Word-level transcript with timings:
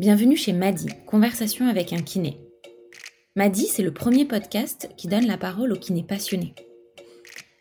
Bienvenue 0.00 0.36
chez 0.36 0.52
Madi, 0.52 0.88
Conversation 1.06 1.68
avec 1.68 1.92
un 1.92 2.02
kiné. 2.02 2.40
Madi, 3.36 3.66
c'est 3.66 3.84
le 3.84 3.94
premier 3.94 4.24
podcast 4.24 4.88
qui 4.96 5.06
donne 5.06 5.28
la 5.28 5.38
parole 5.38 5.72
aux 5.72 5.78
kinés 5.78 6.02
passionnés. 6.02 6.56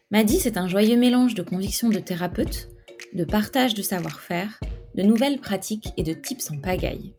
Madi, 0.09 0.39
c'est 0.39 0.57
un 0.57 0.67
joyeux 0.67 0.97
mélange 0.97 1.35
de 1.35 1.43
convictions 1.43 1.89
de 1.89 1.99
thérapeute, 1.99 2.69
de 3.13 3.23
partage 3.23 3.75
de 3.75 3.83
savoir-faire, 3.83 4.59
de 4.95 5.03
nouvelles 5.03 5.41
pratiques 5.41 5.89
et 5.95 6.01
de 6.01 6.13
tips 6.13 6.49
en 6.49 6.57
pagaille. 6.57 7.13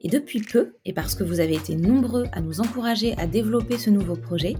Et 0.00 0.08
depuis 0.08 0.40
peu, 0.40 0.72
et 0.86 0.94
parce 0.94 1.14
que 1.14 1.22
vous 1.22 1.40
avez 1.40 1.56
été 1.56 1.76
nombreux 1.76 2.24
à 2.32 2.40
nous 2.40 2.62
encourager 2.62 3.14
à 3.18 3.26
développer 3.26 3.76
ce 3.76 3.90
nouveau 3.90 4.16
projet, 4.16 4.54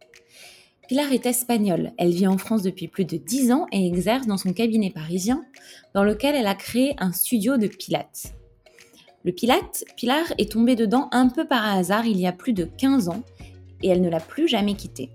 Pilar 0.88 1.10
est 1.12 1.24
espagnole, 1.24 1.92
elle 1.96 2.10
vit 2.10 2.26
en 2.26 2.36
France 2.36 2.62
depuis 2.62 2.88
plus 2.88 3.06
de 3.06 3.16
10 3.16 3.52
ans 3.52 3.66
et 3.72 3.86
exerce 3.86 4.26
dans 4.26 4.36
son 4.36 4.52
cabinet 4.52 4.90
parisien, 4.90 5.46
dans 5.94 6.04
lequel 6.04 6.34
elle 6.34 6.46
a 6.46 6.54
créé 6.54 6.94
un 6.98 7.12
studio 7.12 7.56
de 7.56 7.66
pilates. 7.66 8.34
Le 9.24 9.32
pilate, 9.32 9.84
Pilar 9.96 10.24
est 10.36 10.52
tombée 10.52 10.76
dedans 10.76 11.08
un 11.10 11.28
peu 11.28 11.46
par 11.46 11.64
hasard 11.66 12.04
il 12.04 12.20
y 12.20 12.26
a 12.26 12.32
plus 12.32 12.52
de 12.52 12.64
15 12.64 13.08
ans 13.08 13.22
et 13.82 13.88
elle 13.88 14.02
ne 14.02 14.10
l'a 14.10 14.20
plus 14.20 14.48
jamais 14.48 14.74
quitté. 14.74 15.10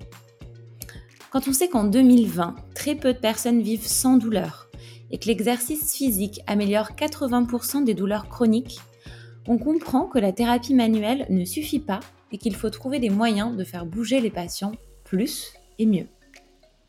Quand 1.30 1.48
on 1.48 1.54
sait 1.54 1.70
qu'en 1.70 1.84
2020, 1.84 2.56
très 2.74 2.96
peu 2.96 3.14
de 3.14 3.20
personnes 3.20 3.62
vivent 3.62 3.86
sans 3.86 4.18
douleur, 4.18 4.70
et 5.12 5.20
que 5.20 5.28
l'exercice 5.28 5.96
physique 5.96 6.42
améliore 6.48 6.92
80% 6.98 7.84
des 7.84 7.94
douleurs 7.94 8.30
chroniques, 8.30 8.80
on 9.48 9.60
comprend 9.60 10.06
que 10.06 10.18
la 10.18 10.32
thérapie 10.32 10.74
manuelle 10.74 11.28
ne 11.30 11.46
suffit 11.46 11.80
pas 11.80 12.00
et 12.32 12.40
qu'il 12.40 12.56
faut 12.56 12.70
trouver 12.72 13.00
des 13.00 13.10
moyens 13.10 13.56
de 13.56 13.64
faire 13.64 13.86
bouger 13.86 14.22
les 14.22 14.32
patients 14.32 14.72
plus 15.04 15.54
et 15.78 15.86
mieux. 15.86 16.08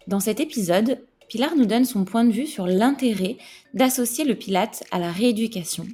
Dans 0.07 0.21
cet 0.21 0.41
épisode, 0.41 1.03
Pilar 1.29 1.55
nous 1.55 1.67
donne 1.67 1.85
son 1.85 2.05
point 2.05 2.25
de 2.25 2.33
vue 2.33 2.47
sur 2.47 2.67
l'intérêt 2.67 3.37
d'associer 3.75 4.25
le 4.25 4.35
pilate 4.35 4.85
à 4.91 4.99
la 4.99 5.13
rééducation, 5.13 5.87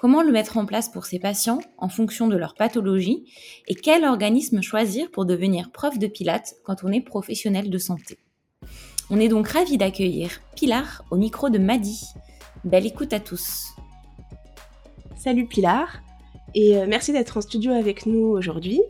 comment 0.00 0.22
le 0.22 0.32
mettre 0.32 0.56
en 0.56 0.64
place 0.64 0.88
pour 0.88 1.04
ses 1.04 1.18
patients 1.18 1.60
en 1.76 1.90
fonction 1.90 2.26
de 2.26 2.36
leur 2.36 2.54
pathologie 2.54 3.30
et 3.68 3.74
quel 3.74 4.06
organisme 4.06 4.62
choisir 4.62 5.10
pour 5.10 5.26
devenir 5.26 5.70
prof 5.70 5.98
de 5.98 6.06
pilate 6.06 6.54
quand 6.64 6.76
on 6.84 6.90
est 6.90 7.02
professionnel 7.02 7.68
de 7.68 7.76
santé? 7.76 8.16
On 9.10 9.20
est 9.20 9.28
donc 9.28 9.48
ravis 9.48 9.76
d'accueillir 9.76 10.40
Pilar 10.56 11.04
au 11.10 11.16
micro 11.16 11.50
de 11.50 11.58
Madi. 11.58 12.00
Belle 12.64 12.86
écoute 12.86 13.12
à 13.12 13.20
tous. 13.20 13.74
Salut 15.18 15.46
Pilar, 15.46 16.00
et 16.54 16.78
euh, 16.78 16.86
merci 16.88 17.12
d'être 17.12 17.36
en 17.36 17.42
studio 17.42 17.72
avec 17.72 18.06
nous 18.06 18.24
aujourd'hui. 18.24 18.80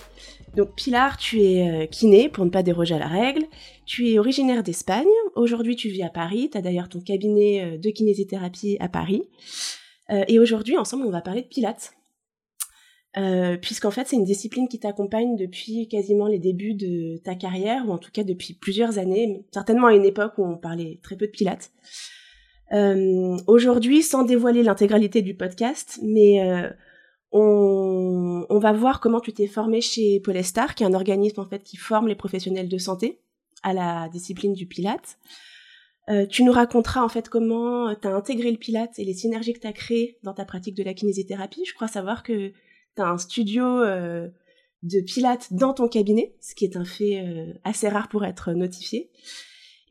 Donc 0.56 0.76
Pilar, 0.76 1.16
tu 1.16 1.42
es 1.42 1.68
euh, 1.68 1.86
kiné 1.86 2.28
pour 2.28 2.44
ne 2.44 2.50
pas 2.50 2.62
déroger 2.62 2.94
à 2.94 3.00
la 3.00 3.08
règle. 3.08 3.46
Tu 3.84 4.10
es 4.10 4.18
originaire 4.20 4.62
d'Espagne. 4.62 5.06
Aujourd'hui, 5.34 5.74
tu 5.74 5.88
vis 5.88 6.04
à 6.04 6.08
Paris. 6.08 6.50
Tu 6.52 6.58
as 6.58 6.62
d'ailleurs 6.62 6.88
ton 6.88 7.00
cabinet 7.00 7.62
euh, 7.64 7.78
de 7.78 7.90
kinésithérapie 7.90 8.76
à 8.78 8.88
Paris. 8.88 9.22
Et 10.26 10.38
aujourd'hui, 10.38 10.76
ensemble, 10.76 11.06
on 11.06 11.10
va 11.10 11.20
parler 11.20 11.42
de 11.42 11.46
Pilates. 11.46 11.92
Euh, 13.16 13.56
puisqu'en 13.56 13.90
fait 13.90 14.06
c'est 14.06 14.14
une 14.14 14.24
discipline 14.24 14.68
qui 14.68 14.78
t'accompagne 14.78 15.36
depuis 15.36 15.88
quasiment 15.88 16.28
les 16.28 16.38
débuts 16.38 16.74
de 16.74 17.16
ta 17.16 17.34
carrière, 17.34 17.88
ou 17.88 17.90
en 17.90 17.98
tout 17.98 18.12
cas 18.12 18.22
depuis 18.22 18.54
plusieurs 18.54 18.98
années, 18.98 19.44
certainement 19.52 19.88
à 19.88 19.94
une 19.94 20.04
époque 20.04 20.34
où 20.38 20.46
on 20.46 20.56
parlait 20.56 21.00
très 21.02 21.16
peu 21.16 21.26
de 21.26 21.32
pilates. 21.32 21.72
Euh, 22.72 23.36
Aujourd'hui, 23.48 24.02
sans 24.02 24.22
dévoiler 24.22 24.62
l'intégralité 24.62 25.22
du 25.22 25.34
podcast, 25.34 25.98
mais 26.04 26.40
euh, 26.48 26.70
on, 27.32 28.46
on, 28.48 28.58
va 28.60 28.72
voir 28.72 29.00
comment 29.00 29.18
tu 29.18 29.32
t'es 29.32 29.48
formé 29.48 29.80
chez 29.80 30.20
Polestar, 30.20 30.76
qui 30.76 30.84
est 30.84 30.86
un 30.86 30.94
organisme 30.94 31.40
en 31.40 31.48
fait 31.48 31.64
qui 31.64 31.76
forme 31.76 32.06
les 32.06 32.14
professionnels 32.14 32.68
de 32.68 32.78
santé 32.78 33.18
à 33.64 33.72
la 33.72 34.08
discipline 34.08 34.52
du 34.52 34.66
pilate. 34.66 35.18
Euh, 36.10 36.26
tu 36.26 36.42
nous 36.42 36.52
raconteras 36.52 37.02
en 37.02 37.08
fait 37.08 37.28
comment 37.28 37.94
tu 37.94 38.08
as 38.08 38.14
intégré 38.14 38.50
le 38.50 38.56
pilate 38.58 38.98
et 38.98 39.04
les 39.04 39.14
synergies 39.14 39.52
que 39.52 39.60
tu 39.60 39.66
as 39.66 39.72
créées 39.72 40.18
dans 40.22 40.34
ta 40.34 40.44
pratique 40.44 40.74
de 40.74 40.82
la 40.82 40.94
kinésithérapie. 40.94 41.62
Je 41.66 41.74
crois 41.74 41.88
savoir 41.88 42.22
que 42.22 42.52
tu 42.96 43.02
as 43.02 43.08
un 43.08 43.18
studio 43.18 43.64
euh, 43.64 44.28
de 44.82 45.00
pilates 45.00 45.52
dans 45.52 45.72
ton 45.72 45.88
cabinet, 45.88 46.34
ce 46.40 46.54
qui 46.54 46.64
est 46.64 46.76
un 46.76 46.84
fait 46.84 47.20
euh, 47.20 47.52
assez 47.64 47.88
rare 47.88 48.08
pour 48.08 48.24
être 48.24 48.52
notifié. 48.52 49.10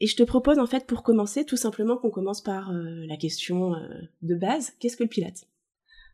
Et 0.01 0.07
je 0.07 0.15
te 0.15 0.23
propose 0.23 0.59
en 0.59 0.65
fait 0.65 0.85
pour 0.85 1.03
commencer 1.03 1.45
tout 1.45 1.57
simplement 1.57 1.97
qu'on 1.97 2.09
commence 2.09 2.41
par 2.41 2.71
euh, 2.71 3.05
la 3.07 3.17
question 3.17 3.75
de 4.21 4.35
base, 4.35 4.73
qu'est-ce 4.79 4.97
que 4.97 5.03
le 5.03 5.09
pilate 5.09 5.45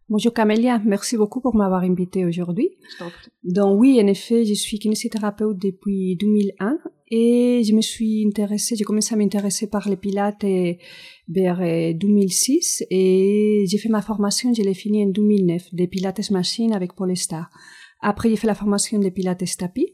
Bonjour 0.08 0.34
Camélia, 0.34 0.80
merci 0.86 1.18
beaucoup 1.18 1.42
pour 1.42 1.56
m'avoir 1.56 1.82
invité 1.82 2.26
aujourd'hui. 2.26 2.70
Donc 3.44 3.80
oui, 3.80 4.00
en 4.00 4.06
effet, 4.06 4.46
je 4.46 4.54
suis 4.54 4.78
kinésithérapeute 4.78 5.58
depuis 5.58 6.16
2001 6.16 6.78
et 7.12 7.62
je 7.64 7.74
me 7.74 7.82
suis 7.82 8.26
intéressée, 8.26 8.76
j'ai 8.76 8.84
commencé 8.84 9.14
à 9.14 9.18
m'intéresser 9.18 9.68
par 9.68 9.88
les 9.90 9.96
pilates 9.96 10.46
vers 11.28 11.60
2006 11.96 12.84
et 12.90 13.66
j'ai 13.68 13.78
fait 13.78 13.90
ma 13.90 14.02
formation, 14.02 14.54
je 14.54 14.62
l'ai 14.64 14.74
fini 14.74 15.04
en 15.04 15.10
2009, 15.10 15.74
des 15.74 15.88
pilates 15.88 16.32
machine 16.32 16.74
avec 16.74 16.94
Polestar. 16.94 17.50
Après, 18.02 18.30
j'ai 18.30 18.36
fait 18.36 18.48
la 18.48 18.56
formation 18.56 19.00
des 19.00 19.12
pilates 19.12 19.44
tapis 19.58 19.94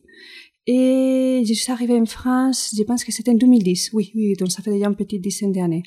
et 0.67 1.43
je 1.45 1.53
suis 1.53 1.71
arrivée 1.71 1.99
en 1.99 2.05
France, 2.05 2.73
je 2.77 2.83
pense 2.83 3.03
que 3.03 3.11
c'était 3.11 3.31
en 3.31 3.35
2010, 3.35 3.91
oui, 3.93 4.11
oui, 4.15 4.33
donc 4.37 4.51
ça 4.51 4.61
fait 4.61 4.71
déjà 4.71 4.87
une 4.87 4.95
petite 4.95 5.21
dizaine 5.21 5.51
d'années. 5.51 5.83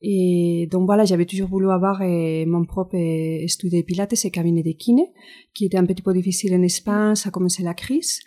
Et 0.00 0.68
donc 0.70 0.86
voilà, 0.86 1.04
j'avais 1.04 1.26
toujours 1.26 1.48
voulu 1.48 1.70
avoir 1.70 2.02
eh, 2.02 2.46
mon 2.46 2.64
propre 2.64 2.94
eh, 2.96 3.46
studio 3.48 3.80
de 3.80 3.84
pilates 3.84 4.24
et 4.24 4.30
cabinet 4.30 4.62
de 4.62 4.72
kiné, 4.72 5.12
qui 5.54 5.66
était 5.66 5.76
un 5.76 5.84
petit 5.84 6.02
peu 6.02 6.12
difficile 6.12 6.54
en 6.54 6.62
Espagne, 6.62 7.16
ça 7.16 7.28
a 7.28 7.32
commencé 7.32 7.62
la 7.62 7.74
crise. 7.74 8.20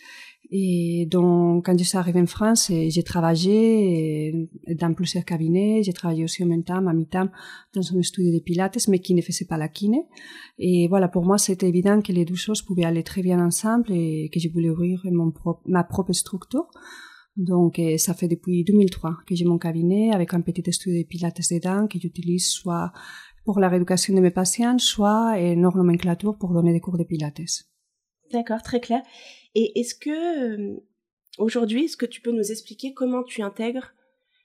Et 0.54 1.08
donc, 1.10 1.66
quand 1.66 1.80
je 1.80 1.84
suis 1.86 1.98
arrivée 1.98 2.20
en 2.20 2.26
France, 2.26 2.70
eh, 2.70 2.90
j'ai 2.90 3.04
travaillé 3.04 4.50
dans 4.68 4.94
plusieurs 4.94 5.24
cabinets. 5.24 5.82
J'ai 5.82 5.94
travaillé 5.94 6.26
aussi 6.26 6.44
en 6.44 6.48
même 6.48 6.66
temps, 6.66 6.86
à 6.86 6.94
mi-temps, 6.94 7.30
dans 7.74 7.98
un 7.98 8.02
studio 8.02 8.34
de 8.34 8.40
pilates, 8.40 8.86
mais 8.90 9.00
qui 9.00 9.14
ne 9.14 9.22
faisait 9.22 9.46
pas 9.46 9.56
la 9.56 9.70
kiné. 9.70 10.04
Et 10.60 10.90
voilà, 10.90 11.08
pour 11.08 11.24
moi, 11.24 11.38
c'était 11.38 11.70
évident 11.70 12.02
que 12.02 12.12
les 12.12 12.26
deux 12.26 12.36
choses 12.36 12.62
pouvaient 12.62 12.84
aller 12.84 13.04
très 13.04 13.22
bien 13.22 13.40
ensemble 13.40 13.94
et 13.94 14.30
que 14.34 14.42
je 14.42 14.50
voulais 14.50 14.70
ouvrir 14.70 15.02
ma 15.66 15.86
propre 15.86 16.12
structure. 16.12 16.68
Donc, 17.38 17.80
eh, 17.80 17.98
ça 17.98 18.14
fait 18.14 18.28
depuis 18.28 18.66
2003 18.66 19.20
que 19.26 19.36
j'ai 19.36 19.46
mon 19.46 19.58
cabinet 19.58 20.12
avec 20.12 20.34
un 20.34 20.42
petit 20.42 20.70
studio 20.74 21.02
de 21.02 21.08
pilates 21.08 21.40
dedans 21.50 21.88
que 21.88 21.98
j'utilise 21.98 22.50
soit 22.50 22.92
pour 23.46 23.62
la 23.62 23.70
rééducation 23.70 24.14
de 24.14 24.20
mes 24.20 24.32
patients, 24.32 24.78
soit 24.80 25.38
en 25.38 25.56
nomenclature 25.56 26.38
pour 26.38 26.54
donner 26.54 26.74
des 26.74 26.82
cours 26.82 26.98
de 26.98 27.06
pilates. 27.06 27.40
D'accord, 28.34 28.62
très 28.62 28.82
clair. 28.82 29.02
Et 29.56 29.80
est-ce 29.80 29.96
que, 29.96 30.72
euh, 30.72 30.80
aujourd'hui, 31.38 31.86
est-ce 31.86 31.98
que 31.98 32.06
tu 32.06 32.22
peux 32.22 32.32
nous 32.32 32.52
expliquer 32.52 32.94
comment 32.94 33.24
tu 33.24 33.42
intègres 33.42 33.94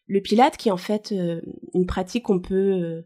le 0.09 0.21
pilate, 0.21 0.57
qui 0.57 0.69
est 0.69 0.73
en 0.73 0.77
fait 0.77 1.11
euh, 1.11 1.41
une 1.75 1.87
pratique 1.87 2.25
qu'on 2.25 2.39
peut, 2.39 2.55
euh, 2.55 3.03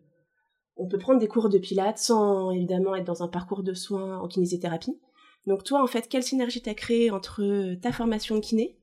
on 0.77 0.87
peut 0.87 0.99
prendre 0.99 1.19
des 1.19 1.29
cours 1.29 1.49
de 1.49 1.59
pilate 1.59 1.97
sans 1.97 2.51
évidemment 2.51 2.95
être 2.95 3.07
dans 3.07 3.23
un 3.23 3.29
parcours 3.29 3.63
de 3.63 3.73
soins 3.73 4.19
en 4.19 4.29
kinésithérapie. 4.29 4.99
Donc 5.47 5.65
toi, 5.65 5.83
en 5.83 5.87
fait, 5.87 6.09
quelle 6.09 6.23
synergie 6.23 6.61
t'as 6.61 6.75
créé 6.75 7.11
entre 7.11 7.75
ta 7.81 7.93
formation 7.93 8.35
de 8.35 8.41
kiné 8.41 8.77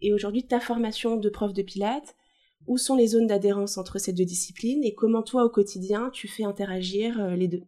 et 0.00 0.14
aujourd'hui 0.14 0.46
ta 0.46 0.60
formation 0.60 1.16
de 1.16 1.28
prof 1.28 1.52
de 1.52 1.62
pilates? 1.62 2.14
Où 2.66 2.76
sont 2.76 2.96
les 2.96 3.08
zones 3.08 3.26
d'adhérence 3.26 3.78
entre 3.78 3.98
ces 3.98 4.12
deux 4.12 4.24
disciplines 4.24 4.84
et 4.84 4.94
comment 4.94 5.22
toi 5.22 5.44
au 5.44 5.48
quotidien 5.48 6.10
tu 6.10 6.28
fais 6.28 6.44
interagir 6.44 7.36
les 7.36 7.48
deux? 7.48 7.62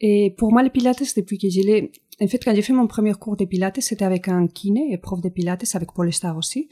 Et 0.00 0.34
pour 0.36 0.52
moi, 0.52 0.62
les 0.62 0.70
pilates, 0.70 1.02
depuis 1.16 1.38
que 1.38 1.48
je 1.48 1.60
l'ai, 1.60 1.92
en 2.20 2.26
fait, 2.26 2.42
quand 2.44 2.54
j'ai 2.54 2.62
fait 2.62 2.72
mon 2.72 2.86
premier 2.86 3.14
cours 3.14 3.36
de 3.36 3.44
pilates, 3.44 3.80
c'était 3.80 4.04
avec 4.04 4.28
un 4.28 4.46
kiné 4.48 4.92
et 4.92 4.98
prof 4.98 5.20
de 5.20 5.28
pilates, 5.28 5.64
avec 5.74 5.92
Paul 5.92 6.12
Star 6.12 6.36
aussi. 6.36 6.68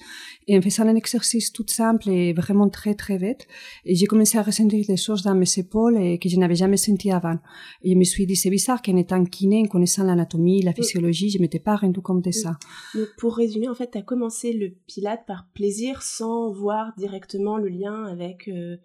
Et 0.49 0.59
en 0.59 0.63
faisant 0.63 0.89
un 0.89 0.97
exercice 0.97 1.53
tout 1.53 1.67
simple 1.69 2.09
et 2.09 2.33
vraiment 2.33 2.69
très, 2.69 2.95
très 2.95 3.17
et 3.85 3.95
j'ai 3.95 4.07
commencé 4.07 4.39
à 4.39 4.43
ressentir 4.43 4.85
des 4.87 4.97
choses 4.97 5.23
dans 5.23 5.35
mes 5.35 5.47
épaules 5.59 5.97
et 5.97 6.19
que 6.19 6.29
je 6.29 6.37
n'avais 6.37 6.55
jamais 6.55 6.77
senti 6.77 7.11
avant. 7.11 7.39
Et 7.83 7.93
je 7.93 7.97
me 7.97 8.05
suis 8.05 8.27
dit, 8.27 8.37
c'est 8.37 8.51
bizarre 8.51 8.83
qu'en 8.83 8.97
étant 8.97 9.25
kiné, 9.25 9.63
en 9.65 9.69
connaissant 9.69 10.05
l'anatomie, 10.05 10.63
la 10.63 10.73
physiologie, 10.73 11.31
je 11.31 11.39
m'étais 11.39 11.61
pas 11.61 11.77
rendu 11.77 12.01
compte 12.01 12.25
de 12.25 12.31
ça. 12.31 12.59
Donc, 12.95 13.09
pour 13.19 13.37
résumer, 13.37 13.69
en 13.69 13.75
fait, 13.75 13.91
tu 13.93 13.99
as 13.99 14.03
commencé 14.03 14.53
le 14.53 14.75
pilate 14.87 15.25
par 15.27 15.49
plaisir 15.55 16.03
sans 16.03 16.51
voir 16.53 16.93
directement 16.99 17.57
le 17.57 17.69
lien 17.69 18.05
avec 18.05 18.49
euh, 18.49 18.77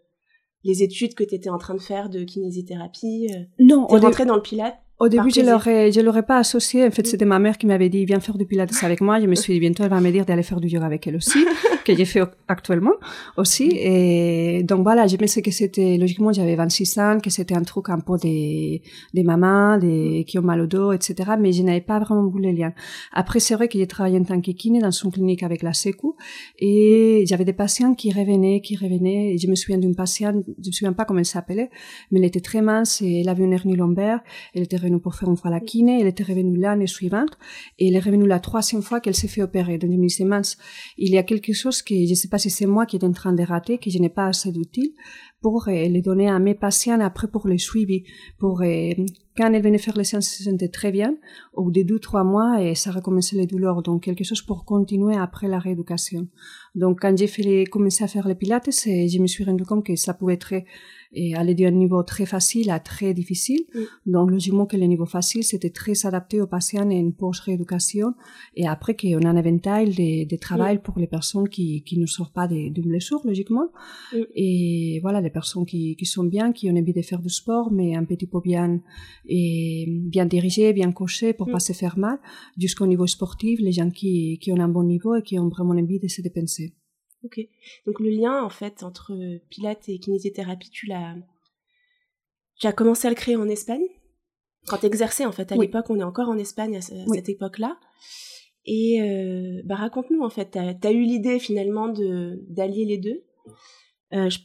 les 0.64 0.84
études 0.84 1.16
que 1.16 1.24
tu 1.24 1.36
étais 1.36 1.50
en 1.50 1.58
train 1.58 1.76
de 1.76 1.82
faire 1.82 2.10
de 2.10 2.24
kinésithérapie 2.24 3.30
euh, 3.32 3.44
Non, 3.60 3.88
on 3.90 4.00
rentré 4.00 4.26
dans 4.26 4.36
le 4.36 4.42
pilate 4.42 4.78
au 5.02 5.10
début, 5.10 5.32
je 5.32 5.42
l'aurais, 5.42 5.92
je 5.92 6.00
l'aurais 6.00 6.22
pas 6.22 6.38
associé. 6.38 6.86
En 6.86 6.92
fait, 6.92 7.08
c'était 7.08 7.26
ma 7.26 7.40
mère 7.40 7.58
qui 7.58 7.66
m'avait 7.66 7.90
dit, 7.90 8.06
viens 8.06 8.20
faire 8.20 8.38
du 8.38 8.46
pilates 8.46 8.72
avec 8.84 9.02
moi. 9.02 9.20
Je 9.20 9.26
me 9.26 9.34
suis 9.34 9.54
dit, 9.54 9.60
bientôt, 9.60 9.84
elle 9.84 9.90
va 9.90 10.00
me 10.00 10.12
dire 10.12 10.26
d'aller 10.26 10.44
faire 10.44 10.60
du 10.60 10.68
yoga 10.68 10.86
avec 10.86 11.08
elle 11.08 11.16
aussi, 11.16 11.40
que 11.86 11.96
j'ai 11.96 12.06
fait 12.06 12.22
actuellement 12.48 12.94
aussi. 13.36 13.72
Et 13.74 14.62
donc, 14.62 14.84
voilà, 14.84 15.08
j'ai 15.08 15.18
pensé 15.18 15.42
que 15.42 15.50
c'était, 15.50 15.98
logiquement, 15.98 16.32
j'avais 16.32 16.56
26 16.56 17.00
ans, 17.00 17.18
que 17.20 17.32
c'était 17.32 17.56
un 17.56 17.64
truc 17.64 17.90
un 17.90 18.00
peu 18.00 18.16
des, 18.22 18.84
des 19.16 19.24
mamans, 19.24 19.80
des, 19.80 20.24
qui 20.28 20.38
ont 20.38 20.44
mal 20.44 20.62
au 20.62 20.68
dos, 20.68 20.92
etc. 20.92 21.32
Mais 21.40 21.52
je 21.52 21.64
n'avais 21.64 21.82
pas 21.82 21.98
vraiment 21.98 22.28
voulu 22.28 22.52
le 22.52 22.56
lien. 22.56 22.72
Après, 23.12 23.40
c'est 23.40 23.56
vrai 23.56 23.68
que 23.68 23.80
j'ai 23.80 23.88
travaillé 23.88 24.20
en 24.20 24.24
tant 24.24 24.40
que 24.40 24.52
kiné 24.52 24.82
dans 24.82 24.92
son 24.92 25.10
clinique 25.10 25.42
avec 25.42 25.64
la 25.64 25.74
Sécu. 25.74 26.10
Et 26.60 27.24
j'avais 27.28 27.46
des 27.46 27.54
patients 27.54 27.96
qui 27.96 28.12
revenaient, 28.12 28.62
qui 28.62 28.76
revenaient. 28.76 29.34
Et 29.34 29.40
je 29.40 29.48
me 29.48 29.56
souviens 29.56 29.80
d'une 29.80 29.96
patiente, 29.96 30.46
je 30.62 30.68
me 30.68 30.72
souviens 30.72 30.94
pas 30.94 31.06
comment 31.06 31.20
elle 31.20 31.26
s'appelait, 31.26 31.72
mais 32.12 32.20
elle 32.20 32.26
était 32.26 32.40
très 32.40 32.62
mince 32.62 33.02
et 33.02 33.22
elle 33.22 33.30
avait 33.30 33.46
une 33.46 33.54
hernie 33.54 33.76
lombaire. 33.76 34.20
Elle 34.54 34.62
était 34.62 34.78
pour 35.00 35.16
faire 35.16 35.30
une 35.30 35.38
fois 35.38 35.50
la 35.52 35.60
kiné. 35.60 36.02
Elle 36.02 36.08
était 36.08 36.24
revenue 36.24 36.58
l'année 36.58 36.88
suivante 36.88 37.38
et 37.80 37.88
elle 37.88 37.96
est 37.96 38.00
revenue 38.00 38.28
la 38.28 38.40
troisième 38.40 38.82
fois 38.82 39.00
qu'elle 39.00 39.16
s'est 39.16 39.28
fait 39.28 39.42
opérer. 39.42 39.78
Donc 39.78 39.92
je 39.92 39.98
me 39.98 40.08
disais, 40.08 40.26
mince, 40.26 40.58
il 40.98 41.12
y 41.12 41.18
a 41.18 41.24
quelque 41.24 41.54
chose 41.54 41.82
que 41.82 41.96
je 41.96 42.10
ne 42.10 42.16
sais 42.16 42.28
pas 42.28 42.38
si 42.38 42.50
c'est 42.50 42.66
moi 42.66 42.86
qui 42.86 42.98
est 42.98 43.04
en 43.04 43.12
train 43.12 43.34
de 43.34 43.44
rater, 43.44 43.78
que 43.78 43.90
je 43.90 43.98
n'ai 44.00 44.10
pas 44.10 44.28
assez 44.28 44.52
d'outils 44.52 44.96
pour 45.42 45.68
euh, 45.68 45.72
les 45.72 46.02
donner 46.02 46.30
à 46.30 46.40
mes 46.40 46.54
patients 46.54 47.00
après 47.00 47.28
pour 47.28 47.48
les 47.48 47.58
suivi. 47.58 48.04
Pour, 48.38 48.62
euh, 48.62 48.92
quand 49.36 49.52
elle 49.52 49.64
venait 49.64 49.78
faire 49.78 49.98
les 49.98 50.04
séances, 50.04 50.32
elle 50.32 50.46
se 50.46 50.52
sentait 50.52 50.68
très 50.70 50.92
bien. 50.92 51.18
Au 51.54 51.64
bout 51.64 51.72
de 51.72 51.82
deux, 51.82 52.00
trois 52.00 52.24
mois, 52.24 52.62
et 52.62 52.76
ça 52.76 52.92
recommençait 52.92 53.36
les 53.36 53.48
douleurs. 53.48 53.82
Donc, 53.82 54.04
quelque 54.04 54.24
chose 54.24 54.42
pour 54.42 54.66
continuer 54.66 55.16
après 55.16 55.48
la 55.48 55.60
rééducation. 55.60 56.28
Donc, 56.76 57.00
quand 57.02 57.18
j'ai 57.18 57.28
fait 57.28 57.42
les, 57.42 57.66
commencé 57.66 58.04
à 58.04 58.08
faire 58.08 58.28
les 58.28 58.36
pilates, 58.36 58.70
je 58.72 59.20
me 59.20 59.28
suis 59.28 59.44
rendu 59.44 59.66
compte 59.66 59.86
que 59.86 59.96
ça 59.96 60.14
pouvait 60.14 60.36
être 60.36 60.54
et 61.14 61.36
aller 61.36 61.56
d'un 61.56 61.72
niveau 61.72 62.04
très 62.04 62.26
facile 62.26 62.70
à 62.70 62.80
très 62.80 63.14
difficile. 63.14 63.66
Donc, 64.06 64.32
logiquement 64.32 64.66
que 64.66 64.78
le 64.78 64.86
niveau 64.86 65.06
facile, 65.06 65.44
c'était 65.44 65.70
très 65.70 66.06
adapté 66.06 66.40
aux 66.40 66.48
patients 66.48 66.90
et 66.90 66.96
une 66.96 67.14
post-rééducation. 67.14 68.14
Et 68.56 68.68
après, 68.68 68.96
qu'on 68.96 69.22
a 69.24 69.30
un 69.30 69.36
éventail 69.36 69.90
de, 69.90 70.30
de 70.30 70.36
travail 70.38 70.82
pour 70.82 70.98
les 71.00 71.08
personnes 71.08 71.50
qui, 71.50 71.84
qui 71.84 72.00
ne 72.00 72.06
sortent 72.06 72.34
pas 72.34 72.48
de, 72.48 72.72
de 72.72 72.82
blessures, 72.82 73.22
logiquement. 73.26 73.70
Et 74.36 75.00
voilà, 75.02 75.20
les 75.20 75.30
personnes 75.32 75.66
qui, 75.66 75.96
qui 75.96 76.06
sont 76.06 76.24
bien, 76.24 76.52
qui 76.52 76.70
ont 76.70 76.76
envie 76.76 76.94
de 76.94 77.02
faire 77.02 77.22
du 77.22 77.30
sport, 77.30 77.72
mais 77.72 77.96
un 77.96 78.06
petit 78.06 78.28
peu 78.28 78.40
bien, 78.42 78.82
et 79.26 79.86
bien 79.88 80.26
dirigé, 80.26 80.74
bien 80.74 80.92
coché 80.92 81.34
pour 81.34 81.50
pas 81.50 81.60
se 81.60 81.74
faire 81.74 81.98
mal, 81.98 82.20
jusqu'au 82.58 82.88
niveau 82.88 83.08
sportif, 83.08 83.60
les 83.60 83.72
gens 83.72 83.90
qui, 83.90 84.38
qui 84.40 84.52
ont 84.52 84.60
un 84.60 84.68
bon 84.68 84.84
niveau 84.84 85.16
et 85.16 85.24
qui 85.24 85.40
ont 85.40 85.50
vraiment 85.50 85.74
envie 85.74 86.00
de 86.00 86.08
se 86.08 86.22
dépenser. 86.22 86.76
Ok. 87.24 87.40
Donc 87.86 88.00
le 88.00 88.10
lien 88.10 88.44
en 88.44 88.50
fait 88.50 88.84
entre 88.84 89.14
Pilates 89.50 89.88
et 89.90 90.00
kinésithérapie, 90.00 90.70
tu 90.70 90.88
l'as, 90.88 91.16
tu 92.60 92.68
as 92.68 92.74
commencé 92.74 93.08
à 93.08 93.10
le 93.10 93.16
créer 93.16 93.36
en 93.36 93.48
Espagne? 93.48 93.86
Quand 94.68 94.78
tu 94.78 94.86
exerçais 94.86 95.26
en 95.26 95.32
fait 95.32 95.52
à 95.52 95.56
l'époque. 95.56 95.90
On 95.90 96.00
est 96.00 96.04
encore 96.04 96.30
en 96.30 96.38
Espagne 96.38 96.78
à, 96.78 96.82
cette 96.82 97.30
époque-là. 97.30 97.78
Et 98.66 99.02
euh, 99.02 99.62
bah 99.66 99.76
raconte-nous 99.76 100.22
en 100.22 100.30
fait, 100.30 100.52
tu 100.52 100.88
as, 100.88 100.92
eu 100.92 101.02
l'idée 101.02 101.40
finalement 101.40 101.88
de 101.88 102.44
d'allier 102.48 102.86
les 102.86 103.00
deux. 103.00 103.24
Euh, 104.14 104.30
je 104.30 104.40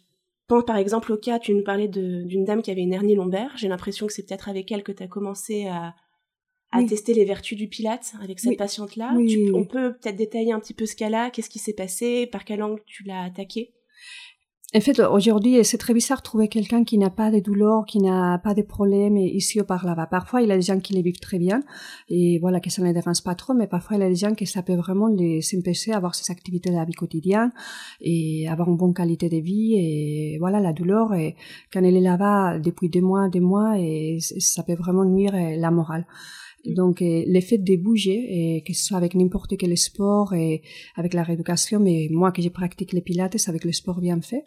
pense 0.46 0.64
par 0.64 0.76
exemple 0.76 1.12
au 1.12 1.16
cas, 1.16 1.38
tu 1.38 1.54
nous 1.54 1.62
parlais 1.62 1.88
d'une 1.88 2.44
dame 2.44 2.62
qui 2.62 2.70
avait 2.70 2.82
une 2.82 2.93
hernie 2.93 3.14
lombaire. 3.14 3.52
J'ai 3.56 3.69
l'impression 3.69 4.06
que 4.06 4.12
c'est 4.12 4.26
peut-être 4.26 4.48
avec 4.48 4.70
elle 4.72 4.82
que 4.82 4.93
tu 4.93 5.02
as 5.02 5.08
commencé 5.08 5.66
à, 5.66 5.94
à 6.72 6.84
tester 6.84 7.14
les 7.14 7.25
vertus 7.25 7.56
du 7.56 7.69
Pilate 7.69 8.14
avec 8.22 8.40
cette 8.40 8.58
patiente-là. 8.58 9.14
on 9.54 9.64
peut 9.64 9.94
peut-être 9.94 10.16
détailler 10.16 10.52
un 10.52 10.60
petit 10.60 10.75
peu 10.75 10.87
ce 10.87 10.96
cas-là, 10.96 11.31
qu'est-ce 11.31 11.50
qui 11.50 11.58
s'est 11.58 11.75
passé, 11.75 12.26
par 12.26 12.44
quel 12.44 12.62
angle 12.62 12.82
tu 12.87 13.04
l'as 13.04 13.22
attaqué 13.22 13.75
en 14.75 14.81
fait, 14.81 14.99
aujourd'hui, 14.99 15.65
c'est 15.65 15.79
très 15.79 15.95
bizarre 15.95 16.19
de 16.19 16.23
trouver 16.23 16.49
quelqu'un 16.49 16.83
qui 16.83 16.99
n'a 16.99 17.09
pas 17.09 17.31
de 17.31 17.39
douleurs, 17.39 17.87
qui 17.87 17.99
n'a 17.99 18.39
pas 18.39 18.53
de 18.53 18.63
problèmes 18.63 19.17
ici 19.17 19.61
ou 19.61 19.65
par 19.65 19.87
là-bas. 19.87 20.07
Parfois, 20.07 20.43
il 20.43 20.49
y 20.49 20.53
a 20.53 20.57
des 20.57 20.63
gens 20.63 20.81
qui 20.81 20.93
les 20.93 21.03
vivent 21.03 21.21
très 21.21 21.39
bien 21.39 21.63
et 22.09 22.41
voilà, 22.41 22.59
que 22.59 22.69
ça 22.69 22.83
ne 22.83 22.89
les 22.89 22.93
dérange 22.93 23.23
pas 23.23 23.37
trop, 23.37 23.55
mais 23.55 23.69
parfois, 23.69 23.97
il 23.97 24.01
y 24.01 24.03
a 24.03 24.09
des 24.09 24.17
gens 24.17 24.35
qui 24.35 24.45
ça 24.45 24.63
peut 24.63 24.75
vraiment 24.75 25.07
les 25.07 25.41
empêcher 25.57 25.93
d'avoir 25.93 26.17
ces 26.17 26.33
activités 26.33 26.71
de 26.71 26.75
la 26.75 26.85
vie 26.85 26.95
quotidienne 26.95 27.53
et 28.01 28.49
avoir 28.49 28.69
une 28.69 28.77
bonne 28.77 28.93
qualité 28.93 29.29
de 29.29 29.37
vie 29.37 29.75
et 29.77 30.37
voilà, 30.41 30.59
la 30.59 30.73
douleur 30.73 31.15
et 31.15 31.37
quand 31.73 31.83
elle 31.85 31.97
est 31.97 32.01
là-bas 32.01 32.59
depuis 32.59 32.89
des 32.89 33.01
mois, 33.01 33.29
des 33.29 33.41
mois 33.41 33.79
et 33.79 34.19
ça 34.21 34.65
peut 34.65 34.75
vraiment 34.75 35.05
nuire 35.05 35.33
la 35.33 35.71
morale. 35.71 36.07
Donc, 36.67 37.03
euh, 37.03 37.25
le 37.27 37.41
fait 37.41 37.59
de 37.59 37.77
bouger, 37.77 38.57
et 38.57 38.63
que 38.63 38.73
ce 38.73 38.85
soit 38.85 38.97
avec 38.97 39.15
n'importe 39.15 39.57
quel 39.57 39.77
sport 39.77 40.35
et 40.35 40.63
avec 40.97 41.15
la 41.15 41.23
rééducation, 41.23 41.81
mais 41.81 42.09
moi 42.11 42.33
que 42.33 42.43
je 42.43 42.49
pratique 42.49 42.93
les 42.93 43.01
pilates 43.01 43.37
avec 43.49 43.65
le 43.65 43.73
sport 43.73 44.01
bien 44.01 44.21
fait, 44.21 44.45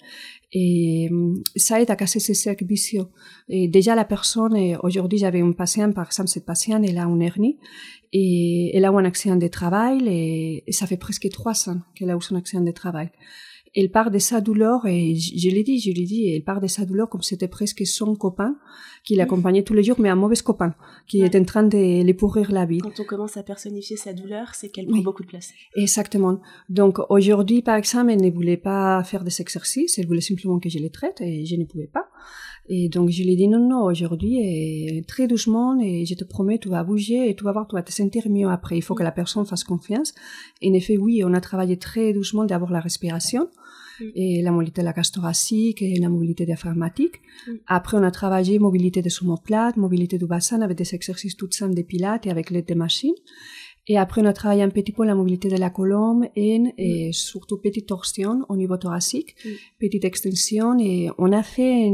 et 0.51 1.09
euh, 1.11 1.35
ça 1.55 1.81
aide 1.81 1.91
à 1.91 1.95
casser 1.95 2.19
ces 2.19 2.33
cercles 2.33 2.65
vicieux. 2.65 3.05
Et 3.47 3.67
déjà, 3.67 3.95
la 3.95 4.05
personne, 4.05 4.55
aujourd'hui, 4.83 5.19
j'avais 5.19 5.39
une 5.39 5.55
patiente, 5.55 5.93
par 5.93 6.07
exemple, 6.07 6.29
cette 6.29 6.45
patiente, 6.45 6.83
elle 6.87 6.97
a 6.97 7.03
une 7.03 7.21
hernie, 7.21 7.57
et 8.11 8.75
elle 8.75 8.85
a 8.85 8.89
eu 8.89 8.95
un 8.95 9.05
accident 9.05 9.35
de 9.35 9.47
travail, 9.47 10.07
et 10.07 10.71
ça 10.71 10.87
fait 10.87 10.97
presque 10.97 11.29
trois 11.29 11.69
ans 11.69 11.81
qu'elle 11.95 12.09
a 12.09 12.15
eu 12.15 12.21
son 12.21 12.35
accident 12.35 12.63
de 12.63 12.71
travail 12.71 13.09
elle 13.75 13.91
part 13.91 14.11
de 14.11 14.19
sa 14.19 14.41
douleur, 14.41 14.85
et 14.85 15.15
je, 15.15 15.49
l'ai 15.49 15.63
dit, 15.63 15.79
je 15.79 15.91
l'ai 15.91 16.05
dit, 16.05 16.33
elle 16.33 16.43
part 16.43 16.61
de 16.61 16.67
sa 16.67 16.85
douleur 16.85 17.09
comme 17.09 17.21
c'était 17.21 17.47
presque 17.47 17.85
son 17.85 18.15
copain, 18.15 18.55
qui 19.03 19.15
l'accompagnait 19.15 19.63
tous 19.63 19.73
les 19.73 19.83
jours, 19.83 19.99
mais 19.99 20.09
un 20.09 20.15
mauvais 20.15 20.35
copain, 20.35 20.75
qui 21.07 21.21
est 21.21 21.35
en 21.35 21.43
train 21.43 21.63
de 21.63 22.03
lui 22.03 22.13
pourrir 22.13 22.51
la 22.51 22.65
vie. 22.65 22.79
Quand 22.79 22.99
on 22.99 23.03
commence 23.05 23.37
à 23.37 23.43
personnifier 23.43 23.97
sa 23.97 24.13
douleur, 24.13 24.55
c'est 24.55 24.69
qu'elle 24.69 24.87
prend 24.87 25.01
beaucoup 25.01 25.23
de 25.23 25.27
place. 25.27 25.51
Exactement. 25.75 26.39
Donc 26.69 26.99
aujourd'hui, 27.09 27.61
par 27.61 27.75
exemple, 27.75 28.11
elle 28.11 28.21
ne 28.21 28.31
voulait 28.31 28.57
pas 28.57 29.03
faire 29.03 29.23
des 29.23 29.41
exercices, 29.41 29.97
elle 29.97 30.07
voulait 30.07 30.21
simplement 30.21 30.59
que 30.59 30.69
je 30.69 30.79
les 30.79 30.89
traite, 30.89 31.21
et 31.21 31.45
je 31.45 31.55
ne 31.55 31.65
pouvais 31.65 31.87
pas. 31.87 32.09
Et 32.71 32.87
donc 32.87 33.09
je 33.09 33.23
lui 33.23 33.33
ai 33.33 33.35
dit 33.35 33.47
non, 33.47 33.67
non, 33.67 33.83
aujourd'hui, 33.83 35.03
très 35.07 35.27
doucement, 35.27 35.79
et 35.81 36.05
je 36.05 36.13
te 36.13 36.23
promets, 36.23 36.59
tu 36.59 36.69
vas 36.69 36.83
bouger 36.83 37.29
et 37.29 37.35
tu 37.35 37.43
vas 37.43 37.51
voir, 37.51 37.67
tu 37.67 37.75
vas 37.75 37.81
te 37.81 37.91
sentir 37.91 38.29
mieux 38.29 38.47
après. 38.47 38.77
Il 38.77 38.83
faut 38.83 38.93
que 38.93 39.03
la 39.03 39.11
personne 39.11 39.45
fasse 39.45 39.63
confiance. 39.63 40.13
Et 40.61 40.69
en 40.69 40.73
effet, 40.73 40.97
oui, 40.97 41.23
on 41.25 41.33
a 41.33 41.41
travaillé 41.41 41.77
très 41.77 42.13
doucement 42.13 42.45
d'abord 42.45 42.71
la 42.71 42.79
respiration 42.79 43.49
et 44.15 44.41
la 44.41 44.51
mobilité 44.51 44.81
de 44.81 44.85
la 44.85 44.93
cage 44.93 45.11
thoracique 45.11 45.81
et 45.81 45.95
la 45.99 46.09
mobilité 46.09 46.45
diaphragmatique. 46.45 47.15
Mm. 47.47 47.51
Après, 47.67 47.97
on 47.97 48.03
a 48.03 48.11
travaillé 48.11 48.59
mobilité 48.59 49.01
des 49.01 49.11
omoplates, 49.23 49.77
mobilité 49.77 50.17
du 50.17 50.25
bassin 50.25 50.61
avec 50.61 50.77
des 50.77 50.95
exercices 50.95 51.35
tout 51.35 51.51
simples 51.51 51.75
de 51.75 51.81
pilates 51.81 52.25
et 52.27 52.29
avec 52.29 52.49
l'aide 52.51 52.65
des 52.65 52.75
machines. 52.75 53.15
Et 53.87 53.97
après, 53.97 54.21
on 54.21 54.25
a 54.25 54.33
travaillé 54.33 54.61
un 54.61 54.69
petit 54.69 54.91
peu 54.91 55.03
la 55.03 55.15
mobilité 55.15 55.49
de 55.49 55.57
la 55.57 55.71
colonne 55.71 56.29
et, 56.35 56.61
et 56.77 57.11
surtout 57.11 57.57
petite 57.57 57.87
torsion 57.87 58.45
au 58.47 58.55
niveau 58.55 58.77
thoracique, 58.77 59.35
petite 59.79 60.05
extension. 60.05 60.77
Et 60.79 61.09
on 61.17 61.31
a 61.31 61.41
fait 61.41 61.91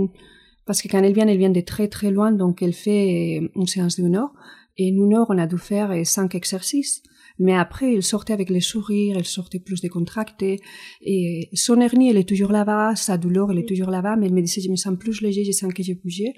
parce 0.65 0.81
que 0.81 0.88
quand 0.88 1.01
elle 1.01 1.13
vient, 1.13 1.27
elle 1.27 1.38
vient 1.38 1.50
de 1.50 1.62
très 1.62 1.88
très 1.88 2.12
loin, 2.12 2.31
donc 2.31 2.62
elle 2.62 2.74
fait 2.74 3.50
une 3.55 3.67
séance 3.67 4.00
d'une 4.00 4.15
heure. 4.15 4.34
Et 4.77 4.91
en 4.91 4.95
une 5.05 5.13
heure, 5.13 5.27
on 5.29 5.38
a 5.38 5.48
dû 5.48 5.57
faire 5.57 5.93
cinq 6.05 6.36
exercices. 6.36 7.01
Mais 7.38 7.55
après, 7.55 7.93
elle 7.93 8.03
sortait 8.03 8.34
avec 8.34 8.50
les 8.50 8.62
sourires, 8.62 9.15
elle 9.17 9.25
sortait 9.25 9.60
plus 9.60 9.81
décontractée. 9.81 10.60
Et 11.01 11.50
son 11.53 11.79
hernie, 11.81 12.10
elle 12.10 12.17
est 12.17 12.27
toujours 12.27 12.51
là-bas, 12.51 12.95
sa 12.95 13.17
douleur, 13.17 13.51
elle 13.51 13.60
est 13.60 13.67
toujours 13.67 13.89
là-bas, 13.89 14.15
mais 14.15 14.27
elle 14.27 14.34
me 14.34 14.41
disait, 14.41 14.62
je 14.62 14.69
me 14.69 14.75
sens 14.75 14.98
plus 14.98 15.22
léger, 15.22 15.43
je 15.43 15.51
sens 15.51 15.74
que 15.74 15.84
j'ai 15.84 15.95
bougé. 15.95 16.34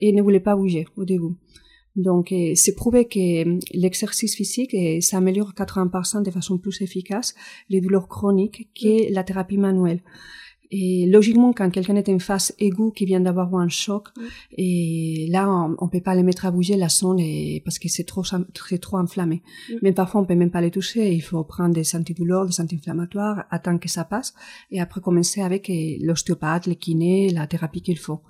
Et 0.00 0.08
elle 0.08 0.14
ne 0.14 0.22
voulait 0.22 0.40
pas 0.40 0.56
bouger 0.56 0.86
au 0.96 1.04
début. 1.04 1.36
Donc, 1.96 2.32
c'est 2.54 2.74
prouvé 2.74 3.06
que 3.06 3.58
l'exercice 3.76 4.36
physique, 4.36 4.76
ça 5.02 5.18
améliore 5.18 5.52
80% 5.52 6.22
de 6.22 6.30
façon 6.30 6.58
plus 6.58 6.80
efficace 6.82 7.34
les 7.68 7.80
douleurs 7.80 8.08
chroniques 8.08 8.68
que 8.80 9.12
la 9.12 9.24
thérapie 9.24 9.58
manuelle. 9.58 10.02
Et 10.72 11.06
logiquement, 11.06 11.52
quand 11.52 11.68
quelqu'un 11.70 11.96
est 11.96 12.08
en 12.08 12.18
phase 12.20 12.54
aiguë 12.60 12.92
qui 12.94 13.04
vient 13.04 13.20
d'avoir 13.20 13.52
un 13.56 13.68
choc, 13.68 14.08
et 14.56 15.26
là, 15.30 15.50
on, 15.50 15.84
ne 15.84 15.90
peut 15.90 16.00
pas 16.00 16.14
les 16.14 16.22
mettre 16.22 16.46
à 16.46 16.52
bouger 16.52 16.76
la 16.76 16.88
sonde 16.88 17.18
et, 17.20 17.60
parce 17.64 17.80
que 17.80 17.88
c'est 17.88 18.04
trop, 18.04 18.22
c'est 18.22 18.78
trop 18.78 18.98
inflammé. 18.98 19.42
Mais 19.82 19.92
parfois, 19.92 20.20
on 20.20 20.24
peut 20.24 20.36
même 20.36 20.50
pas 20.50 20.60
les 20.60 20.70
toucher. 20.70 21.12
Il 21.12 21.22
faut 21.22 21.42
prendre 21.42 21.74
des 21.74 21.96
antidouleurs, 21.96 22.46
des 22.46 22.60
anti-inflammatoires, 22.60 23.46
attendre 23.50 23.80
que 23.80 23.88
ça 23.88 24.04
passe, 24.04 24.32
et 24.70 24.80
après 24.80 25.00
commencer 25.00 25.40
avec 25.40 25.68
euh, 25.70 25.96
l'ostéopathe, 26.00 26.66
le 26.68 26.74
kiné, 26.74 27.30
la 27.30 27.48
thérapie 27.48 27.82
qu'il 27.82 27.98
faut. 27.98 28.20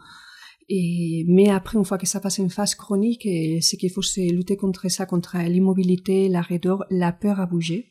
Et, 0.71 1.27
mais 1.29 1.51
après, 1.51 1.77
une 1.77 1.85
fois 1.85 1.99
que 1.99 2.07
ça 2.07 2.21
passe 2.21 2.39
une 2.39 2.49
phase 2.49 2.75
chronique, 2.75 3.25
ce 3.25 3.77
qu'il 3.77 3.91
faut, 3.91 4.03
c'est 4.03 4.29
lutter 4.29 4.57
contre 4.57 4.89
ça, 4.89 5.05
contre 5.05 5.37
l'immobilité, 5.37 6.29
la 6.29 6.41
raideur, 6.41 6.85
la 6.91 7.13
peur 7.13 7.41
à 7.41 7.47
bouger 7.47 7.91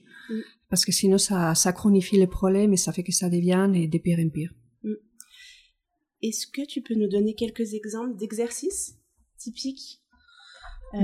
parce 0.70 0.86
que 0.86 0.92
sinon 0.92 1.18
ça, 1.18 1.56
ça 1.56 1.74
chronifie 1.74 2.18
les 2.18 2.28
problèmes 2.28 2.74
et 2.74 2.78
ça 2.78 2.92
fait 2.92 3.04
que 3.04 3.12
ça 3.12 3.30
devienne 3.30 3.90
de 3.90 3.98
pire 3.98 4.20
en 4.20 4.30
pire. 4.30 4.54
Mm. 4.84 4.94
Est-ce 6.22 6.48
que 6.48 6.66
tu 6.66 6.82
peux 6.82 6.96
nous 6.96 7.08
donner 7.08 7.34
quelques 7.34 7.74
exemples 7.74 8.16
d'exercices 8.18 8.98
typiques? 9.38 10.02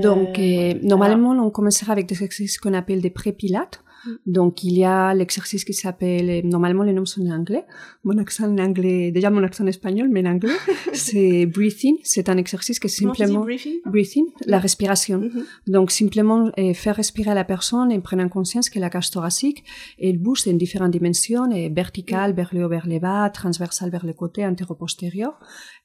Donc, 0.01 0.39
normalement, 0.81 1.31
on 1.45 1.51
commencera 1.51 1.91
avec 1.91 2.07
des 2.07 2.15
exercices 2.15 2.57
qu'on 2.57 2.73
appelle 2.73 3.01
des 3.01 3.11
pré-pilates. 3.11 3.83
Donc, 4.25 4.63
il 4.63 4.77
y 4.77 4.83
a 4.83 5.13
l'exercice 5.13 5.63
qui 5.65 5.73
s'appelle, 5.73 6.47
normalement, 6.47 6.83
les 6.83 6.93
noms 6.93 7.05
sont 7.05 7.25
en 7.27 7.31
anglais. 7.31 7.65
Mon 8.03 8.17
accent 8.17 8.45
en 8.45 8.57
anglais, 8.57 9.11
déjà 9.11 9.29
mon 9.29 9.43
accent 9.43 9.65
espagnol, 9.67 10.09
mais 10.09 10.21
en 10.21 10.31
anglais, 10.31 10.53
c'est 10.93 11.45
breathing. 11.45 11.97
C'est 12.03 12.29
un 12.29 12.37
exercice 12.37 12.79
qui 12.79 12.87
est 12.87 12.89
simplement. 12.89 13.41
breathing? 13.41 13.79
breathing, 13.85 14.25
la 14.45 14.59
respiration. 14.59 15.19
Mm-hmm. 15.19 15.71
Donc, 15.71 15.91
simplement 15.91 16.51
euh, 16.57 16.73
faire 16.73 16.95
respirer 16.95 17.33
la 17.33 17.43
personne 17.43 17.91
en 17.91 18.01
prenant 18.01 18.29
conscience 18.29 18.69
que 18.69 18.79
la 18.79 18.89
cage 18.89 19.11
thoracique, 19.11 19.63
elle 19.99 20.17
bouge 20.17 20.47
en 20.47 20.53
différentes 20.53 20.91
dimensions, 20.91 21.51
et 21.51 21.69
verticale 21.69 22.33
vers 22.33 22.49
le 22.53 22.65
haut, 22.65 22.69
vers 22.69 22.87
le 22.87 22.99
bas, 22.99 23.29
transversale 23.29 23.89
vers 23.89 24.05
le 24.05 24.13
côté, 24.13 24.45
antéro-postérieur. 24.45 25.39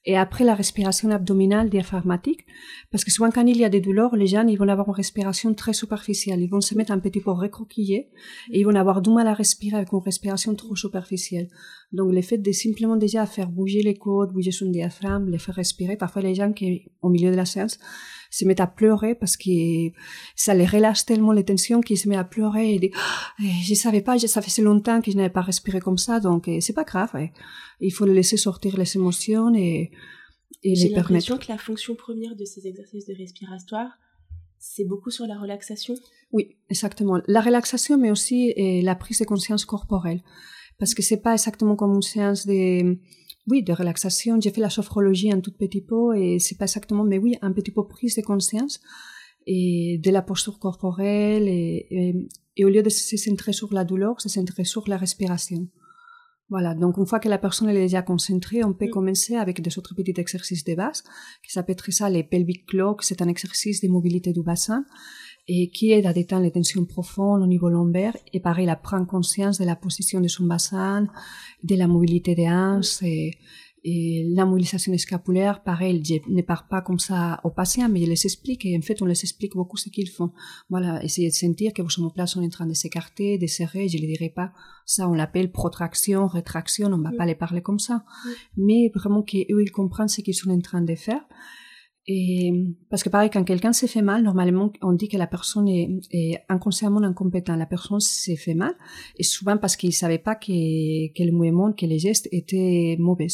Et 0.05 0.17
après 0.17 0.43
la 0.43 0.55
respiration 0.55 1.11
abdominale 1.11 1.69
diaphragmatique, 1.69 2.45
parce 2.91 3.03
que 3.03 3.11
souvent 3.11 3.29
quand 3.29 3.45
il 3.45 3.57
y 3.57 3.65
a 3.65 3.69
des 3.69 3.81
douleurs, 3.81 4.15
les 4.15 4.27
gens 4.27 4.47
ils 4.47 4.57
vont 4.57 4.67
avoir 4.67 4.87
une 4.87 4.95
respiration 4.95 5.53
très 5.53 5.73
superficielle. 5.73 6.41
Ils 6.41 6.49
vont 6.49 6.61
se 6.61 6.75
mettre 6.75 6.91
un 6.91 6.99
petit 6.99 7.21
peu 7.21 7.31
recroquillés 7.31 8.09
et 8.51 8.59
ils 8.59 8.65
vont 8.65 8.75
avoir 8.75 9.01
du 9.01 9.09
mal 9.09 9.27
à 9.27 9.33
respirer 9.33 9.77
avec 9.77 9.91
une 9.91 9.99
respiration 9.99 10.55
trop 10.55 10.75
superficielle. 10.75 11.49
Donc 11.91 12.13
le 12.13 12.21
fait 12.21 12.37
de 12.37 12.51
simplement 12.51 12.95
déjà 12.95 13.25
faire 13.25 13.49
bouger 13.49 13.81
les 13.81 13.95
côtes, 13.95 14.31
bouger 14.31 14.51
son 14.51 14.69
diaphragme, 14.69 15.29
les 15.29 15.37
faire 15.37 15.55
respirer, 15.55 15.97
parfois 15.97 16.21
les 16.21 16.35
gens 16.35 16.53
qui 16.53 16.91
au 17.01 17.09
milieu 17.09 17.31
de 17.31 17.35
la 17.35 17.45
séance 17.45 17.79
se 18.29 18.45
mettent 18.45 18.61
à 18.61 18.67
pleurer 18.67 19.13
parce 19.13 19.35
que 19.35 19.91
ça 20.35 20.53
les 20.53 20.65
relâche 20.65 21.05
tellement 21.05 21.33
les 21.33 21.43
tensions 21.43 21.81
qu'ils 21.81 21.97
se 21.97 22.07
mettent 22.07 22.19
à 22.19 22.23
pleurer 22.23 22.75
et 22.75 22.79
disent 22.79 22.91
oh, 22.95 23.43
je 23.63 23.73
savais 23.73 24.01
pas, 24.01 24.17
ça 24.17 24.41
faisait 24.41 24.61
longtemps 24.61 25.01
que 25.01 25.11
je 25.11 25.17
n'avais 25.17 25.29
pas 25.29 25.41
respiré 25.41 25.79
comme 25.79 25.97
ça, 25.97 26.19
donc 26.19 26.47
eh, 26.47 26.61
c'est 26.61 26.73
pas 26.73 26.85
grave. 26.85 27.11
Il 27.81 27.91
faut 27.91 28.05
les 28.05 28.13
laisser 28.13 28.37
sortir 28.37 28.77
les 28.77 28.95
émotions 28.95 29.53
et, 29.53 29.91
et 30.63 30.75
les 30.75 30.89
permettre. 30.89 30.89
J'ai 30.89 30.89
l'impression 30.95 31.37
que 31.37 31.51
la 31.51 31.57
fonction 31.57 31.95
première 31.95 32.35
de 32.35 32.45
ces 32.45 32.67
exercices 32.67 33.05
de 33.05 33.13
respiratoire, 33.13 33.91
c'est 34.61 34.85
beaucoup 34.85 35.09
sur 35.09 35.25
la 35.25 35.37
relaxation? 35.37 35.95
Oui, 36.31 36.55
exactement. 36.69 37.19
La 37.27 37.41
relaxation, 37.41 37.97
mais 37.97 38.11
aussi 38.11 38.53
eh, 38.55 38.81
la 38.83 38.95
prise 38.95 39.17
de 39.19 39.25
conscience 39.25 39.65
corporelle. 39.65 40.21
Parce 40.77 40.93
que 40.93 41.01
c'est 41.01 41.21
pas 41.21 41.33
exactement 41.33 41.75
comme 41.75 41.95
une 41.95 42.03
séance 42.03 42.45
de, 42.45 42.97
oui, 43.47 43.63
de 43.63 43.73
relaxation. 43.73 44.39
J'ai 44.39 44.51
fait 44.51 44.61
la 44.61 44.69
sophrologie 44.69 45.31
un 45.31 45.41
tout 45.41 45.51
petit 45.51 45.81
peu 45.81 46.15
et 46.15 46.37
c'est 46.39 46.57
pas 46.57 46.65
exactement, 46.65 47.03
mais 47.03 47.17
oui, 47.17 47.35
un 47.41 47.51
petit 47.51 47.71
peu 47.71 47.85
prise 47.87 48.15
de 48.15 48.21
conscience 48.21 48.79
et 49.47 49.99
de 50.01 50.11
la 50.11 50.21
posture 50.21 50.59
corporelle 50.59 51.47
et, 51.47 52.15
et, 52.55 52.63
au 52.63 52.69
lieu 52.69 52.83
de 52.83 52.89
se 52.89 53.17
centrer 53.17 53.53
sur 53.53 53.73
la 53.73 53.83
douleur, 53.83 54.21
se 54.21 54.29
centrer 54.29 54.63
sur 54.63 54.87
la 54.87 54.97
respiration. 54.97 55.67
Voilà, 56.51 56.75
donc 56.75 56.97
une 56.97 57.05
fois 57.05 57.21
que 57.21 57.29
la 57.29 57.37
personne 57.37 57.69
est 57.69 57.73
déjà 57.73 58.01
concentrée, 58.01 58.61
on 58.65 58.73
peut 58.73 58.87
mm. 58.87 58.91
commencer 58.91 59.35
avec 59.37 59.61
des 59.61 59.79
autres 59.79 59.95
petits 59.95 60.13
exercices 60.17 60.65
de 60.65 60.75
base, 60.75 61.01
qui 61.43 61.51
s'appelle 61.53 61.77
ça 61.89 62.09
les 62.09 62.23
pelvic 62.23 62.65
clocks, 62.65 63.03
c'est 63.03 63.21
un 63.21 63.29
exercice 63.29 63.79
de 63.81 63.87
mobilité 63.87 64.33
du 64.33 64.43
bassin 64.43 64.83
et 65.47 65.69
qui 65.69 65.93
aide 65.93 66.05
à 66.05 66.13
détendre 66.13 66.43
les 66.43 66.51
tensions 66.51 66.83
profondes 66.83 67.41
au 67.41 67.47
niveau 67.47 67.69
lombaire 67.69 68.17
et 68.33 68.41
pareil, 68.41 68.69
à 68.69 68.75
prendre 68.75 69.07
conscience 69.07 69.59
de 69.59 69.65
la 69.65 69.77
position 69.77 70.19
de 70.19 70.27
son 70.27 70.45
bassin, 70.45 71.07
de 71.63 71.75
la 71.75 71.87
mobilité 71.87 72.35
des 72.35 72.49
hanches 72.49 73.01
et, 73.01 73.31
la 73.83 74.45
mobilisation 74.45 74.95
scapulaire, 74.97 75.63
pareil, 75.63 76.03
je 76.05 76.15
ne 76.31 76.41
parle 76.41 76.67
pas 76.69 76.81
comme 76.81 76.99
ça 76.99 77.39
aux 77.43 77.49
patients, 77.49 77.89
mais 77.89 78.01
je 78.01 78.09
les 78.09 78.25
explique 78.25 78.65
et 78.65 78.77
en 78.77 78.81
fait, 78.81 79.01
on 79.01 79.05
les 79.05 79.19
explique 79.19 79.55
beaucoup 79.55 79.77
ce 79.77 79.89
qu'ils 79.89 80.09
font. 80.09 80.31
Voilà, 80.69 81.03
essayez 81.03 81.29
de 81.29 81.33
sentir 81.33 81.73
que 81.73 81.81
vos 81.81 81.99
omoplates 81.99 82.27
sont 82.27 82.43
en 82.43 82.49
train 82.49 82.67
de 82.67 82.73
s'écarter, 82.73 83.37
de 83.37 83.47
serrer, 83.47 83.87
je 83.87 83.97
ne 83.97 84.05
dirai 84.05 84.29
pas. 84.29 84.51
Ça, 84.85 85.09
on 85.09 85.13
l'appelle 85.13 85.51
protraction, 85.51 86.27
rétraction, 86.27 86.89
on 86.93 86.97
ne 86.97 87.03
va 87.03 87.11
pas 87.17 87.25
les 87.25 87.35
parler 87.35 87.61
comme 87.61 87.79
ça. 87.79 88.03
Mais 88.55 88.91
vraiment 88.93 89.23
qu'eux, 89.23 89.61
ils 89.61 89.71
comprennent 89.71 90.07
ce 90.07 90.21
qu'ils 90.21 90.35
sont 90.35 90.51
en 90.51 90.61
train 90.61 90.81
de 90.81 90.95
faire. 90.95 91.21
Et, 92.07 92.51
parce 92.89 93.03
que 93.03 93.09
pareil, 93.09 93.29
quand 93.29 93.43
quelqu'un 93.43 93.73
s'est 93.73 93.87
fait 93.87 94.01
mal, 94.01 94.23
normalement, 94.23 94.71
on 94.81 94.93
dit 94.93 95.07
que 95.07 95.17
la 95.17 95.27
personne 95.27 95.67
est, 95.67 95.87
est 96.11 96.39
inconsciemment 96.49 97.01
incompétente. 97.03 97.59
La 97.59 97.67
personne 97.67 97.99
s'est 97.99 98.35
fait 98.35 98.55
mal, 98.55 98.73
et 99.17 99.23
souvent 99.23 99.57
parce 99.57 99.75
qu'il 99.75 99.89
ne 99.89 99.93
savait 99.93 100.17
pas 100.17 100.35
que, 100.35 101.13
que 101.13 101.23
le 101.23 101.31
mouvement, 101.31 101.73
que 101.73 101.85
les 101.85 101.99
gestes 101.99 102.27
étaient 102.31 102.95
mauvais. 102.99 103.27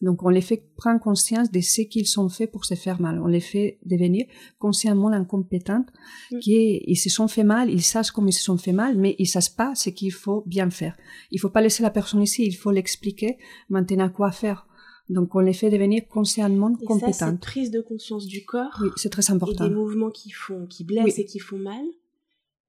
Donc, 0.00 0.22
on 0.22 0.28
les 0.28 0.42
fait 0.42 0.64
prendre 0.76 1.00
conscience 1.00 1.50
de 1.50 1.60
ce 1.60 1.82
qu'ils 1.82 2.06
sont 2.06 2.28
faits 2.28 2.52
pour 2.52 2.64
se 2.64 2.74
faire 2.74 3.00
mal. 3.00 3.20
On 3.20 3.26
les 3.26 3.40
fait 3.40 3.78
devenir 3.84 4.26
consciemment 4.58 5.08
incompétentes, 5.08 5.88
mm. 6.30 6.38
qui 6.38 6.82
ils 6.86 6.96
se 6.96 7.10
sont 7.10 7.26
fait 7.26 7.44
mal, 7.44 7.68
ils 7.68 7.82
savent 7.82 8.10
comment 8.12 8.28
ils 8.28 8.32
se 8.32 8.44
sont 8.44 8.58
fait 8.58 8.72
mal, 8.72 8.96
mais 8.96 9.16
ils 9.18 9.26
savent 9.26 9.54
pas 9.56 9.74
ce 9.74 9.90
qu'il 9.90 10.12
faut 10.12 10.44
bien 10.46 10.70
faire. 10.70 10.96
Il 11.32 11.40
faut 11.40 11.50
pas 11.50 11.60
laisser 11.60 11.82
la 11.82 11.90
personne 11.90 12.22
ici, 12.22 12.44
il 12.46 12.54
faut 12.54 12.70
l'expliquer 12.70 13.38
maintenant 13.68 14.08
quoi 14.08 14.30
faire. 14.30 14.68
Donc, 15.08 15.34
on 15.34 15.40
les 15.40 15.52
fait 15.52 15.70
devenir 15.70 16.06
consciemment 16.08 16.76
et 16.80 16.84
compétentes. 16.84 17.14
Ça, 17.14 17.32
prise 17.32 17.70
de 17.70 17.80
conscience 17.80 18.26
du 18.26 18.44
corps. 18.44 18.78
Oui, 18.80 18.88
c'est 18.96 19.10
très 19.10 19.30
important. 19.30 19.66
Et 19.66 19.68
des 19.68 19.74
mouvements 19.74 20.10
qui 20.10 20.30
font, 20.30 20.66
qui 20.66 20.84
blessent 20.84 21.18
et 21.18 21.26
qui 21.26 21.38
font 21.38 21.58
mal. 21.58 21.84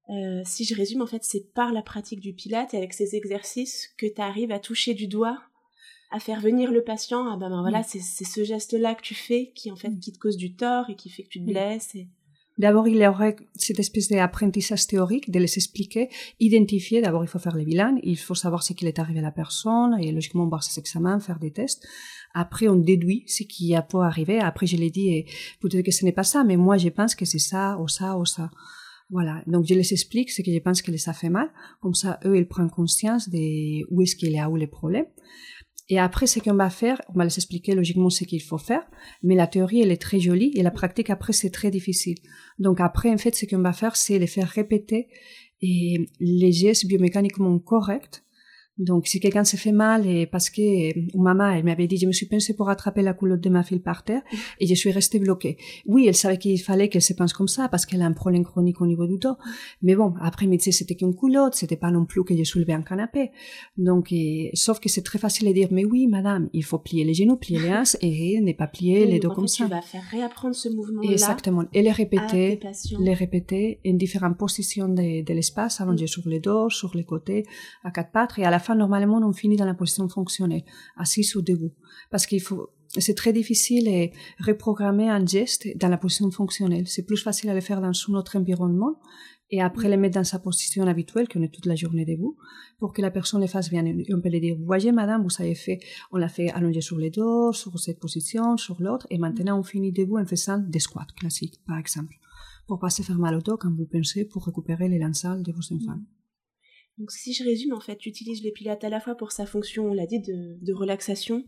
Euh, 0.08 0.42
si 0.44 0.64
je 0.64 0.74
résume, 0.74 1.02
en 1.02 1.06
fait, 1.06 1.24
c'est 1.24 1.52
par 1.52 1.72
la 1.72 1.82
pratique 1.82 2.20
du 2.20 2.32
pilate 2.32 2.74
et 2.74 2.76
avec 2.76 2.92
ces 2.92 3.16
exercices 3.16 3.88
que 3.96 4.06
tu 4.06 4.20
arrives 4.20 4.52
à 4.52 4.58
toucher 4.58 4.94
du 4.94 5.08
doigt, 5.08 5.38
à 6.10 6.20
faire 6.20 6.40
venir 6.40 6.70
le 6.70 6.84
patient. 6.84 7.26
Ah 7.26 7.36
ben, 7.36 7.50
ben 7.50 7.62
voilà, 7.62 7.82
c'est 7.82 8.00
ce 8.00 8.44
geste-là 8.44 8.94
que 8.94 9.02
tu 9.02 9.14
fais 9.14 9.52
qui, 9.54 9.72
en 9.72 9.76
fait, 9.76 9.98
qui 9.98 10.12
te 10.12 10.18
cause 10.18 10.36
du 10.36 10.54
tort 10.54 10.90
et 10.90 10.94
qui 10.94 11.10
fait 11.10 11.22
que 11.22 11.28
tu 11.28 11.40
te 11.40 11.46
blesses. 11.46 11.94
Et... 11.94 12.06
D'abord, 12.58 12.88
il 12.88 12.96
y 12.96 13.06
aurait 13.06 13.36
cette 13.54 13.78
espèce 13.78 14.08
d'apprentissage 14.08 14.86
théorique, 14.86 15.30
de 15.30 15.38
les 15.38 15.56
expliquer, 15.56 16.08
identifier. 16.40 17.02
D'abord, 17.02 17.22
il 17.22 17.28
faut 17.28 17.38
faire 17.38 17.54
les 17.54 17.66
bilans, 17.66 17.98
il 18.02 18.16
faut 18.16 18.34
savoir 18.34 18.62
ce 18.62 18.72
qu'il 18.72 18.88
est 18.88 18.98
arrivé 18.98 19.18
à 19.18 19.22
la 19.22 19.30
personne, 19.30 19.96
et 20.00 20.10
logiquement, 20.10 20.48
voir 20.48 20.62
ses 20.62 20.80
examens, 20.80 21.20
faire 21.20 21.38
des 21.38 21.50
tests. 21.50 21.86
Après, 22.32 22.68
on 22.68 22.76
déduit 22.76 23.24
ce 23.26 23.42
qui 23.42 23.74
a 23.74 23.82
pu 23.82 23.98
arriver. 23.98 24.38
Après, 24.38 24.66
je 24.66 24.76
l'ai 24.76 24.90
dit, 24.90 25.08
et 25.08 25.26
peut-être 25.60 25.84
que 25.84 25.90
ce 25.90 26.04
n'est 26.04 26.12
pas 26.12 26.22
ça, 26.22 26.44
mais 26.44 26.56
moi, 26.56 26.78
je 26.78 26.88
pense 26.88 27.14
que 27.14 27.26
c'est 27.26 27.38
ça, 27.38 27.78
ou 27.78 27.88
ça, 27.88 28.16
ou 28.16 28.24
ça. 28.24 28.50
Voilà. 29.10 29.42
Donc, 29.46 29.66
je 29.66 29.74
les 29.74 29.92
explique 29.92 30.30
ce 30.30 30.42
que 30.42 30.52
je 30.52 30.58
pense 30.58 30.82
que 30.82 30.96
ça 30.96 31.12
fait 31.12 31.28
mal. 31.28 31.50
Comme 31.80 31.94
ça, 31.94 32.18
eux, 32.24 32.38
ils 32.38 32.48
prennent 32.48 32.70
conscience 32.70 33.28
de 33.28 33.84
où 33.90 34.02
est-ce 34.02 34.16
qu'il 34.16 34.32
y 34.32 34.38
a 34.38 34.48
où 34.48 34.56
les 34.56 34.66
problèmes. 34.66 35.06
Et 35.88 35.98
après, 35.98 36.26
ce 36.26 36.40
qu'on 36.40 36.54
va 36.54 36.70
faire, 36.70 37.00
on 37.08 37.18
va 37.18 37.24
les 37.24 37.36
expliquer 37.36 37.74
logiquement 37.74 38.10
ce 38.10 38.24
qu'il 38.24 38.42
faut 38.42 38.58
faire, 38.58 38.82
mais 39.22 39.36
la 39.36 39.46
théorie, 39.46 39.82
elle 39.82 39.92
est 39.92 40.02
très 40.02 40.18
jolie 40.18 40.52
et 40.56 40.62
la 40.62 40.72
pratique, 40.72 41.10
après, 41.10 41.32
c'est 41.32 41.50
très 41.50 41.70
difficile. 41.70 42.16
Donc 42.58 42.80
après, 42.80 43.10
en 43.10 43.18
fait, 43.18 43.34
ce 43.36 43.46
qu'on 43.46 43.62
va 43.62 43.72
faire, 43.72 43.94
c'est 43.94 44.18
les 44.18 44.26
faire 44.26 44.48
répéter 44.48 45.08
et 45.62 46.08
les 46.20 46.52
gestes 46.52 46.86
biomécaniquement 46.86 47.58
corrects 47.58 48.25
donc, 48.78 49.06
si 49.06 49.20
quelqu'un 49.20 49.44
se 49.44 49.56
fait 49.56 49.72
mal 49.72 50.06
et 50.06 50.26
parce 50.26 50.50
que 50.50 50.90
euh, 50.90 51.02
maman, 51.14 51.48
elle 51.50 51.64
m'avait 51.64 51.86
dit, 51.86 51.96
je 51.96 52.06
me 52.06 52.12
suis 52.12 52.26
pensée 52.26 52.54
pour 52.54 52.68
attraper 52.68 53.00
la 53.00 53.14
culotte 53.14 53.40
de 53.40 53.48
ma 53.48 53.62
fille 53.62 53.78
par 53.78 54.04
terre 54.04 54.22
et 54.60 54.66
je 54.66 54.74
suis 54.74 54.90
restée 54.90 55.18
bloquée. 55.18 55.56
Oui, 55.86 56.06
elle 56.06 56.14
savait 56.14 56.36
qu'il 56.36 56.60
fallait 56.60 56.88
qu'elle 56.90 57.02
se 57.02 57.14
pense 57.14 57.32
comme 57.32 57.48
ça 57.48 57.68
parce 57.68 57.86
qu'elle 57.86 58.02
a 58.02 58.06
un 58.06 58.12
problème 58.12 58.44
chronique 58.44 58.80
au 58.82 58.86
niveau 58.86 59.06
du 59.06 59.16
dos. 59.16 59.36
Mais 59.80 59.94
bon, 59.94 60.14
après, 60.20 60.44
elle 60.44 60.50
me 60.50 60.56
disait, 60.58 60.72
c'était 60.72 60.94
qu'une 60.94 61.16
culotte, 61.16 61.54
c'était 61.54 61.76
pas 61.76 61.90
non 61.90 62.04
plus 62.04 62.22
que 62.24 62.36
je 62.36 62.44
soulevais 62.44 62.74
un 62.74 62.82
canapé. 62.82 63.30
Donc, 63.78 64.12
sauf 64.52 64.78
que 64.78 64.90
c'est 64.90 65.02
très 65.02 65.18
facile 65.18 65.48
de 65.48 65.52
dire, 65.54 65.68
mais 65.70 65.86
oui, 65.86 66.06
madame, 66.06 66.50
il 66.52 66.64
faut 66.64 66.78
plier 66.78 67.04
les 67.04 67.14
genoux, 67.14 67.36
plier 67.36 67.60
les 67.60 67.72
hanches 67.72 67.96
et 68.02 68.40
ne 68.42 68.52
pas 68.52 68.66
plier 68.66 69.06
les 69.06 69.20
dos 69.20 69.30
comme 69.30 69.48
ça. 69.48 69.64
Tu 69.64 69.70
vas 69.70 69.80
faire 69.80 70.04
réapprendre 70.10 70.54
ce 70.54 70.68
mouvement-là. 70.68 71.10
Exactement. 71.10 71.64
Et 71.72 71.80
les 71.80 71.92
répéter, 71.92 72.60
les 73.00 73.14
répéter 73.14 73.80
en 73.86 73.94
différentes 73.94 74.36
positions 74.36 74.88
de, 74.88 75.24
de 75.24 75.34
l'espace, 75.34 75.80
allongé 75.80 76.04
mm. 76.04 76.08
sur 76.08 76.28
les 76.28 76.40
dos, 76.40 76.68
sur 76.68 76.94
les 76.94 77.04
côtés, 77.04 77.46
à 77.82 77.90
quatre 77.90 78.12
pattes 78.12 78.38
et 78.38 78.44
à 78.44 78.50
la 78.50 78.58
normalement, 78.74 79.18
on 79.22 79.32
finit 79.32 79.56
dans 79.56 79.64
la 79.64 79.74
position 79.74 80.08
fonctionnelle, 80.08 80.64
assis 80.96 81.26
ou 81.36 81.42
debout. 81.42 81.72
Parce 82.10 82.26
qu'il 82.26 82.40
faut, 82.40 82.70
c'est 82.88 83.14
très 83.14 83.32
difficile 83.32 83.84
de 83.84 84.44
reprogrammer 84.44 85.08
un 85.08 85.24
geste 85.24 85.66
dans 85.76 85.88
la 85.88 85.98
position 85.98 86.30
fonctionnelle. 86.30 86.86
C'est 86.86 87.04
plus 87.04 87.16
facile 87.16 87.50
à 87.50 87.54
le 87.54 87.60
faire 87.60 87.80
dans 87.80 87.92
son 87.92 88.14
autre 88.14 88.36
environnement 88.36 88.98
et 89.50 89.62
après 89.62 89.88
le 89.88 89.96
mettre 89.96 90.16
dans 90.16 90.24
sa 90.24 90.38
position 90.38 90.86
habituelle, 90.86 91.28
qu'on 91.28 91.42
est 91.42 91.52
toute 91.52 91.66
la 91.66 91.76
journée 91.76 92.04
debout, 92.04 92.36
pour 92.78 92.92
que 92.92 93.00
la 93.00 93.10
personne 93.10 93.40
le 93.40 93.46
fasse 93.46 93.70
bien. 93.70 93.84
On 94.12 94.20
peut 94.20 94.28
lui 94.28 94.40
dire, 94.40 94.56
voyez, 94.58 94.90
madame, 94.90 95.22
vous 95.22 95.42
avez 95.42 95.54
fait, 95.54 95.78
on 96.10 96.16
l'a 96.16 96.28
fait 96.28 96.50
allonger 96.50 96.80
sur 96.80 96.98
les 96.98 97.10
dos, 97.10 97.52
sur 97.52 97.78
cette 97.78 98.00
position, 98.00 98.56
sur 98.56 98.82
l'autre, 98.82 99.06
et 99.10 99.18
maintenant 99.18 99.58
on 99.58 99.62
finit 99.62 99.92
debout 99.92 100.18
en 100.18 100.26
faisant 100.26 100.58
des 100.58 100.80
squats 100.80 101.06
classiques, 101.16 101.60
par 101.66 101.78
exemple, 101.78 102.14
pour 102.66 102.80
pas 102.80 102.90
se 102.90 103.02
faire 103.02 103.18
mal 103.18 103.36
au 103.36 103.40
dos 103.40 103.56
quand 103.56 103.72
vous 103.72 103.86
pensez 103.86 104.24
pour 104.24 104.44
récupérer 104.44 104.88
les 104.88 104.98
lançales 104.98 105.42
de 105.42 105.52
vos 105.52 105.72
enfants. 105.72 106.00
Donc 106.98 107.10
si 107.10 107.34
je 107.34 107.44
résume, 107.44 107.74
en 107.74 107.80
fait, 107.80 107.96
tu 107.96 108.08
utilises 108.08 108.42
le 108.42 108.50
pilate 108.50 108.82
à 108.84 108.88
la 108.88 109.00
fois 109.00 109.14
pour 109.14 109.32
sa 109.32 109.46
fonction, 109.46 109.86
on 109.86 109.92
l'a 109.92 110.06
dit, 110.06 110.20
de, 110.20 110.72
relaxation, 110.72 111.44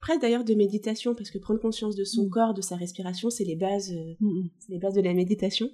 presque 0.00 0.22
d'ailleurs 0.22 0.44
de 0.44 0.54
méditation, 0.54 1.14
parce 1.14 1.30
que 1.30 1.38
prendre 1.38 1.60
conscience 1.60 1.96
de 1.96 2.04
son 2.04 2.26
mm. 2.26 2.30
corps, 2.30 2.54
de 2.54 2.62
sa 2.62 2.76
respiration, 2.76 3.28
c'est 3.28 3.44
les 3.44 3.56
bases, 3.56 3.92
euh, 3.92 4.14
mm, 4.20 4.26
mm. 4.26 4.50
les 4.70 4.78
bases 4.78 4.94
de 4.94 5.02
la 5.02 5.12
méditation, 5.12 5.70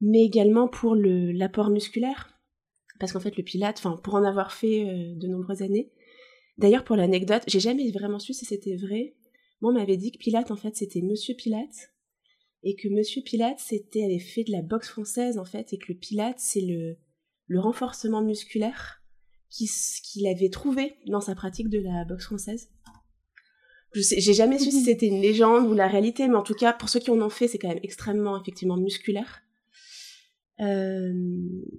mais 0.00 0.24
également 0.24 0.68
pour 0.68 0.94
l'apport 0.94 1.70
musculaire, 1.70 2.38
parce 2.98 3.12
qu'en 3.12 3.20
fait 3.20 3.36
le 3.36 3.42
pilate, 3.42 3.78
enfin 3.78 4.00
pour 4.02 4.14
en 4.14 4.24
avoir 4.24 4.52
fait 4.52 4.88
euh, 4.88 5.14
de 5.16 5.26
nombreuses 5.26 5.62
années. 5.62 5.90
D'ailleurs 6.58 6.84
pour 6.84 6.96
l'anecdote, 6.96 7.42
j'ai 7.48 7.60
jamais 7.60 7.90
vraiment 7.90 8.18
su 8.18 8.32
si 8.32 8.44
c'était 8.44 8.76
vrai. 8.76 9.16
Moi 9.60 9.72
on 9.72 9.74
m'avait 9.74 9.96
dit 9.96 10.12
que 10.12 10.18
Pilate 10.18 10.50
en 10.50 10.56
fait 10.56 10.76
c'était 10.76 11.02
Monsieur 11.02 11.34
Pilate 11.34 11.92
et 12.62 12.76
que 12.76 12.88
Monsieur 12.88 13.22
Pilate 13.22 13.58
c'était 13.58 14.04
avait 14.04 14.18
fait 14.18 14.44
de 14.44 14.52
la 14.52 14.62
boxe 14.62 14.88
française 14.88 15.38
en 15.38 15.44
fait 15.44 15.72
et 15.72 15.78
que 15.78 15.92
le 15.92 15.98
Pilate 15.98 16.38
c'est 16.38 16.60
le 16.60 16.96
le 17.46 17.60
renforcement 17.60 18.22
musculaire 18.22 19.02
qu'il 19.50 20.26
avait 20.26 20.48
trouvé 20.48 20.96
dans 21.06 21.20
sa 21.20 21.34
pratique 21.34 21.68
de 21.68 21.78
la 21.78 22.04
boxe 22.04 22.24
française. 22.24 22.70
Je 23.92 24.00
sais, 24.00 24.20
j'ai 24.20 24.32
jamais 24.32 24.58
su 24.58 24.70
si 24.70 24.80
c'était 24.84 25.06
une 25.06 25.20
légende 25.20 25.68
ou 25.68 25.74
la 25.74 25.86
réalité, 25.86 26.26
mais 26.26 26.36
en 26.36 26.42
tout 26.42 26.54
cas, 26.54 26.72
pour 26.72 26.88
ceux 26.88 27.00
qui 27.00 27.10
en 27.10 27.20
ont 27.20 27.30
fait, 27.30 27.46
c'est 27.46 27.58
quand 27.58 27.68
même 27.68 27.80
extrêmement, 27.82 28.40
effectivement, 28.40 28.76
musculaire. 28.76 29.42
Euh, 30.60 31.12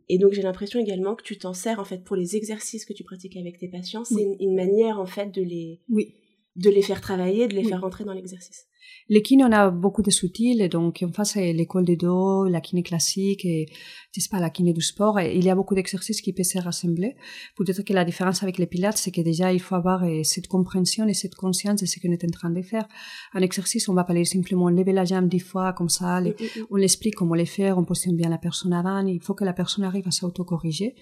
et 0.10 0.18
donc 0.18 0.34
j'ai 0.34 0.42
l'impression 0.42 0.82
également 0.82 1.16
que 1.16 1.24
tu 1.24 1.38
t'en 1.38 1.54
sers 1.54 1.80
en 1.80 1.86
fait 1.86 2.04
pour 2.04 2.18
les 2.18 2.36
exercices 2.36 2.84
que 2.84 2.92
tu 2.92 3.06
pratiques 3.06 3.38
avec 3.38 3.58
tes 3.58 3.70
patients. 3.70 4.04
C'est 4.04 4.36
une, 4.40 4.54
manière 4.54 5.00
en 5.00 5.06
fait 5.06 5.28
de 5.28 5.42
les, 5.42 5.82
oui. 5.88 6.16
De 6.56 6.70
les 6.70 6.82
faire 6.82 7.02
travailler, 7.02 7.48
de 7.48 7.54
les 7.54 7.64
faire 7.64 7.82
rentrer 7.82 8.04
dans 8.04 8.14
l'exercice. 8.14 8.68
Les 9.08 9.22
kinés, 9.22 9.44
on 9.44 9.52
a 9.52 9.70
beaucoup 9.70 10.02
de 10.02 10.10
soutiles, 10.10 10.68
donc 10.68 11.04
en 11.04 11.12
face, 11.12 11.34
c'est 11.34 11.54
l'école 11.54 11.86
de 11.86 11.94
dos, 11.94 12.46
la 12.46 12.60
kiné 12.60 12.82
classique, 12.82 13.46
et 13.46 13.68
c'est 14.12 14.32
pas 14.32 14.40
la 14.40 14.50
kiné 14.50 14.74
du 14.74 14.82
sport. 14.82 15.20
Et 15.20 15.36
il 15.36 15.44
y 15.44 15.50
a 15.50 15.56
beaucoup 15.56 15.76
d'exercices 15.76 16.22
qui 16.22 16.34
peuvent 16.34 16.46
se 16.46 16.58
rassembler. 16.58 17.16
Peut-être 17.56 17.84
que 17.84 17.94
la 17.94 18.04
différence 18.04 18.42
avec 18.42 18.58
les 18.58 18.66
pilates, 18.66 18.98
c'est 18.98 19.12
que 19.12 19.22
déjà, 19.22 19.54
il 19.54 19.60
faut 19.60 19.76
avoir 19.76 20.04
euh, 20.04 20.24
cette 20.24 20.48
compréhension 20.48 21.08
et 21.08 21.14
cette 21.14 21.36
conscience 21.36 21.82
de 21.82 21.86
ce 21.86 22.00
qu'on 22.00 22.12
est 22.12 22.24
en 22.24 22.30
train 22.30 22.50
de 22.50 22.62
faire. 22.64 22.88
Un 23.34 23.42
exercice, 23.42 23.88
on 23.90 23.94
va 23.94 24.06
pas 24.06 24.14
aller 24.14 24.26
simplement 24.26 24.70
lever 24.70 24.94
la 24.94 25.06
jambe 25.06 25.28
dix 25.28 25.40
fois, 25.40 25.74
comme 25.74 25.90
ça, 25.90 26.20
mm, 26.20 26.26
mm, 26.26 26.30
mm. 26.30 26.66
on 26.72 26.76
l'explique 26.78 27.16
comment 27.16 27.36
le 27.36 27.46
faire, 27.46 27.78
on 27.78 27.84
positionne 27.84 28.16
bien 28.16 28.30
la 28.30 28.40
personne 28.40 28.74
avant, 28.74 29.06
il 29.06 29.22
faut 29.22 29.36
que 29.36 29.46
la 29.46 29.54
personne 29.54 29.84
arrive 29.84 30.08
à 30.08 30.12
s'autocorriger. 30.12 30.96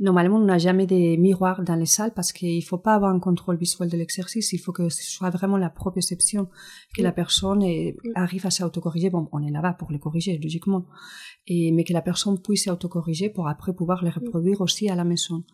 Normalement, 0.00 0.38
on 0.38 0.44
n'a 0.46 0.56
jamais 0.56 0.86
des 0.86 1.18
miroirs 1.18 1.62
dans 1.62 1.74
les 1.74 1.84
salles 1.84 2.12
parce 2.14 2.32
qu'il 2.32 2.56
ne 2.56 2.62
faut 2.62 2.78
pas 2.78 2.94
avoir 2.94 3.14
un 3.14 3.20
contrôle 3.20 3.58
visuel 3.58 3.90
de 3.90 3.98
l'exercice. 3.98 4.54
Il 4.54 4.58
faut 4.58 4.72
que 4.72 4.88
ce 4.88 5.02
soit 5.02 5.28
vraiment 5.28 5.58
la 5.58 5.68
proprioception 5.68 6.48
que 6.96 7.02
la 7.02 7.12
personne 7.12 7.62
arrive 8.14 8.46
à 8.46 8.50
s'autocorriger. 8.50 9.10
Bon, 9.10 9.28
on 9.32 9.42
est 9.46 9.50
là-bas 9.50 9.74
pour 9.74 9.92
les 9.92 9.98
corriger, 9.98 10.38
logiquement. 10.42 10.86
Et, 11.46 11.70
mais 11.70 11.84
que 11.84 11.92
la 11.92 12.00
personne 12.00 12.40
puisse 12.40 12.64
s'autocorriger 12.64 13.28
pour 13.28 13.46
après 13.46 13.74
pouvoir 13.74 14.02
les 14.02 14.10
reproduire 14.10 14.62
aussi 14.62 14.88
à 14.88 14.94
la 14.94 15.04
maison. 15.04 15.44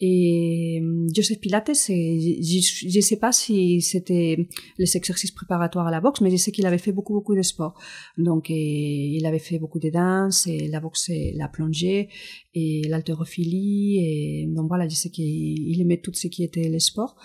Et 0.00 0.80
Joseph 1.12 1.40
Pilates, 1.40 1.72
je 1.74 2.96
ne 2.96 3.00
sais 3.00 3.16
pas 3.16 3.32
si 3.32 3.80
c'était 3.80 4.36
les 4.78 4.96
exercices 4.96 5.32
préparatoires 5.32 5.88
à 5.88 5.90
la 5.90 6.00
boxe, 6.00 6.20
mais 6.20 6.30
je 6.30 6.36
sais 6.36 6.52
qu'il 6.52 6.66
avait 6.66 6.78
fait 6.78 6.92
beaucoup, 6.92 7.14
beaucoup 7.14 7.34
de 7.34 7.42
sport. 7.42 7.74
Donc, 8.16 8.48
il 8.48 9.26
avait 9.26 9.40
fait 9.40 9.58
beaucoup 9.58 9.80
de 9.80 9.90
danse, 9.90 10.46
et 10.46 10.68
la 10.68 10.78
boxe, 10.78 11.10
la 11.34 11.48
plongée, 11.48 12.08
et 12.54 12.82
l'haltérophilie. 12.88 13.98
Et 13.98 14.46
donc 14.46 14.68
voilà, 14.68 14.88
je 14.88 14.94
sais 14.94 15.10
qu'il 15.10 15.80
aimait 15.80 16.00
tout 16.00 16.14
ce 16.14 16.28
qui 16.28 16.44
était 16.44 16.68
le 16.68 16.78
sport 16.78 17.16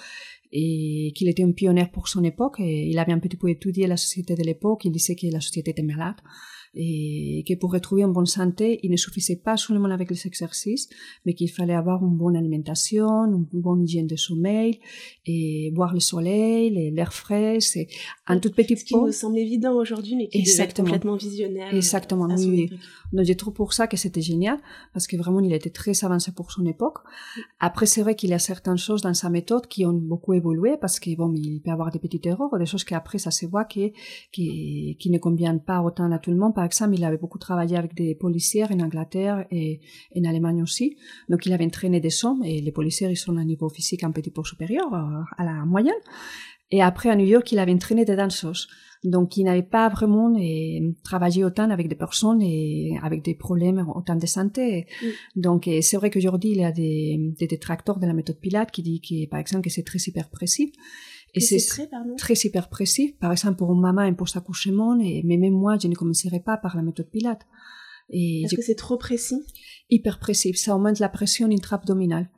et 0.51 1.11
qu'il 1.15 1.27
était 1.29 1.43
un 1.43 1.51
pionnier 1.51 1.85
pour 1.91 2.07
son 2.07 2.23
époque. 2.23 2.59
Et 2.59 2.87
il 2.87 2.97
avait 2.97 3.11
un 3.11 3.19
petit 3.19 3.37
peu 3.37 3.49
étudié 3.49 3.85
la 3.85 3.97
société 3.97 4.33
de 4.35 4.43
l'époque. 4.43 4.85
Il 4.85 4.91
disait 4.91 5.15
que 5.15 5.27
la 5.27 5.41
société 5.41 5.71
était 5.71 5.83
malade 5.83 6.17
et 6.75 7.43
que 7.47 7.53
pour 7.55 7.71
retrouver 7.71 8.01
une 8.01 8.13
bonne 8.13 8.25
santé, 8.25 8.79
il 8.83 8.91
ne 8.91 8.97
suffisait 8.97 9.35
pas 9.35 9.57
seulement 9.57 9.89
avec 9.89 10.09
les 10.09 10.27
exercices, 10.27 10.89
mais 11.25 11.33
qu'il 11.33 11.51
fallait 11.51 11.75
avoir 11.75 12.03
une 12.03 12.15
bonne 12.15 12.35
alimentation, 12.35 13.25
une 13.25 13.45
bonne 13.53 13.83
hygiène 13.83 14.07
de 14.07 14.15
sommeil, 14.15 14.79
et 15.25 15.71
boire 15.73 15.93
le 15.93 15.99
soleil, 15.99 16.91
l'air 16.91 17.13
frais, 17.13 17.59
c'est 17.59 17.87
un 18.27 18.39
tout 18.39 18.49
petit 18.49 18.73
peu. 18.73 18.79
Ce 18.79 18.85
qui 18.85 18.95
nous 18.95 19.11
semble 19.11 19.37
évident 19.37 19.75
aujourd'hui, 19.75 20.15
mais 20.15 20.27
qui 20.27 20.39
est 20.39 20.75
complètement 20.75 21.15
visionnaire. 21.15 21.73
Exactement, 21.73 22.27
oui. 22.35 22.69
Donc 23.11 23.25
j'ai 23.25 23.35
trouvé 23.35 23.53
pour 23.53 23.73
ça 23.73 23.85
que 23.85 23.95
c'était 23.95 24.21
génial, 24.21 24.57
parce 24.93 25.05
que 25.05 25.15
vraiment 25.15 25.39
il 25.41 25.53
était 25.53 25.69
très 25.69 26.03
avancé 26.03 26.31
pour 26.31 26.51
son 26.51 26.65
époque. 26.65 26.97
Après, 27.59 27.85
c'est 27.85 28.01
vrai 28.01 28.15
qu'il 28.15 28.31
y 28.31 28.33
a 28.33 28.39
certaines 28.39 28.77
choses 28.77 29.01
dans 29.01 29.13
sa 29.13 29.29
méthode 29.29 29.67
qui 29.67 29.85
ont 29.85 29.93
beaucoup 29.93 30.33
évolué, 30.33 30.77
parce 30.81 30.99
qu'il 30.99 31.17
bon, 31.17 31.31
il 31.35 31.61
peut 31.61 31.71
avoir 31.71 31.91
des 31.91 31.99
petites 31.99 32.25
erreurs, 32.25 32.57
des 32.57 32.65
choses 32.65 32.83
qu'après 32.83 33.19
ça 33.19 33.29
se 33.29 33.45
voit 33.45 33.65
qui, 33.65 33.93
qui, 34.31 34.97
qui 34.99 35.09
ne 35.11 35.19
conviennent 35.19 35.61
pas 35.61 35.81
autant 35.81 36.11
à 36.11 36.17
tout 36.17 36.31
le 36.31 36.37
monde 36.37 36.55
par 36.55 36.62
exemple, 36.65 36.95
il 36.95 37.03
avait 37.03 37.17
beaucoup 37.17 37.39
travaillé 37.39 37.77
avec 37.77 37.93
des 37.95 38.15
policiers 38.15 38.65
en 38.65 38.79
Angleterre 38.79 39.45
et 39.51 39.79
en 40.17 40.23
Allemagne 40.23 40.61
aussi. 40.61 40.97
Donc, 41.29 41.45
il 41.45 41.53
avait 41.53 41.65
entraîné 41.65 41.99
des 41.99 42.25
hommes 42.25 42.43
et 42.43 42.61
les 42.61 42.71
policiers, 42.71 43.07
ils 43.09 43.17
sont 43.17 43.37
à 43.37 43.41
un 43.41 43.45
niveau 43.45 43.69
physique 43.69 44.03
un 44.03 44.11
petit 44.11 44.31
peu 44.31 44.43
supérieur 44.43 44.93
à 44.93 45.43
la 45.43 45.65
moyenne. 45.65 45.93
Et 46.71 46.81
après, 46.81 47.09
à 47.09 47.15
New 47.15 47.25
York, 47.25 47.51
il 47.51 47.59
avait 47.59 47.71
entraîné 47.71 48.03
des 48.03 48.15
danseuses. 48.15 48.67
Donc, 49.03 49.37
il 49.37 49.43
n'avait 49.43 49.61
pas 49.61 49.89
vraiment 49.89 50.33
eh, 50.39 50.81
travaillé 51.03 51.43
autant 51.43 51.69
avec 51.69 51.87
des 51.87 51.95
personnes 51.95 52.41
et 52.41 52.97
avec 53.03 53.21
des 53.23 53.35
problèmes 53.35 53.85
autant 53.93 54.15
de 54.15 54.25
santé. 54.25 54.87
Mm. 55.01 55.41
Donc, 55.41 55.67
eh, 55.67 55.81
c'est 55.81 55.97
vrai 55.97 56.09
qu'aujourd'hui, 56.09 56.51
il 56.51 56.57
y 56.57 56.63
a 56.63 56.71
des, 56.71 57.17
des 57.37 57.47
détracteurs 57.47 57.99
de 57.99 58.07
la 58.07 58.13
méthode 58.13 58.39
Pilate 58.39 58.71
qui 58.71 58.81
disent, 58.81 59.01
que, 59.01 59.29
par 59.29 59.39
exemple, 59.39 59.65
que 59.65 59.69
c'est 59.69 59.83
très 59.83 59.99
hyper 59.99 60.29
précis. 60.29 60.71
Et 61.35 61.39
c'est 61.39 61.57
très, 61.65 61.89
très 62.17 62.33
hyper 62.35 62.69
précis. 62.69 63.15
Par 63.19 63.31
exemple, 63.31 63.57
pour 63.57 63.73
maman 63.73 64.03
en 64.03 64.13
post-accouchement, 64.13 64.95
mais 64.95 65.23
même 65.23 65.53
moi, 65.53 65.77
je 65.81 65.87
ne 65.87 65.95
commencerai 65.95 66.39
pas 66.39 66.57
par 66.57 66.75
la 66.75 66.83
méthode 66.83 67.09
Pilate. 67.09 67.41
Est-ce 68.09 68.55
que 68.55 68.61
c'est 68.61 68.75
trop 68.75 68.97
précis 68.97 69.43
Hyper 69.89 70.19
précis. 70.19 70.53
Ça 70.55 70.75
augmente 70.75 70.99
la 70.99 71.09
pression 71.09 71.49
intra-abdominale. 71.51 72.29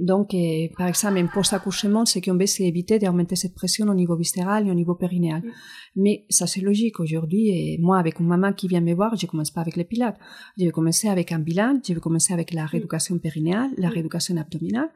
Donc, 0.00 0.34
euh, 0.34 0.68
par 0.76 0.86
exemple, 0.86 1.18
en 1.18 1.26
post-accouchement, 1.26 2.04
ce 2.04 2.18
qu'on 2.18 2.36
veut, 2.36 2.46
c'est 2.46 2.64
éviter 2.64 2.98
d'augmenter 2.98 3.36
cette 3.36 3.54
pression 3.54 3.86
au 3.86 3.94
niveau 3.94 4.16
viscéral 4.16 4.66
et 4.66 4.70
au 4.70 4.74
niveau 4.74 4.94
périnéal. 4.94 5.40
Mm. 5.40 5.50
Mais 5.96 6.26
ça, 6.28 6.46
c'est 6.46 6.60
logique. 6.60 7.00
Aujourd'hui, 7.00 7.48
et 7.48 7.78
moi, 7.78 7.98
avec 7.98 8.20
une 8.20 8.26
maman 8.26 8.52
qui 8.52 8.68
vient 8.68 8.80
me 8.80 8.94
voir, 8.94 9.16
je 9.16 9.26
commence 9.26 9.50
pas 9.50 9.62
avec 9.62 9.76
les 9.76 9.84
pilates. 9.84 10.18
Je 10.58 10.64
vais 10.64 10.70
commencer 10.70 11.08
avec 11.08 11.32
un 11.32 11.38
bilan, 11.38 11.80
je 11.86 11.94
vais 11.94 12.00
commencer 12.00 12.32
avec 12.32 12.52
la 12.52 12.64
mm. 12.64 12.66
rééducation 12.66 13.18
périnéale, 13.18 13.70
la 13.78 13.88
mm. 13.88 13.92
rééducation 13.92 14.36
abdominale. 14.36 14.90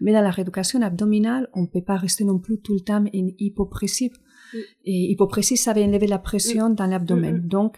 Mais 0.00 0.12
dans 0.12 0.22
la 0.22 0.30
rééducation 0.30 0.80
abdominale, 0.82 1.48
on 1.52 1.62
ne 1.62 1.66
peut 1.66 1.82
pas 1.82 1.96
rester 1.96 2.24
non 2.24 2.38
plus 2.38 2.60
tout 2.60 2.74
le 2.74 2.80
temps 2.80 3.04
en 3.04 3.10
hypopressif. 3.12 4.12
Et 4.84 5.10
hypopressie, 5.10 5.56
ça 5.56 5.72
va 5.72 5.80
enlever 5.80 6.06
la 6.06 6.18
pression 6.18 6.70
dans 6.70 6.86
l'abdomen. 6.86 7.40
Donc, 7.46 7.76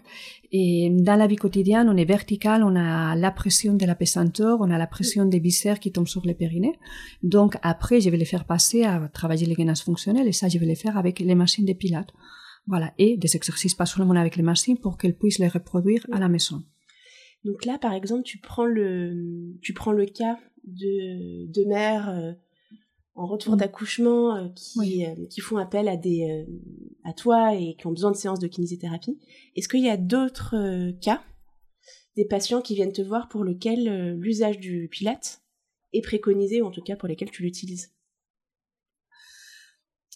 et 0.51 0.89
dans 0.91 1.15
la 1.15 1.27
vie 1.27 1.35
quotidienne, 1.35 1.87
on 1.89 1.97
est 1.97 2.05
vertical, 2.05 2.63
on 2.63 2.75
a 2.75 3.15
la 3.15 3.31
pression 3.31 3.73
de 3.73 3.85
la 3.85 3.95
pesanteur, 3.95 4.59
on 4.61 4.69
a 4.71 4.77
la 4.77 4.87
pression 4.87 5.25
des 5.25 5.39
viscères 5.39 5.79
qui 5.79 5.91
tombent 5.91 6.07
sur 6.07 6.25
les 6.25 6.33
périnées. 6.33 6.77
Donc, 7.23 7.57
après, 7.61 8.01
je 8.01 8.09
vais 8.09 8.17
les 8.17 8.25
faire 8.25 8.45
passer 8.45 8.83
à 8.83 9.09
travailler 9.13 9.47
les 9.47 9.55
gainages 9.55 9.83
fonctionnels 9.83 10.27
et 10.27 10.31
ça, 10.31 10.47
je 10.47 10.57
vais 10.57 10.65
les 10.65 10.75
faire 10.75 10.97
avec 10.97 11.19
les 11.19 11.35
machines 11.35 11.65
de 11.65 11.73
pilates. 11.73 12.13
Voilà. 12.67 12.93
Et 12.97 13.17
des 13.17 13.35
exercices 13.35 13.75
pas 13.75 13.85
seulement 13.85 14.13
avec 14.15 14.35
les 14.35 14.43
machines 14.43 14.77
pour 14.77 14.97
qu'elles 14.97 15.17
puissent 15.17 15.39
les 15.39 15.47
reproduire 15.47 16.05
à 16.11 16.19
la 16.19 16.29
maison. 16.29 16.63
Donc 17.43 17.65
là, 17.65 17.77
par 17.77 17.93
exemple, 17.93 18.23
tu 18.23 18.39
prends 18.39 18.65
le, 18.65 19.55
tu 19.61 19.73
prends 19.73 19.91
le 19.91 20.05
cas 20.05 20.39
de, 20.65 21.51
de 21.51 21.67
mères 21.67 22.09
euh, 22.09 22.33
en 23.15 23.25
retour 23.25 23.55
mm. 23.55 23.57
d'accouchement 23.57 24.35
euh, 24.35 24.49
qui, 24.55 25.05
euh, 25.05 25.25
qui 25.29 25.41
font 25.41 25.57
appel 25.57 25.87
à, 25.87 25.97
des, 25.97 26.29
euh, 26.29 26.51
à 27.03 27.13
toi 27.13 27.55
et 27.55 27.75
qui 27.75 27.87
ont 27.87 27.91
besoin 27.91 28.11
de 28.11 28.17
séances 28.17 28.39
de 28.39 28.47
kinésithérapie. 28.47 29.17
Est-ce 29.55 29.67
qu'il 29.67 29.83
y 29.83 29.89
a 29.89 29.97
d'autres 29.97 30.91
cas, 31.01 31.23
des 32.15 32.25
patients 32.25 32.61
qui 32.61 32.75
viennent 32.75 32.93
te 32.93 33.01
voir 33.01 33.27
pour 33.27 33.43
lesquels 33.43 34.15
l'usage 34.15 34.59
du 34.59 34.87
pilate 34.89 35.41
est 35.93 36.01
préconisé, 36.01 36.61
ou 36.61 36.65
en 36.65 36.71
tout 36.71 36.81
cas 36.81 36.95
pour 36.95 37.07
lesquels 37.07 37.31
tu 37.31 37.43
l'utilises? 37.43 37.94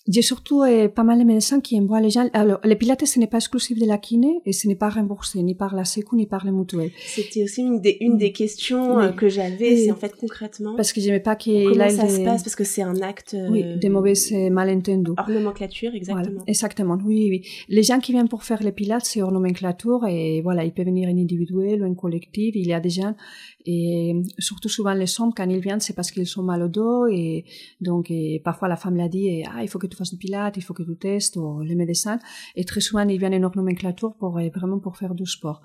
J'ai 0.07 0.21
surtout 0.21 0.63
euh, 0.63 0.87
pas 0.87 1.03
mal 1.03 1.19
de 1.19 1.23
médecins 1.23 1.59
qui 1.59 1.79
envoient 1.79 2.01
les 2.01 2.09
gens. 2.09 2.27
Alors, 2.33 2.59
le 2.63 2.75
pilates, 2.75 3.05
ce 3.05 3.19
n'est 3.19 3.27
pas 3.27 3.37
exclusif 3.37 3.77
de 3.77 3.85
la 3.85 3.97
kiné 3.97 4.41
et 4.45 4.53
ce 4.53 4.67
n'est 4.67 4.75
pas 4.75 4.89
remboursé 4.89 5.41
ni 5.43 5.55
par 5.55 5.75
la 5.75 5.85
Sécu 5.85 6.15
ni 6.15 6.25
par 6.25 6.45
les 6.45 6.51
mutuelles. 6.51 6.91
C'était 7.05 7.43
aussi 7.43 7.61
une 7.61 7.79
des, 7.79 7.97
une 7.99 8.17
des 8.17 8.31
questions 8.31 8.99
euh, 8.99 9.09
que 9.11 9.29
j'avais, 9.29 9.77
c'est 9.77 9.91
en 9.91 9.95
fait 9.95 10.15
concrètement. 10.15 10.75
Parce 10.75 10.93
que 10.93 11.01
j'aimais 11.01 11.19
pas 11.19 11.35
qu'il 11.35 11.69
Comment 11.69 11.89
ça 11.89 12.07
se 12.07 12.21
passe 12.23 12.43
Parce 12.43 12.55
que 12.55 12.63
c'est 12.63 12.81
un 12.81 13.01
acte. 13.01 13.35
Oui, 13.49 13.63
euh, 13.63 13.77
des 13.77 13.89
mauvais 13.89 14.13
malentendus. 14.49 15.11
Hors 15.17 15.29
nomenclature, 15.29 15.93
exactement. 15.93 16.43
exactement, 16.47 16.97
oui, 17.05 17.27
oui. 17.29 17.47
Les 17.67 17.83
gens 17.83 17.99
qui 17.99 18.11
viennent 18.11 18.29
pour 18.29 18.43
faire 18.43 18.63
le 18.63 18.71
pilates, 18.71 19.05
c'est 19.05 19.21
hors 19.21 19.31
nomenclature 19.31 20.07
et 20.07 20.41
voilà, 20.41 20.63
ils 20.63 20.71
peuvent 20.71 20.85
venir 20.85 21.09
en 21.09 21.17
individuel 21.17 21.83
ou 21.83 21.85
en 21.85 21.93
collectif. 21.93 22.55
Il 22.55 22.67
y 22.67 22.73
a 22.73 22.79
des 22.79 22.89
gens 22.89 23.15
et 23.65 24.13
surtout 24.37 24.69
souvent 24.69 24.93
les 24.93 25.19
hommes, 25.19 25.33
quand 25.35 25.49
ils 25.49 25.59
viennent, 25.59 25.79
c'est 25.79 25.93
parce 25.93 26.11
qu'ils 26.11 26.27
sont 26.27 26.43
mal 26.43 26.61
au 26.63 26.67
dos 26.67 27.07
et 27.07 27.45
donc 27.81 28.11
parfois 28.43 28.67
la 28.67 28.77
femme 28.77 28.95
l'a 28.95 29.09
dit, 29.09 29.27
et, 29.27 29.43
ah, 29.51 29.61
il 29.61 29.67
faut 29.67 29.79
que 29.79 29.87
tu 29.87 29.97
fasses 29.97 30.11
du 30.11 30.17
pilates, 30.17 30.57
il 30.57 30.61
faut 30.61 30.73
que 30.73 30.83
tu 30.83 30.95
testes, 30.97 31.35
ou 31.35 31.61
les 31.61 31.75
médecins. 31.75 32.19
Et 32.55 32.63
très 32.63 32.81
souvent, 32.81 33.07
ils 33.07 33.19
viennent 33.19 33.43
en 33.45 33.51
nomenclature 33.53 34.15
pour 34.15 34.39
vraiment 34.55 34.79
pour 34.79 34.97
faire 34.97 35.13
du 35.13 35.25
sport. 35.25 35.61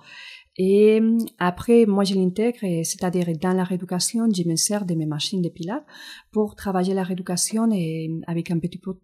Et 0.56 1.00
après, 1.38 1.84
moi, 1.86 2.04
je 2.04 2.14
l'intègre, 2.14 2.60
c'est-à-dire 2.60 3.26
dans 3.40 3.52
la 3.52 3.64
rééducation, 3.64 4.28
je 4.32 4.48
me 4.48 4.56
sers 4.56 4.84
de 4.84 4.94
mes 4.94 5.06
machines 5.06 5.42
de 5.42 5.48
pilates 5.48 5.84
pour 6.30 6.54
travailler 6.54 6.94
la 6.94 7.02
rééducation 7.02 7.68
et 7.72 8.10
avec 8.26 8.50
un 8.50 8.58
petit 8.58 8.78
peu 8.78 8.94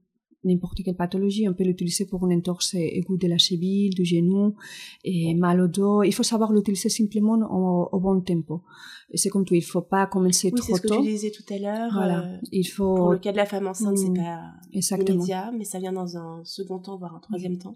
n'importe 0.45 0.83
quelle 0.85 0.97
pathologie. 0.97 1.49
On 1.49 1.55
peut 1.55 1.65
l'utiliser 1.65 2.07
pour 2.07 2.27
une 2.27 2.39
entorse 2.39 2.75
aiguë 2.75 3.19
de 3.19 3.29
la 3.29 3.39
cheville, 3.39 3.91
du 3.91 4.05
genou, 4.05 4.55
et 5.05 5.35
mal 5.35 5.61
au 5.61 5.69
dos. 5.69 6.03
Il 6.03 6.13
faut 6.13 6.23
savoir 6.23 6.53
l'utiliser 6.53 6.89
simplement 6.89 7.35
au, 7.93 8.01
bon 8.01 8.21
tempo. 8.21 8.63
C'est 9.15 9.29
comme 9.29 9.45
tout, 9.45 9.55
il 9.55 9.63
faut 9.63 9.83
pas 9.83 10.07
commencer 10.07 10.51
oui, 10.53 10.61
trop 10.61 10.67
tôt. 10.69 10.77
c'est 10.77 10.89
ce 10.89 10.95
que 10.95 11.03
tu 11.03 11.09
disais 11.09 11.31
tout 11.31 11.55
à 11.55 11.59
l'heure. 11.59 11.91
Voilà. 11.93 12.25
Euh, 12.25 12.39
il 12.53 12.65
faut... 12.65 12.95
Pour 12.95 13.13
le 13.13 13.19
cas 13.19 13.33
de 13.33 13.37
la 13.37 13.47
femme 13.47 13.67
enceinte, 13.67 13.99
c'est 13.99 14.11
mm, 14.11 14.15
pas 14.15 14.41
Exactement. 14.73 15.19
immédiat, 15.19 15.53
mais 15.57 15.65
ça 15.65 15.79
vient 15.79 15.93
dans 15.93 16.17
un 16.17 16.43
second 16.45 16.79
temps, 16.79 16.97
voire 16.97 17.17
un 17.17 17.21
troisième 17.21 17.59
temps. 17.59 17.75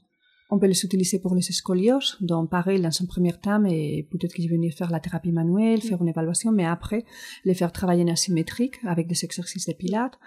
On 0.51 0.59
peut 0.59 0.67
les 0.67 0.85
utiliser 0.85 1.19
pour 1.19 1.35
les 1.35 1.41
scolioses, 1.41 2.19
donc 2.21 2.51
pareil, 2.51 2.81
dans 2.81 2.91
un 3.03 3.07
premier 3.07 3.33
temps, 3.33 3.65
et 3.65 4.07
peut-être 4.11 4.35
qu'ils 4.35 4.51
venir 4.51 4.73
faire 4.75 4.91
la 4.91 5.01
thérapie 5.01 5.33
manuelle, 5.33 5.81
faire 5.81 6.01
une 6.03 6.09
évaluation, 6.09 6.53
mais 6.53 6.67
après, 6.67 7.05
les 7.45 7.55
faire 7.55 7.73
travailler 7.73 8.05
en 8.05 8.09
asymétrique 8.09 8.77
avec 8.85 9.09
des 9.09 9.25
exercices 9.25 9.67
de 9.67 9.73
pilates. 9.73 10.19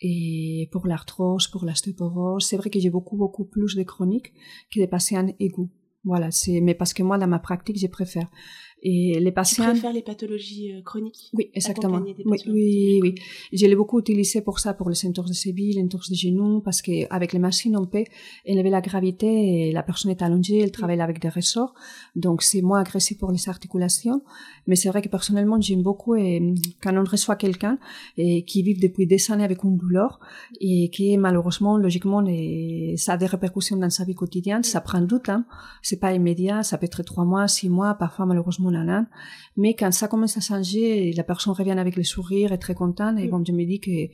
Et 0.00 0.68
pour 0.70 0.86
l'arthrose, 0.86 1.48
pour 1.48 1.64
l'ostéoporose, 1.64 2.46
c'est 2.46 2.56
vrai 2.56 2.70
que 2.70 2.78
j'ai 2.78 2.90
beaucoup, 2.90 3.16
beaucoup 3.16 3.44
plus 3.44 3.74
de 3.74 3.82
chroniques 3.82 4.32
que 4.72 4.78
des 4.78 4.86
patients 4.86 5.26
égaux. 5.40 5.70
Voilà, 6.04 6.30
c'est 6.30 6.60
mais 6.60 6.74
parce 6.74 6.94
que 6.94 7.02
moi 7.02 7.18
dans 7.18 7.26
ma 7.26 7.40
pratique, 7.40 7.78
je 7.78 7.86
préfère. 7.88 8.28
Et 8.82 9.18
les 9.18 9.32
patients. 9.32 9.64
Tu 9.64 9.70
préfères 9.70 9.92
les 9.92 10.02
pathologies 10.02 10.72
euh, 10.72 10.82
chroniques 10.82 11.30
Oui, 11.34 11.50
exactement. 11.52 12.00
Oui, 12.24 12.42
oui, 12.46 13.00
oui. 13.02 13.14
Je 13.52 13.66
l'ai 13.66 13.74
beaucoup 13.74 13.98
utilisé 13.98 14.40
pour 14.40 14.60
ça, 14.60 14.72
pour 14.72 14.88
les 14.88 15.06
entorses 15.06 15.30
de 15.30 15.34
cheville, 15.34 15.74
les 15.74 15.82
entorses 15.82 16.10
de 16.10 16.14
genoux, 16.14 16.60
parce 16.60 16.80
qu'avec 16.80 17.32
les 17.32 17.40
machines, 17.40 17.76
on 17.76 17.86
peut 17.86 18.04
élever 18.44 18.70
la 18.70 18.80
gravité 18.80 19.26
et 19.68 19.72
la 19.72 19.82
personne 19.82 20.12
est 20.12 20.22
allongée, 20.22 20.60
elle 20.60 20.70
travaille 20.70 21.00
avec 21.00 21.20
des 21.20 21.28
ressorts. 21.28 21.74
Donc, 22.14 22.42
c'est 22.42 22.62
moins 22.62 22.80
agressif 22.80 23.18
pour 23.18 23.32
les 23.32 23.48
articulations. 23.48 24.22
Mais 24.68 24.76
c'est 24.76 24.88
vrai 24.88 25.02
que 25.02 25.08
personnellement, 25.08 25.60
j'aime 25.60 25.82
beaucoup 25.82 26.14
et 26.14 26.54
quand 26.82 26.96
on 26.96 27.04
reçoit 27.04 27.36
quelqu'un 27.36 27.78
et 28.16 28.44
qui 28.44 28.62
vit 28.62 28.74
depuis 28.74 29.06
des 29.06 29.18
années 29.30 29.44
avec 29.44 29.64
une 29.64 29.76
douleur 29.76 30.20
et 30.60 30.90
qui 30.90 31.16
malheureusement, 31.16 31.76
logiquement, 31.76 32.24
ça 32.96 33.14
a 33.14 33.16
des 33.16 33.26
répercussions 33.26 33.76
dans 33.76 33.90
sa 33.90 34.04
vie 34.04 34.14
quotidienne, 34.14 34.62
ça 34.62 34.80
prend 34.80 35.00
du 35.00 35.18
temps. 35.20 35.44
C'est 35.82 35.98
pas 35.98 36.12
immédiat, 36.12 36.62
ça 36.62 36.78
peut 36.78 36.86
être 36.86 37.02
trois 37.02 37.24
mois, 37.24 37.48
six 37.48 37.68
mois, 37.68 37.94
parfois 37.94 38.26
malheureusement 38.26 38.67
mais 39.56 39.74
quand 39.74 39.92
ça 39.92 40.08
commence 40.08 40.36
à 40.36 40.40
changer, 40.40 41.12
la 41.12 41.24
personne 41.24 41.52
revient 41.52 41.72
avec 41.72 41.96
le 41.96 42.04
sourire 42.04 42.52
et 42.52 42.58
très 42.58 42.74
contente. 42.74 43.18
Et 43.18 43.28
bon, 43.28 43.44
je 43.44 43.52
me 43.52 43.64
dis 43.64 43.80
que, 43.80 44.08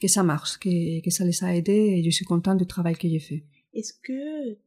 que 0.00 0.08
ça 0.08 0.22
marche, 0.22 0.58
que, 0.58 1.00
que 1.02 1.10
ça 1.10 1.24
les 1.24 1.44
a 1.44 1.54
aidés 1.54 1.96
et 1.98 2.02
je 2.02 2.10
suis 2.10 2.24
contente 2.24 2.58
du 2.58 2.66
travail 2.66 2.94
que 2.94 3.08
j'ai 3.08 3.20
fait. 3.20 3.44
Est-ce 3.74 3.92
que 3.92 4.58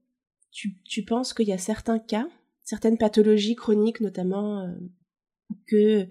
tu, 0.51 0.81
tu 0.83 1.03
penses 1.03 1.33
qu'il 1.33 1.47
y 1.47 1.53
a 1.53 1.57
certains 1.57 1.99
cas, 1.99 2.27
certaines 2.63 2.97
pathologies 2.97 3.55
chroniques 3.55 4.01
notamment, 4.01 4.61
euh, 4.61 4.73
que 5.67 6.07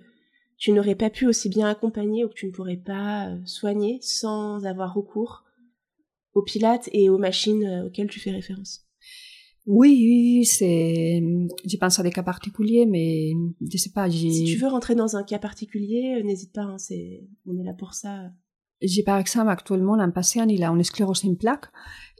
tu 0.56 0.72
n'aurais 0.72 0.94
pas 0.94 1.10
pu 1.10 1.26
aussi 1.26 1.48
bien 1.48 1.68
accompagner 1.68 2.24
ou 2.24 2.28
que 2.28 2.34
tu 2.34 2.46
ne 2.46 2.52
pourrais 2.52 2.76
pas 2.76 3.28
euh, 3.28 3.38
soigner 3.46 3.98
sans 4.02 4.64
avoir 4.66 4.94
recours 4.94 5.44
aux 6.34 6.42
pilates 6.42 6.88
et 6.92 7.08
aux 7.08 7.18
machines 7.18 7.64
euh, 7.64 7.86
auxquelles 7.86 8.10
tu 8.10 8.20
fais 8.20 8.30
référence? 8.30 8.86
Oui, 9.72 10.44
c'est. 10.46 11.22
Je 11.64 11.76
pense 11.76 12.00
à 12.00 12.02
des 12.02 12.10
cas 12.10 12.24
particuliers, 12.24 12.86
mais 12.86 13.30
je 13.60 13.78
sais 13.78 13.90
pas. 13.90 14.10
Si 14.10 14.42
tu 14.42 14.56
veux 14.56 14.66
rentrer 14.66 14.96
dans 14.96 15.14
un 15.14 15.22
cas 15.22 15.38
particulier, 15.38 16.16
euh, 16.18 16.24
n'hésite 16.24 16.52
pas. 16.52 16.62
Hein, 16.62 16.78
c'est, 16.78 17.22
on 17.46 17.56
est 17.56 17.62
là 17.62 17.72
pour 17.72 17.94
ça. 17.94 18.32
J'ai 18.82 19.04
par 19.04 19.18
exemple 19.18 19.48
actuellement 19.48 19.94
un 19.94 20.10
patient, 20.10 20.48
il 20.48 20.64
a 20.64 20.70
une 20.70 20.82
sclérose 20.82 21.24
en 21.24 21.34
plaques 21.36 21.66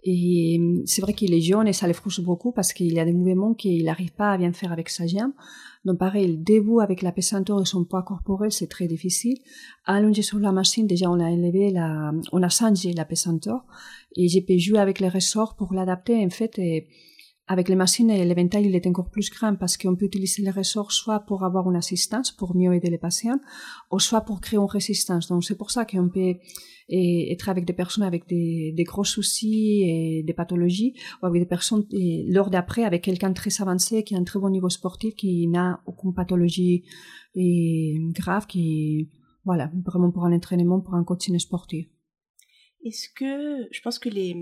et 0.05 0.61
c'est 0.85 1.01
vrai 1.01 1.13
qu'il 1.15 1.35
est 1.35 1.41
jeune 1.41 1.67
et 1.67 1.73
ça 1.73 1.87
le 1.87 1.95
frustre 1.95 2.23
beaucoup 2.23 2.53
parce 2.53 2.73
qu'il 2.73 2.93
y 2.93 3.01
a 3.01 3.05
des 3.05 3.15
mouvements 3.15 3.55
qu'il 3.55 3.85
n'arrive 3.85 4.13
pas 4.13 4.33
à 4.33 4.39
bien 4.39 4.53
faire 4.53 4.71
avec 4.71 4.91
sa 4.91 5.07
jambe. 5.07 5.33
Donc 5.87 5.99
pareil, 5.99 6.29
le 6.29 6.37
debout 6.37 6.81
avec 6.81 7.01
la 7.01 7.13
pesanteur 7.13 7.61
et 7.63 7.65
son 7.65 7.85
poids 7.85 8.03
corporel, 8.03 8.53
c'est 8.53 8.67
très 8.67 8.87
difficile. 8.87 9.39
Allongé 9.87 10.21
sur 10.21 10.39
la 10.39 10.53
machine, 10.53 10.87
déjà 10.87 11.11
on 11.11 11.19
a 11.19 11.31
élevé 11.31 11.71
la, 11.71 12.13
on 12.31 12.43
a 12.43 12.51
changé 12.51 12.93
la 12.93 13.07
pesanteur 13.07 13.65
et 14.15 14.29
j'ai 14.29 14.43
pu 14.43 14.59
jouer 14.59 14.79
avec 14.79 15.01
les 15.01 15.09
ressorts 15.09 15.57
pour 15.57 15.73
l'adapter 15.73 16.23
en 16.25 16.31
fait. 16.31 16.59
Et, 16.59 16.89
avec 17.53 17.69
les 17.69 17.75
machines, 17.75 18.07
l'éventail 18.07 18.67
il 18.67 18.77
est 18.77 18.87
encore 18.87 19.11
plus 19.11 19.29
grand 19.29 19.57
parce 19.57 19.77
qu'on 19.77 19.97
peut 19.97 20.05
utiliser 20.05 20.41
les 20.41 20.53
ressorts 20.53 20.93
soit 20.93 21.19
pour 21.19 21.43
avoir 21.43 21.69
une 21.69 21.75
assistance, 21.75 22.31
pour 22.31 22.55
mieux 22.55 22.73
aider 22.73 22.91
les 22.91 22.97
patients, 22.97 23.41
ou 23.91 23.99
soit 23.99 24.21
pour 24.21 24.41
créer 24.41 24.61
une 24.61 24.67
résistance. 24.67 25.27
Donc 25.27 25.43
c'est 25.43 25.59
pour 25.59 25.73
ça 25.73 25.85
qu'on 25.85 26.09
peut 26.09 26.37
être 26.89 27.49
avec 27.49 27.65
des 27.65 27.73
personnes 27.73 28.05
avec 28.05 28.29
des, 28.29 28.85
gros 28.87 29.03
soucis 29.03 29.83
et 29.83 30.23
des 30.23 30.33
pathologies, 30.33 30.95
ou 31.21 31.27
avec 31.27 31.43
des 31.43 31.49
personnes 31.49 31.85
lors 32.29 32.51
d'après 32.51 32.85
avec 32.85 33.03
quelqu'un 33.03 33.33
très 33.33 33.61
avancé 33.61 34.05
qui 34.05 34.15
a 34.15 34.19
un 34.19 34.23
très 34.23 34.39
bon 34.39 34.51
niveau 34.51 34.71
sportif, 34.71 35.17
qui 35.17 35.49
n'a 35.49 35.83
aucune 35.87 36.15
pathologie 36.15 36.85
grave, 37.35 38.47
qui 38.47 39.11
voilà 39.45 39.73
vraiment 39.85 40.13
pour 40.13 40.25
un 40.25 40.33
entraînement, 40.33 40.81
pour 40.81 40.95
un 40.95 41.03
coaching 41.03 41.37
sportif. 41.41 41.89
Est-ce 42.85 43.09
que 43.13 43.67
je 43.73 43.81
pense 43.83 43.99
que 43.99 44.09
les, 44.09 44.37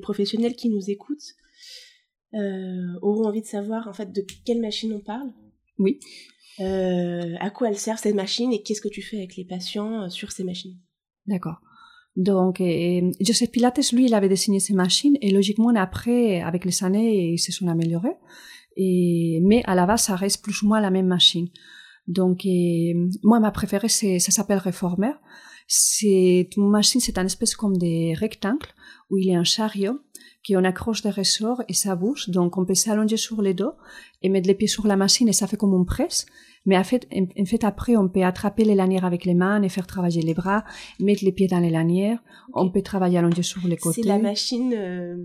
professionnels 0.00 0.56
qui 0.56 0.70
nous 0.70 0.88
écoutent 0.88 1.34
auront 2.32 3.26
envie 3.26 3.42
de 3.42 3.46
savoir 3.46 3.88
en 3.88 3.92
fait 3.92 4.12
de 4.12 4.24
quelle 4.44 4.60
machine 4.60 4.92
on 4.92 5.00
parle. 5.00 5.32
Oui. 5.78 5.98
Euh, 6.60 7.34
à 7.40 7.50
quoi 7.50 7.68
elle 7.68 7.78
sert 7.78 7.98
cette 7.98 8.14
machine 8.14 8.52
et 8.52 8.62
qu'est-ce 8.62 8.82
que 8.82 8.88
tu 8.88 9.02
fais 9.02 9.16
avec 9.16 9.36
les 9.36 9.44
patients 9.44 10.02
euh, 10.02 10.08
sur 10.10 10.30
ces 10.30 10.44
machines? 10.44 10.76
D'accord. 11.26 11.60
Donc, 12.16 12.60
Joseph 13.20 13.50
Pilates, 13.50 13.92
lui, 13.92 14.06
il 14.06 14.14
avait 14.14 14.28
dessiné 14.28 14.58
ces 14.58 14.74
machines 14.74 15.16
et 15.22 15.30
logiquement, 15.30 15.70
après, 15.76 16.40
avec 16.42 16.64
les 16.64 16.84
années, 16.84 17.32
ils 17.34 17.38
se 17.38 17.52
sont 17.52 17.68
améliorés. 17.68 18.16
Et, 18.76 19.40
mais 19.44 19.62
à 19.64 19.76
la 19.76 19.86
base, 19.86 20.02
ça 20.02 20.16
reste 20.16 20.42
plus 20.42 20.60
ou 20.62 20.66
moins 20.66 20.80
la 20.80 20.90
même 20.90 21.06
machine. 21.06 21.48
Donc, 22.08 22.44
moi, 23.22 23.38
ma 23.38 23.52
préférée, 23.52 23.88
ça 23.88 24.32
s'appelle 24.32 24.58
Reformer. 24.58 25.12
C'est 25.72 26.48
une 26.56 26.68
machine, 26.68 27.00
c'est 27.00 27.16
un 27.16 27.26
espèce 27.26 27.54
comme 27.54 27.78
des 27.78 28.12
rectangles 28.14 28.66
où 29.08 29.18
il 29.18 29.26
y 29.26 29.34
a 29.36 29.38
un 29.38 29.44
chariot 29.44 30.00
qu'on 30.44 30.64
accroche 30.64 31.02
des 31.02 31.10
ressorts 31.10 31.62
et 31.68 31.74
ça 31.74 31.94
bouge. 31.94 32.28
Donc, 32.28 32.58
on 32.58 32.64
peut 32.64 32.74
s'allonger 32.74 33.16
sur 33.16 33.40
les 33.40 33.54
dos 33.54 33.74
et 34.20 34.28
mettre 34.30 34.48
les 34.48 34.54
pieds 34.54 34.66
sur 34.66 34.88
la 34.88 34.96
machine 34.96 35.28
et 35.28 35.32
ça 35.32 35.46
fait 35.46 35.56
comme 35.56 35.72
une 35.74 35.86
presse. 35.86 36.26
Mais 36.66 36.76
en 36.76 36.82
fait, 36.82 37.06
en 37.14 37.44
fait, 37.44 37.62
après, 37.62 37.96
on 37.96 38.08
peut 38.08 38.24
attraper 38.24 38.64
les 38.64 38.74
lanières 38.74 39.04
avec 39.04 39.24
les 39.24 39.34
mains 39.34 39.62
et 39.62 39.68
faire 39.68 39.86
travailler 39.86 40.22
les 40.22 40.34
bras, 40.34 40.64
mettre 40.98 41.24
les 41.24 41.30
pieds 41.30 41.46
dans 41.46 41.60
les 41.60 41.70
lanières. 41.70 42.18
On 42.52 42.68
peut 42.68 42.82
travailler 42.82 43.18
allongé 43.18 43.44
sur 43.44 43.64
les 43.68 43.76
côtés. 43.76 44.02
C'est 44.02 44.08
la 44.08 44.18
machine 44.18 44.74
euh, 44.74 45.18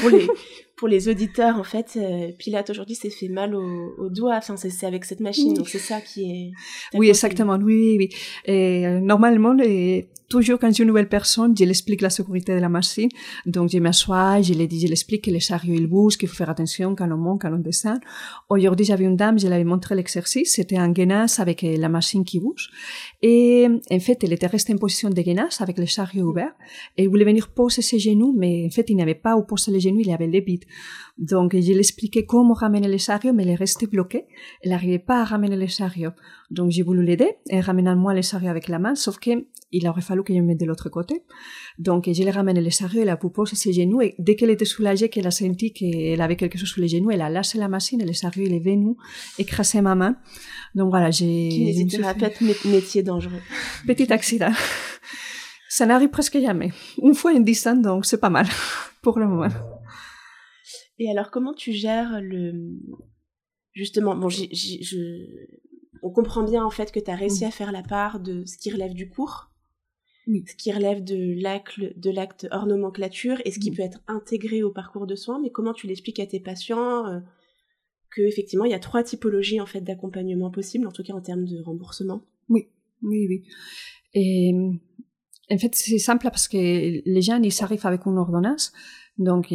pour, 0.00 0.10
les, 0.10 0.26
pour 0.76 0.88
les 0.88 1.08
auditeurs, 1.08 1.56
en 1.56 1.64
fait, 1.64 1.96
euh, 1.96 2.32
Pilate 2.38 2.68
aujourd'hui 2.68 2.94
s'est 2.94 3.10
fait 3.10 3.28
mal 3.28 3.54
au, 3.54 3.94
au 3.98 4.10
doigt. 4.10 4.36
Enfin, 4.36 4.56
c'est 4.56 4.86
avec 4.86 5.06
cette 5.06 5.20
machine, 5.20 5.54
donc 5.54 5.68
c'est 5.68 5.78
ça 5.78 6.02
qui 6.02 6.30
est. 6.30 6.52
Oui, 6.92 7.08
exactement. 7.08 7.56
Oui, 7.56 7.96
oui. 7.98 8.08
Et, 8.44 8.86
euh, 8.86 9.00
normalement, 9.00 9.54
les, 9.54 10.10
toujours 10.28 10.58
quand 10.58 10.70
j'ai 10.74 10.82
une 10.82 10.88
nouvelle 10.88 11.08
personne, 11.08 11.56
je 11.56 11.64
l'explique 11.64 12.02
la 12.02 12.10
sécurité 12.10 12.54
de 12.54 12.60
la 12.60 12.68
machine. 12.68 13.08
Donc, 13.46 13.70
je 13.70 13.78
m'assois, 13.78 14.42
je 14.42 14.52
lui 14.52 14.68
dis, 14.68 14.80
je 14.80 14.88
l'explique 14.88 15.24
que 15.24 15.30
les 15.30 15.40
chariots, 15.40 15.74
ils 15.74 15.86
bougent, 15.86 16.18
qu'il 16.18 16.28
faut 16.28 16.36
faire 16.36 16.50
attention 16.50 16.94
quand 16.94 17.10
on 17.10 17.16
monte, 17.16 17.40
quand 17.42 17.52
on 17.54 17.58
descend. 17.58 17.98
Aujourd'hui, 18.50 18.84
j'avais 18.84 19.04
une 19.04 19.16
dame, 19.16 19.38
je 19.38 19.46
lui 19.46 19.54
avais 19.54 19.64
montré 19.64 19.94
l'exercice. 19.94 20.52
C'était 20.56 20.76
un 20.76 20.90
gainasse 20.90 21.40
avec 21.40 21.64
euh, 21.64 21.78
la 21.78 21.88
machine 21.88 22.22
qui 22.24 22.38
bouge. 22.38 22.70
Et, 23.22 23.66
en 23.90 24.00
fait, 24.00 24.22
elle 24.24 24.34
était 24.34 24.46
restée 24.46 24.74
en 24.74 24.78
position 24.78 25.08
de 25.08 25.22
gainasse 25.22 25.62
avec 25.62 25.78
les 25.78 25.86
chariots 25.86 26.26
ouverts. 26.26 26.54
Et 26.98 27.04
elle 27.04 27.08
voulait 27.08 27.24
venir 27.24 27.48
poser 27.48 27.80
ses 27.80 27.98
genoux, 27.98 28.34
mais 28.36 28.66
en 28.66 28.70
fait, 28.70 28.90
il 28.90 28.96
n'avait 28.96 29.14
pas 29.14 29.36
où 29.36 29.42
poser 29.42 29.72
les 29.72 29.80
genoux, 29.80 30.00
il 30.00 30.10
avait 30.10 30.26
les 30.26 30.42
bides. 30.42 30.65
Donc, 31.18 31.54
je 31.54 31.72
lui 31.72 31.78
expliquais 31.78 32.26
comment 32.26 32.54
ramener 32.54 32.88
les 32.88 32.98
chariots, 32.98 33.32
mais 33.32 33.44
elle 33.44 33.50
est 33.50 33.54
restée 33.54 33.86
bloquée. 33.86 34.26
Elle 34.62 34.70
n'arrivait 34.70 34.98
pas 34.98 35.20
à 35.22 35.24
ramener 35.24 35.56
les 35.56 35.68
chariots. 35.68 36.12
Donc, 36.50 36.70
j'ai 36.70 36.82
voulu 36.82 37.04
l'aider 37.04 37.36
et 37.48 37.60
ramener 37.60 37.94
moi 37.94 38.12
les 38.12 38.22
chariots 38.22 38.50
avec 38.50 38.68
la 38.68 38.78
main, 38.78 38.94
sauf 38.94 39.18
que 39.18 39.30
il 39.72 39.88
aurait 39.88 40.00
fallu 40.00 40.22
que 40.22 40.32
je 40.32 40.38
me 40.38 40.46
mette 40.46 40.60
de 40.60 40.66
l'autre 40.66 40.88
côté. 40.88 41.22
Donc, 41.78 42.08
je 42.10 42.22
l'ai 42.22 42.30
ramené 42.30 42.60
les 42.60 42.70
chariots, 42.70 43.02
elle 43.02 43.08
a 43.08 43.16
poser 43.16 43.56
ses 43.56 43.72
genoux 43.72 44.00
et 44.00 44.14
dès 44.18 44.36
qu'elle 44.36 44.50
était 44.50 44.64
soulagée, 44.64 45.08
qu'elle 45.08 45.26
a 45.26 45.30
senti 45.30 45.72
qu'elle 45.72 46.20
avait 46.20 46.36
quelque 46.36 46.56
chose 46.58 46.68
sous 46.68 46.80
les 46.80 46.88
genoux, 46.88 47.10
elle 47.10 47.20
a 47.20 47.28
lâché 47.28 47.58
la 47.58 47.68
machine 47.68 48.00
et 48.00 48.04
les 48.04 48.12
chariots, 48.12 48.44
il 48.46 48.54
est 48.54 48.60
venu 48.60 48.94
écraser 49.38 49.80
ma 49.80 49.94
main. 49.94 50.16
Donc, 50.74 50.90
voilà, 50.90 51.10
j'ai... 51.10 51.48
Kinésithérapeute, 51.48 52.40
métier 52.66 53.02
dangereux. 53.02 53.40
Petit 53.86 54.12
accident. 54.12 54.52
Ça 55.68 55.84
n'arrive 55.84 56.10
presque 56.10 56.38
jamais. 56.38 56.72
Une 57.02 57.14
fois 57.14 57.32
en 57.32 57.40
dix 57.40 57.66
ans, 57.66 57.76
donc 57.76 58.06
c'est 58.06 58.20
pas 58.20 58.30
mal 58.30 58.46
pour 59.02 59.18
le 59.18 59.26
moment. 59.26 59.48
Et 60.98 61.10
alors, 61.10 61.30
comment 61.30 61.52
tu 61.52 61.72
gères 61.72 62.20
le. 62.20 62.78
Justement, 63.72 64.16
bon, 64.16 64.28
on 66.02 66.10
comprend 66.10 66.42
bien 66.42 66.64
en 66.64 66.70
fait 66.70 66.92
que 66.92 67.00
tu 67.00 67.10
as 67.10 67.14
réussi 67.14 67.44
à 67.44 67.50
faire 67.50 67.72
la 67.72 67.82
part 67.82 68.20
de 68.20 68.44
ce 68.44 68.56
qui 68.56 68.70
relève 68.70 68.94
du 68.94 69.08
cours, 69.08 69.50
ce 70.26 70.54
qui 70.56 70.72
relève 70.72 71.04
de 71.04 71.40
l'acte, 71.42 71.78
de 71.78 72.10
l'acte 72.10 72.48
hors 72.50 72.66
nomenclature 72.66 73.40
et 73.44 73.50
ce 73.50 73.58
qui 73.58 73.70
peut 73.70 73.82
être 73.82 74.00
intégré 74.06 74.62
au 74.62 74.70
parcours 74.70 75.06
de 75.06 75.14
soins. 75.14 75.40
Mais 75.40 75.50
comment 75.50 75.74
tu 75.74 75.86
l'expliques 75.86 76.20
à 76.20 76.26
tes 76.26 76.40
patients 76.40 77.06
euh, 77.06 77.20
que 78.10 78.22
effectivement 78.22 78.64
il 78.64 78.70
y 78.70 78.74
a 78.74 78.78
trois 78.78 79.02
typologies 79.02 79.60
en 79.60 79.66
fait 79.66 79.82
d'accompagnement 79.82 80.50
possibles, 80.50 80.86
en 80.86 80.92
tout 80.92 81.02
cas 81.02 81.12
en 81.12 81.20
termes 81.20 81.44
de 81.44 81.60
remboursement? 81.60 82.22
Oui, 82.48 82.68
oui, 83.02 83.26
oui. 83.28 83.44
Et 84.14 84.54
en 85.50 85.58
fait, 85.58 85.74
c'est 85.74 85.98
simple 85.98 86.24
parce 86.24 86.48
que 86.48 86.56
les 86.56 87.22
gens 87.22 87.40
ils 87.42 87.62
arrivent 87.62 87.86
avec 87.86 88.06
une 88.06 88.18
ordonnance, 88.18 88.72
donc 89.18 89.52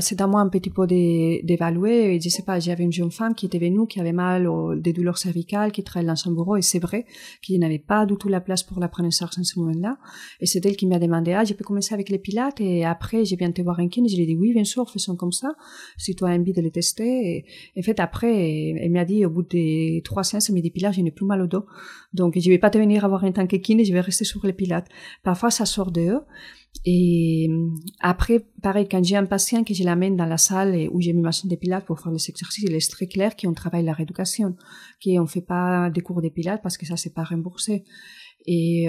c'est 0.00 0.20
à 0.20 0.26
moi 0.26 0.40
un 0.40 0.48
petit 0.48 0.70
peu 0.70 0.86
d'évaluer. 0.86 2.20
Je 2.20 2.28
sais 2.28 2.42
pas, 2.42 2.58
j'avais 2.60 2.84
une 2.84 2.92
jeune 2.92 3.10
femme 3.10 3.34
qui 3.34 3.46
était 3.46 3.58
venue, 3.58 3.86
qui 3.86 4.00
avait 4.00 4.12
mal, 4.12 4.48
des 4.80 4.92
douleurs 4.92 5.18
cervicales, 5.18 5.72
qui 5.72 5.82
travaillait 5.82 6.08
dans 6.08 6.16
son 6.16 6.32
bureau, 6.32 6.56
et 6.56 6.62
c'est 6.62 6.78
vrai 6.78 7.06
qu'il 7.42 7.58
n'avait 7.60 7.78
pas 7.78 8.06
du 8.06 8.16
tout 8.16 8.28
la 8.28 8.40
place 8.40 8.62
pour 8.62 8.80
la 8.80 8.88
prendre 8.88 9.08
en 9.08 9.10
charge 9.10 9.38
en 9.38 9.44
ce 9.44 9.58
moment-là. 9.58 9.98
Et 10.40 10.46
c'est 10.46 10.64
elle 10.66 10.76
qui 10.76 10.86
m'a 10.86 10.98
demandé, 10.98 11.32
ah, 11.32 11.44
je 11.44 11.54
peux 11.54 11.64
commencer 11.64 11.94
avec 11.94 12.08
les 12.08 12.18
pilates, 12.18 12.60
et 12.60 12.84
après, 12.84 13.24
j'ai 13.24 13.36
bien 13.36 13.50
te 13.52 13.62
voir 13.62 13.80
un 13.80 13.88
kiné. 13.88 14.08
Je 14.08 14.16
lui 14.16 14.22
ai 14.24 14.26
dit, 14.26 14.36
oui, 14.36 14.52
bien 14.52 14.64
sûr, 14.64 14.90
faisons 14.90 15.16
comme 15.16 15.32
ça, 15.32 15.54
si 15.96 16.14
tu 16.14 16.24
as 16.24 16.28
envie 16.28 16.52
de 16.52 16.60
les 16.60 16.70
tester. 16.70 17.44
Et 17.74 17.80
en 17.80 17.82
fait, 17.82 18.00
après, 18.00 18.74
elle 18.80 18.90
m'a 18.90 19.04
dit, 19.04 19.24
au 19.24 19.30
bout 19.30 19.42
de 19.42 20.00
trois 20.00 20.24
séances, 20.24 20.48
elle 20.48 20.56
m'a 20.56 20.60
dit, 20.60 20.70
pilates, 20.70 20.94
je 20.94 21.00
n'ai 21.00 21.10
plus 21.10 21.26
mal 21.26 21.40
au 21.40 21.46
dos. 21.46 21.64
Donc, 22.12 22.38
je 22.38 22.50
vais 22.50 22.58
pas 22.58 22.70
te 22.70 22.78
venir 22.78 23.04
avoir 23.04 23.24
un 23.24 23.32
tant 23.32 23.46
que 23.46 23.56
je 23.56 23.92
vais 23.92 24.00
rester 24.00 24.24
sur 24.24 24.44
les 24.44 24.52
pilates. 24.52 24.88
Parfois, 25.22 25.50
ça 25.50 25.64
sort 25.64 25.90
de 25.90 26.00
eux. 26.00 26.20
Et 26.86 27.48
après, 28.00 28.46
pareil, 28.62 28.88
quand 28.90 29.04
j'ai 29.04 29.16
un 29.16 29.26
patient 29.26 29.64
que 29.64 29.74
je 29.74 29.84
l'amène 29.84 30.16
dans 30.16 30.24
la 30.24 30.38
salle 30.38 30.88
où 30.92 31.00
j'ai 31.00 31.12
mes 31.12 31.20
machines 31.20 31.50
de 31.50 31.56
pilates 31.56 31.84
pour 31.84 32.00
faire 32.00 32.12
les 32.12 32.30
exercices, 32.30 32.64
il 32.64 32.74
est 32.74 32.90
très 32.90 33.06
clair 33.06 33.36
qu'on 33.36 33.52
travaille 33.52 33.84
la 33.84 33.92
rééducation, 33.92 34.56
qu'on 35.04 35.22
ne 35.22 35.26
fait 35.26 35.42
pas 35.42 35.90
des 35.90 36.00
cours 36.00 36.22
de 36.22 36.30
pilates 36.30 36.62
parce 36.62 36.78
que 36.78 36.86
ça, 36.86 36.96
c'est 36.96 37.12
pas 37.12 37.24
remboursé. 37.24 37.84
Et 38.46 38.88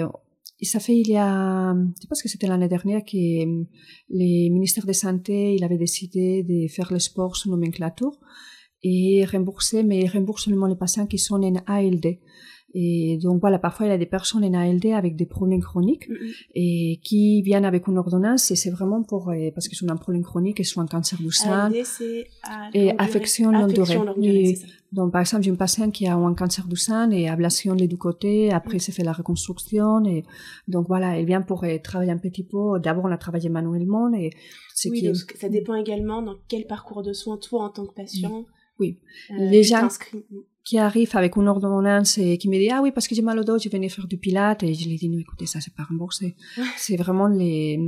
ça 0.62 0.80
fait 0.80 0.96
il 0.96 1.08
y 1.08 1.16
a, 1.16 1.74
je 2.00 2.06
pense 2.06 2.22
que 2.22 2.28
c'était 2.28 2.46
l'année 2.46 2.68
dernière 2.68 3.02
que 3.04 3.16
les 3.16 4.50
ministères 4.50 4.86
de 4.86 4.92
santé, 4.92 5.54
il 5.54 5.64
avait 5.64 5.76
décidé 5.76 6.44
de 6.44 6.68
faire 6.68 6.92
le 6.92 6.98
sport 6.98 7.36
sous 7.36 7.50
nomenclature 7.50 8.16
et 8.82 9.24
rembourser, 9.24 9.82
mais 9.82 10.06
rembourse 10.06 10.44
seulement 10.44 10.66
les 10.66 10.76
patients 10.76 11.06
qui 11.06 11.18
sont 11.18 11.42
en 11.42 11.54
ALD. 11.66 12.18
Et 12.74 13.18
donc 13.18 13.40
voilà, 13.40 13.58
parfois 13.58 13.86
il 13.86 13.90
y 13.90 13.92
a 13.92 13.98
des 13.98 14.06
personnes 14.06 14.44
en 14.44 14.54
ALD 14.54 14.86
avec 14.86 15.16
des 15.16 15.26
problèmes 15.26 15.60
chroniques 15.60 16.08
et 16.54 17.00
qui 17.02 17.42
viennent 17.42 17.64
avec 17.64 17.86
une 17.86 17.98
ordonnance 17.98 18.50
et 18.50 18.56
c'est 18.56 18.70
vraiment 18.70 19.02
pour 19.02 19.30
euh, 19.30 19.50
parce 19.54 19.68
qu'ils 19.68 19.84
ont 19.84 19.90
un 19.92 19.96
problème 19.96 20.22
chronique 20.22 20.58
et 20.60 20.64
sont 20.64 20.80
un 20.80 20.86
cancer 20.86 21.18
du 21.20 21.30
sein 21.32 21.70
c'est 21.84 22.26
et 22.72 22.92
affection 22.98 23.50
longue 23.50 23.72
durée. 23.72 23.98
c'est 24.56 24.66
donc 24.92 25.10
par 25.10 25.22
exemple, 25.22 25.42
j'ai 25.42 25.50
une 25.50 25.56
patiente 25.56 25.92
qui 25.92 26.06
a 26.06 26.14
un 26.14 26.34
cancer 26.34 26.66
du 26.66 26.76
sein 26.76 27.10
et 27.10 27.26
ablation 27.28 27.72
les 27.72 27.88
deux 27.88 27.96
côtés, 27.96 28.52
après 28.52 28.78
c'est 28.78 28.92
fait 28.92 29.02
la 29.02 29.12
reconstruction 29.12 30.04
et 30.04 30.22
donc 30.68 30.86
voilà, 30.86 31.18
elle 31.18 31.24
vient 31.24 31.40
pour 31.40 31.64
euh, 31.64 31.78
travailler 31.82 32.12
un 32.12 32.18
petit 32.18 32.44
peu. 32.44 32.78
D'abord 32.78 33.06
on 33.06 33.10
a 33.10 33.16
travaillé 33.16 33.48
manuellement 33.48 34.12
et 34.12 34.30
ce 34.74 34.90
Oui, 34.90 35.00
qui 35.00 35.06
donc 35.06 35.16
ça 35.40 35.48
dépend 35.48 35.74
également 35.74 36.20
dans 36.20 36.36
quel 36.46 36.66
parcours 36.66 37.02
de 37.02 37.14
soins 37.14 37.38
toi 37.38 37.64
en 37.64 37.68
tant 37.70 37.86
que 37.86 37.94
patient. 37.94 38.44
Oui. 38.78 38.98
euh, 39.30 39.34
Les 39.50 39.62
gens- 39.62 39.88
qui 40.64 40.78
arrive 40.78 41.10
avec 41.16 41.34
une 41.36 41.48
ordonnance 41.48 42.18
et 42.18 42.38
qui 42.38 42.48
me 42.48 42.56
dit 42.56 42.70
ah 42.70 42.80
oui 42.82 42.92
parce 42.92 43.08
que 43.08 43.16
j'ai 43.16 43.22
mal 43.22 43.36
au 43.38 43.42
dos 43.42 43.58
je 43.58 43.68
venais 43.68 43.88
faire 43.88 44.06
du 44.06 44.16
pilate 44.16 44.62
et 44.62 44.74
je 44.74 44.88
lui 44.88 44.94
dis 44.96 45.08
non 45.08 45.18
écoutez 45.18 45.46
ça 45.46 45.60
c'est 45.60 45.74
pas 45.74 45.82
remboursé 45.82 46.36
c'est 46.78 46.96
vraiment 46.96 47.26
les 47.26 47.80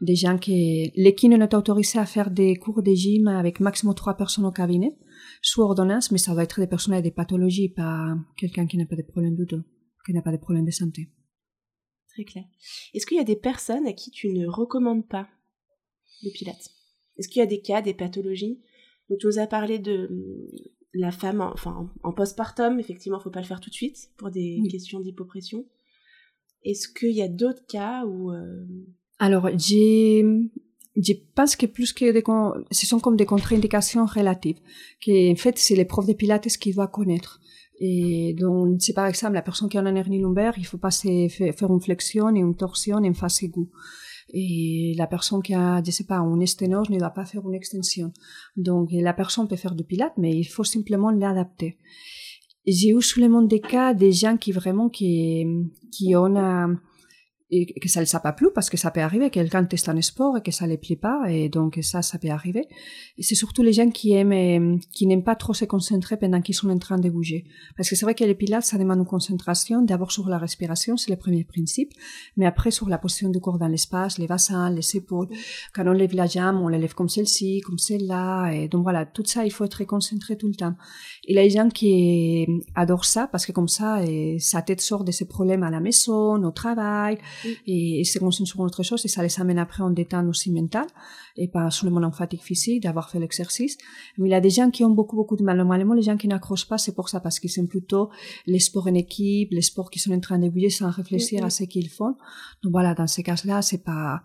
des 0.00 0.16
gens 0.16 0.36
qui 0.36 0.90
les 0.96 1.14
kinés 1.14 1.38
n'est 1.38 1.54
autorisé 1.54 2.00
à 2.00 2.06
faire 2.06 2.32
des 2.32 2.56
cours 2.56 2.82
de 2.82 2.92
gym 2.92 3.28
avec 3.28 3.60
maximum 3.60 3.94
trois 3.94 4.16
personnes 4.16 4.44
au 4.44 4.50
cabinet 4.50 4.92
sous 5.40 5.60
ordonnance 5.62 6.10
mais 6.10 6.18
ça 6.18 6.34
va 6.34 6.42
être 6.42 6.58
des 6.58 6.66
personnes 6.66 6.94
avec 6.94 7.04
des 7.04 7.12
pathologies 7.12 7.68
pas 7.68 8.16
quelqu'un 8.36 8.66
qui 8.66 8.76
n'a 8.76 8.86
pas 8.86 8.96
de 8.96 9.02
problème 9.02 9.36
du 9.36 9.46
dos 9.46 9.62
qui 10.04 10.12
n'a 10.12 10.22
pas 10.22 10.32
de 10.32 10.38
problème 10.38 10.64
de 10.66 10.72
santé 10.72 11.10
Très 12.08 12.24
clair. 12.24 12.44
Est-ce 12.92 13.06
qu'il 13.06 13.18
y 13.18 13.20
a 13.20 13.24
des 13.24 13.36
personnes 13.36 13.86
à 13.86 13.92
qui 13.92 14.10
tu 14.10 14.30
ne 14.32 14.44
recommandes 14.48 15.06
pas 15.06 15.28
le 16.24 16.30
pilates? 16.32 16.68
Est-ce 17.16 17.28
qu'il 17.28 17.38
y 17.38 17.42
a 17.42 17.46
des 17.46 17.60
cas, 17.60 17.82
des 17.82 17.94
pathologies 17.94 18.58
Donc 19.10 19.18
tu 19.18 19.26
nous 19.26 19.38
as 19.38 19.46
parlé 19.46 19.78
de 19.78 20.08
la 20.94 21.10
femme 21.10 21.40
en, 21.40 21.52
enfin, 21.52 21.90
en, 22.02 22.12
postpartum, 22.12 22.78
effectivement, 22.80 23.18
il 23.18 23.22
faut 23.22 23.30
pas 23.30 23.40
le 23.40 23.46
faire 23.46 23.60
tout 23.60 23.70
de 23.70 23.74
suite 23.74 24.10
pour 24.16 24.30
des 24.30 24.58
Oui. 24.62 24.68
questions 24.68 25.00
d'hypopression. 25.00 25.66
Est-ce 26.64 26.88
qu'il 26.88 27.12
y 27.12 27.22
a 27.22 27.28
d'autres 27.28 27.66
cas 27.66 28.04
où... 28.06 28.32
euh, 28.32 28.64
Alors, 29.18 29.48
j'ai, 29.56 30.24
je 30.96 31.12
pense 31.34 31.56
que 31.56 31.66
plus 31.66 31.92
que 31.92 32.12
des, 32.12 32.22
con- 32.22 32.54
ce 32.70 32.86
sont 32.86 33.00
comme 33.00 33.16
des 33.16 33.26
contre-indications 33.26 34.06
relatives, 34.06 34.58
que 35.04 35.32
en 35.32 35.36
fait, 35.36 35.58
c'est 35.58 35.74
les 35.76 35.84
profs 35.84 36.06
de 36.06 36.12
pilates 36.12 36.48
qui 36.48 36.72
doivent 36.72 36.90
connaître. 36.90 37.40
Et 37.82 38.34
donc, 38.38 38.76
c'est 38.82 38.92
par 38.92 39.06
exemple 39.06 39.32
la 39.34 39.42
personne 39.42 39.68
qui 39.70 39.78
a 39.78 39.80
une 39.80 39.96
hernie 39.96 40.20
lombaire, 40.20 40.54
il 40.58 40.66
faut 40.66 40.76
pas 40.76 40.90
se 40.90 41.28
faire 41.30 41.70
une 41.70 41.80
flexion 41.80 42.34
et 42.34 42.38
une 42.40 42.54
torsion 42.54 42.96
en 42.98 43.14
face 43.14 43.42
aiguë. 43.42 43.68
Et 44.32 44.94
la 44.96 45.06
personne 45.06 45.42
qui 45.42 45.54
a, 45.54 45.82
je 45.84 45.90
sais 45.90 46.04
pas, 46.04 46.18
une 46.18 46.46
sténose 46.46 46.90
ne 46.90 46.98
doit 46.98 47.10
pas 47.10 47.24
faire 47.24 47.42
une 47.46 47.54
extension. 47.54 48.12
Donc, 48.56 48.90
la 48.92 49.12
personne 49.12 49.48
peut 49.48 49.56
faire 49.56 49.74
du 49.74 49.84
pilate, 49.84 50.14
mais 50.16 50.32
il 50.32 50.44
faut 50.44 50.64
simplement 50.64 51.10
l'adapter. 51.10 51.78
J'ai 52.66 52.90
eu 52.90 53.02
seulement 53.02 53.42
des 53.42 53.60
cas 53.60 53.94
des 53.94 54.12
gens 54.12 54.36
qui 54.36 54.52
vraiment, 54.52 54.88
qui, 54.88 55.46
qui 55.90 56.14
ont, 56.14 56.36
et 57.50 57.66
que 57.80 57.88
ça 57.88 58.00
ne 58.00 58.04
les 58.04 58.14
a 58.14 58.20
pas 58.20 58.32
plu 58.32 58.48
parce 58.54 58.70
que 58.70 58.76
ça 58.76 58.90
peut 58.90 59.00
arriver, 59.00 59.30
quelqu'un 59.30 59.64
teste 59.64 59.88
un 59.88 60.00
sport 60.00 60.36
et 60.36 60.42
que 60.42 60.52
ça 60.52 60.66
ne 60.66 60.70
les 60.70 60.78
plaît 60.78 60.96
pas, 60.96 61.24
et 61.28 61.48
donc 61.48 61.78
ça, 61.82 62.00
ça 62.02 62.18
peut 62.18 62.28
arriver. 62.28 62.66
Et 63.18 63.22
c'est 63.22 63.34
surtout 63.34 63.62
les 63.62 63.72
gens 63.72 63.90
qui 63.90 64.12
aiment, 64.12 64.32
euh, 64.32 64.78
qui 64.92 65.06
n'aiment 65.06 65.24
pas 65.24 65.34
trop 65.34 65.52
se 65.52 65.64
concentrer 65.64 66.16
pendant 66.16 66.40
qu'ils 66.40 66.54
sont 66.54 66.70
en 66.70 66.78
train 66.78 66.98
de 66.98 67.10
bouger. 67.10 67.44
Parce 67.76 67.88
que 67.88 67.96
c'est 67.96 68.06
vrai 68.06 68.14
que 68.14 68.24
les 68.24 68.34
pilates, 68.34 68.64
ça 68.64 68.78
demande 68.78 68.98
une 68.98 69.04
concentration, 69.04 69.82
d'abord 69.82 70.12
sur 70.12 70.28
la 70.28 70.38
respiration, 70.38 70.96
c'est 70.96 71.10
le 71.10 71.16
premier 71.16 71.44
principe, 71.44 71.92
mais 72.36 72.46
après 72.46 72.70
sur 72.70 72.88
la 72.88 72.98
position 72.98 73.30
du 73.30 73.40
corps 73.40 73.58
dans 73.58 73.68
l'espace, 73.68 74.18
les 74.18 74.26
bassins, 74.26 74.70
les 74.70 74.96
épaules. 74.96 75.28
Quand 75.74 75.86
on 75.86 75.92
lève 75.92 76.14
la 76.14 76.26
jambe, 76.26 76.60
on 76.62 76.68
la 76.68 76.78
lève 76.78 76.94
comme 76.94 77.08
celle-ci, 77.08 77.60
comme 77.62 77.78
celle-là, 77.78 78.50
et 78.52 78.68
donc 78.68 78.84
voilà, 78.84 79.06
tout 79.06 79.24
ça, 79.26 79.44
il 79.44 79.50
faut 79.50 79.64
être 79.64 79.82
concentré 79.84 80.36
tout 80.36 80.48
le 80.48 80.54
temps. 80.54 80.74
A 81.28 81.34
des 81.34 81.50
gens 81.50 81.68
qui 81.68 82.46
adorent 82.74 83.04
ça 83.04 83.26
parce 83.26 83.46
que 83.46 83.52
comme 83.52 83.68
ça, 83.68 84.00
sa 84.38 84.62
tête 84.62 84.80
sort 84.80 85.04
de 85.04 85.12
ses 85.12 85.26
problèmes 85.26 85.62
à 85.62 85.70
la 85.70 85.80
maison, 85.80 86.42
au 86.42 86.50
travail, 86.50 87.18
et, 87.66 88.00
et 88.00 88.04
se 88.04 88.18
concentre 88.18 88.48
sur 88.48 88.60
autre 88.60 88.82
chose 88.82 89.04
et 89.04 89.08
ça 89.08 89.22
les 89.22 89.40
amène 89.40 89.58
après 89.58 89.82
en 89.82 89.90
détente 89.90 90.26
aussi 90.28 90.50
mentale 90.52 90.86
et 91.36 91.48
pas 91.48 91.70
seulement 91.70 92.02
en 92.06 92.12
fatigue 92.12 92.40
physique 92.40 92.82
d'avoir 92.82 93.10
fait 93.10 93.18
l'exercice. 93.20 93.76
Mais 94.18 94.28
il 94.28 94.32
y 94.32 94.34
a 94.34 94.40
des 94.40 94.50
gens 94.50 94.70
qui 94.70 94.84
ont 94.84 94.90
beaucoup, 94.90 95.16
beaucoup 95.16 95.36
de 95.36 95.42
mal. 95.42 95.56
Normalement, 95.56 95.94
les 95.94 96.02
gens 96.02 96.16
qui 96.16 96.28
n'accrochent 96.28 96.66
pas, 96.68 96.78
c'est 96.78 96.94
pour 96.94 97.08
ça, 97.08 97.20
parce 97.20 97.38
qu'ils 97.40 97.50
sont 97.50 97.66
plutôt 97.66 98.10
les 98.46 98.58
sports 98.60 98.86
en 98.88 98.94
équipe, 98.94 99.50
les 99.52 99.62
sports 99.62 99.90
qui 99.90 99.98
sont 99.98 100.12
en 100.12 100.20
train 100.20 100.38
de 100.38 100.48
bouger 100.48 100.70
sans 100.70 100.90
réfléchir 100.90 101.40
Mhm. 101.40 101.46
à 101.46 101.50
ce 101.50 101.64
qu'ils 101.64 101.88
font. 101.88 102.14
Donc 102.62 102.72
voilà, 102.72 102.94
dans 102.94 103.06
ces 103.06 103.22
cas-là, 103.22 103.62
c'est 103.62 103.82
pas, 103.84 104.22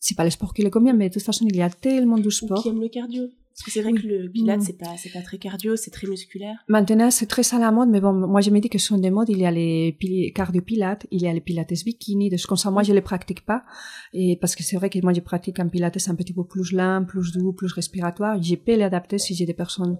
c'est 0.00 0.16
pas 0.16 0.24
le 0.24 0.30
sport 0.30 0.54
qui 0.54 0.62
les 0.62 0.70
convient, 0.70 0.92
mais 0.94 1.08
de 1.08 1.14
toute 1.14 1.22
façon, 1.22 1.44
il 1.48 1.56
y 1.56 1.62
a 1.62 1.70
tellement 1.70 2.18
de 2.18 2.26
ou 2.26 2.30
sports. 2.30 2.62
qui 2.62 2.68
aiment 2.68 2.80
le 2.80 2.88
cardio 2.88 3.24
Parce 3.58 3.64
que 3.64 3.70
c'est 3.70 3.80
vrai 3.80 3.94
que 3.94 4.06
le 4.06 4.28
pilates, 4.30 4.58
Mm. 4.60 4.64
c'est 4.64 4.76
pas, 4.78 4.96
c'est 4.98 5.08
pas 5.10 5.22
très 5.22 5.38
cardio, 5.38 5.76
c'est 5.76 5.90
très 5.90 6.06
musculaire. 6.06 6.56
Maintenant, 6.68 7.10
c'est 7.10 7.24
très 7.24 7.54
à 7.54 7.58
la 7.58 7.72
mode, 7.72 7.88
mais 7.88 8.02
bon, 8.02 8.12
moi, 8.12 8.42
je 8.42 8.50
me 8.50 8.60
dis 8.60 8.68
que 8.68 8.76
ce 8.76 8.88
sont 8.88 8.98
des 8.98 9.10
modes. 9.10 9.30
Il 9.30 9.38
y 9.38 9.46
a 9.46 9.50
les 9.50 9.96
pili- 9.98 10.30
cardio-pilates, 10.34 11.06
il 11.10 11.22
y 11.22 11.26
a 11.26 11.32
les 11.32 11.40
pilates 11.40 11.72
bikini, 11.82 12.28
des 12.28 12.36
choses 12.36 12.44
comme 12.44 12.58
ça. 12.58 12.70
Moi, 12.70 12.82
je 12.82 12.92
les 12.92 13.00
pratique 13.00 13.46
pas. 13.46 13.64
Et 14.12 14.36
parce 14.38 14.54
que 14.56 14.62
c'est 14.62 14.76
vrai 14.76 14.90
que 14.90 14.98
moi, 15.02 15.14
je 15.14 15.20
pratique 15.20 15.58
un 15.58 15.68
pilates 15.68 15.96
un 16.06 16.14
petit 16.14 16.34
peu 16.34 16.44
plus 16.44 16.72
lent, 16.72 17.06
plus 17.08 17.32
doux, 17.32 17.54
plus 17.54 17.72
respiratoire. 17.72 18.42
Je 18.42 18.56
peux 18.56 18.76
l'adapter 18.76 19.16
si 19.16 19.34
j'ai 19.34 19.46
des 19.46 19.54
personnes 19.54 19.96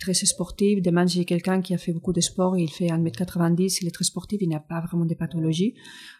très 0.00 0.12
sportives. 0.14 0.82
Demain, 0.82 1.06
j'ai 1.06 1.24
quelqu'un 1.24 1.60
qui 1.62 1.74
a 1.74 1.78
fait 1.78 1.92
beaucoup 1.92 2.12
de 2.12 2.20
sport, 2.20 2.58
il 2.58 2.68
fait 2.70 2.88
1m90, 2.88 3.78
il 3.82 3.86
est 3.86 3.92
très 3.92 4.04
sportif, 4.04 4.38
il 4.42 4.48
n'a 4.48 4.58
pas 4.58 4.80
vraiment 4.80 5.04
de 5.04 5.14
pathologie. 5.14 5.74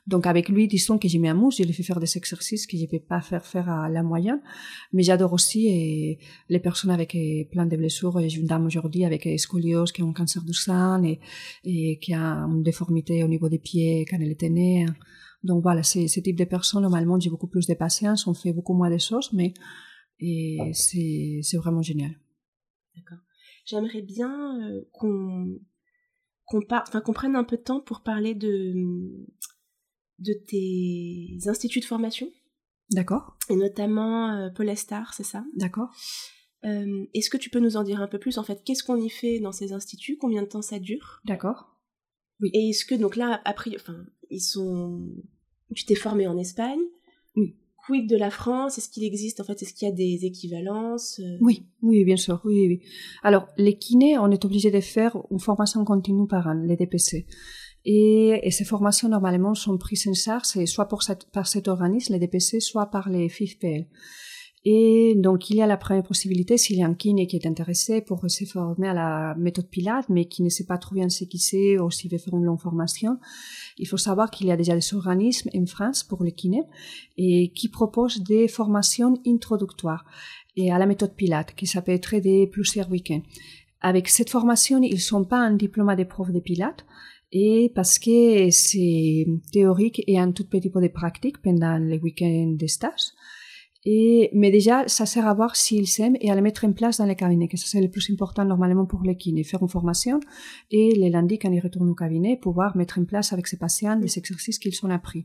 Donc, 0.06 0.28
avec 0.28 0.48
lui, 0.48 0.68
disons 0.68 0.98
que 0.98 1.08
j'ai 1.08 1.18
mis 1.18 1.28
un 1.28 1.34
mousse, 1.34 1.56
je 1.58 1.64
lui 1.64 1.72
fais 1.72 1.82
faire 1.82 1.98
des 1.98 2.16
exercices 2.16 2.64
que 2.68 2.76
je 2.76 2.86
peux 2.86 3.00
pas 3.00 3.20
faire 3.20 3.44
faire 3.44 3.68
à 3.68 3.88
la 3.88 4.04
moyenne. 4.04 4.40
Mais 4.92 5.02
j'adore 5.02 5.32
aussi 5.32 5.66
et 5.66 6.18
les 6.48 6.60
personnes 6.60 6.75
avec 6.84 7.14
euh, 7.14 7.44
plein 7.50 7.66
de 7.66 7.76
blessures. 7.76 8.20
J'ai 8.28 8.38
une 8.38 8.46
dame 8.46 8.66
aujourd'hui 8.66 9.04
avec 9.04 9.26
euh, 9.26 9.36
scoliose 9.36 9.92
qui 9.92 10.02
a 10.02 10.04
un 10.04 10.12
cancer 10.12 10.42
du 10.44 10.54
sein 10.54 11.02
et, 11.02 11.20
et 11.64 11.98
qui 11.98 12.14
a 12.14 12.20
une 12.22 12.62
déformité 12.62 13.24
au 13.24 13.28
niveau 13.28 13.48
des 13.48 13.58
pieds 13.58 14.04
quand 14.08 14.18
elle 14.20 14.30
était 14.30 14.50
née. 14.50 14.86
Donc 15.42 15.62
voilà, 15.62 15.82
c'est 15.82 16.08
ce 16.08 16.20
type 16.20 16.36
de 16.36 16.44
personnes, 16.44 16.82
normalement, 16.82 17.18
j'ai 17.20 17.30
beaucoup 17.30 17.46
plus 17.46 17.66
de 17.66 17.74
patience, 17.74 18.26
on 18.26 18.34
fait 18.34 18.52
beaucoup 18.52 18.74
moins 18.74 18.90
de 18.90 18.98
choses, 18.98 19.30
mais 19.32 19.54
et 20.18 20.58
c'est 20.72 21.40
c'est 21.42 21.58
vraiment 21.58 21.82
génial. 21.82 22.12
D'accord. 22.96 23.18
J'aimerais 23.66 24.02
bien 24.02 24.60
euh, 24.60 24.88
qu'on 24.92 25.58
qu'on 26.46 26.62
par- 26.62 26.84
enfin 26.88 27.00
qu'on 27.00 27.12
prenne 27.12 27.36
un 27.36 27.44
peu 27.44 27.56
de 27.58 27.62
temps 27.62 27.80
pour 27.80 28.02
parler 28.02 28.34
de 28.34 28.74
de 30.18 30.32
tes 30.48 31.36
instituts 31.48 31.80
de 31.80 31.84
formation 31.84 32.28
D'accord 32.90 33.36
et 33.50 33.56
notamment 33.56 34.30
euh, 34.30 34.50
Polestar, 34.50 35.12
c'est 35.12 35.24
ça? 35.24 35.44
D'accord 35.54 35.90
Euh, 36.64 37.04
Est-ce 37.14 37.30
que 37.30 37.36
tu 37.36 37.50
peux 37.50 37.60
nous 37.60 37.76
en 37.76 37.84
dire 37.84 38.00
un 38.00 38.08
peu 38.08 38.18
plus 38.18 38.38
en 38.38 38.42
fait 38.42 38.62
Qu'est-ce 38.64 38.82
qu'on 38.82 38.96
y 39.00 39.10
fait 39.10 39.38
dans 39.40 39.52
ces 39.52 39.72
instituts 39.72 40.16
Combien 40.18 40.42
de 40.42 40.48
temps 40.48 40.62
ça 40.62 40.78
dure? 40.78 41.20
D'accord 41.24 41.76
Et 42.52 42.70
est-ce 42.70 42.84
que 42.84 42.94
donc 42.94 43.16
là 43.16 43.40
après, 43.44 43.70
enfin 43.76 44.04
ils 44.30 44.40
sont, 44.40 45.06
tu 45.74 45.84
t'es 45.84 45.94
formé 45.94 46.26
en 46.26 46.36
Espagne 46.38 46.80
Oui. 47.36 47.56
Quid 47.86 48.08
de 48.08 48.16
la 48.16 48.30
France? 48.30 48.78
Est-ce 48.78 48.88
qu'il 48.88 49.04
existe 49.04 49.38
en 49.38 49.44
fait 49.44 49.62
Est-ce 49.62 49.72
qu'il 49.72 49.86
y 49.86 49.90
a 49.90 49.94
des 49.94 50.24
équivalences 50.24 51.20
euh, 51.20 51.36
Oui, 51.40 51.66
oui, 51.82 52.04
bien 52.04 52.16
sûr, 52.16 52.40
oui, 52.44 52.66
oui. 52.66 52.80
Alors, 53.22 53.46
les 53.56 53.78
kinés, 53.78 54.18
on 54.18 54.28
est 54.32 54.44
obligé 54.44 54.72
de 54.72 54.80
faire 54.80 55.16
une 55.30 55.38
formation 55.38 55.84
continue 55.84 56.26
par 56.26 56.48
an, 56.48 56.54
les 56.54 56.74
DPC. 56.76 57.26
Et, 57.84 58.40
et 58.42 58.50
ces 58.50 58.64
formations, 58.64 59.08
normalement, 59.08 59.54
sont 59.54 59.78
prises 59.78 60.08
en 60.08 60.14
charge, 60.14 60.64
soit 60.64 60.88
pour 60.88 61.04
cette- 61.04 61.30
par 61.30 61.46
cet 61.46 61.68
organisme, 61.68 62.14
les 62.14 62.18
DPC, 62.18 62.58
soit 62.58 62.86
par 62.86 63.08
les 63.08 63.28
FIFPL. 63.28 63.86
Et 64.68 65.14
donc, 65.14 65.48
il 65.48 65.58
y 65.58 65.62
a 65.62 65.66
la 65.66 65.76
première 65.76 66.02
possibilité, 66.02 66.58
s'il 66.58 66.80
y 66.80 66.82
a 66.82 66.88
un 66.88 66.94
kiné 66.94 67.28
qui 67.28 67.36
est 67.36 67.46
intéressé 67.46 68.00
pour 68.00 68.28
se 68.28 68.44
former 68.44 68.88
à 68.88 68.94
la 68.94 69.36
méthode 69.38 69.68
Pilate, 69.68 70.08
mais 70.08 70.24
qui 70.24 70.42
ne 70.42 70.48
sait 70.48 70.66
pas 70.66 70.76
trop 70.76 70.96
bien 70.96 71.08
ce 71.08 71.22
qu'il 71.22 71.38
sait 71.38 71.78
ou 71.78 71.88
s'il 71.92 72.10
veut 72.10 72.18
faire 72.18 72.34
une 72.34 72.42
longue 72.42 72.60
formation, 72.60 73.16
il 73.78 73.86
faut 73.86 73.96
savoir 73.96 74.28
qu'il 74.28 74.48
y 74.48 74.50
a 74.50 74.56
déjà 74.56 74.74
des 74.74 74.92
organismes 74.92 75.50
en 75.54 75.66
France 75.66 76.02
pour 76.02 76.24
les 76.24 76.32
kinés 76.32 76.64
et 77.16 77.52
qui 77.54 77.68
proposent 77.68 78.24
des 78.24 78.48
formations 78.48 79.14
introductoires 79.24 80.04
et 80.56 80.72
à 80.72 80.78
la 80.78 80.86
méthode 80.86 81.14
Pilate, 81.14 81.54
qui 81.54 81.68
ça 81.68 81.80
peut 81.80 81.92
être 81.92 82.16
de 82.16 82.46
plusieurs 82.46 82.90
week-ends. 82.90 83.22
Avec 83.82 84.08
cette 84.08 84.30
formation, 84.30 84.82
ils 84.82 84.94
ne 84.94 84.98
sont 84.98 85.24
pas 85.24 85.38
un 85.38 85.52
diplôme 85.52 85.94
de 85.94 86.02
prof 86.02 86.32
de 86.32 86.40
Pilate, 86.40 86.84
et 87.30 87.70
parce 87.72 88.00
que 88.00 88.50
c'est 88.50 89.26
théorique 89.52 90.02
et 90.08 90.18
un 90.18 90.32
tout 90.32 90.44
petit 90.44 90.70
peu 90.70 90.80
de 90.80 90.88
pratique 90.88 91.40
pendant 91.40 91.78
les 91.78 91.98
week-ends 91.98 92.56
de 92.58 92.66
stage. 92.66 93.12
Et, 93.88 94.30
mais 94.32 94.50
déjà, 94.50 94.86
ça 94.88 95.06
sert 95.06 95.28
à 95.28 95.34
voir 95.34 95.54
s'ils 95.54 95.86
s'aiment 95.86 96.16
et 96.20 96.28
à 96.30 96.34
les 96.34 96.40
mettre 96.40 96.64
en 96.66 96.72
place 96.72 96.98
dans 96.98 97.04
les 97.06 97.14
cabinets, 97.14 97.46
que 97.46 97.56
ça 97.56 97.66
c'est 97.68 97.80
le 97.80 97.88
plus 97.88 98.10
important 98.10 98.44
normalement 98.44 98.84
pour 98.84 99.02
les 99.04 99.16
kinés, 99.16 99.44
faire 99.44 99.62
une 99.62 99.68
formation 99.68 100.18
et 100.72 100.92
les 100.96 101.08
lundis 101.08 101.38
quand 101.38 101.52
ils 101.52 101.60
retournent 101.60 101.90
au 101.90 101.94
cabinet, 101.94 102.36
pouvoir 102.36 102.76
mettre 102.76 102.98
en 102.98 103.04
place 103.04 103.32
avec 103.32 103.46
ces 103.46 103.58
patients 103.58 103.94
des 103.96 104.18
exercices 104.18 104.58
qu'ils 104.58 104.74
ont 104.84 104.90
appris. 104.90 105.24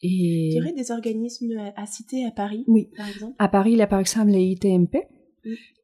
Et 0.00 0.50
Tu 0.54 0.60
aurais 0.62 0.72
des 0.72 0.92
organismes 0.92 1.56
à, 1.58 1.82
à 1.82 1.86
citer 1.86 2.24
à 2.24 2.30
Paris, 2.30 2.64
oui, 2.68 2.88
par 2.96 3.08
exemple? 3.08 3.34
À 3.40 3.48
Paris, 3.48 3.72
il 3.72 3.78
y 3.78 3.82
a 3.82 3.86
par 3.88 3.98
exemple 3.98 4.30
les 4.30 4.44
ITMP. 4.52 4.94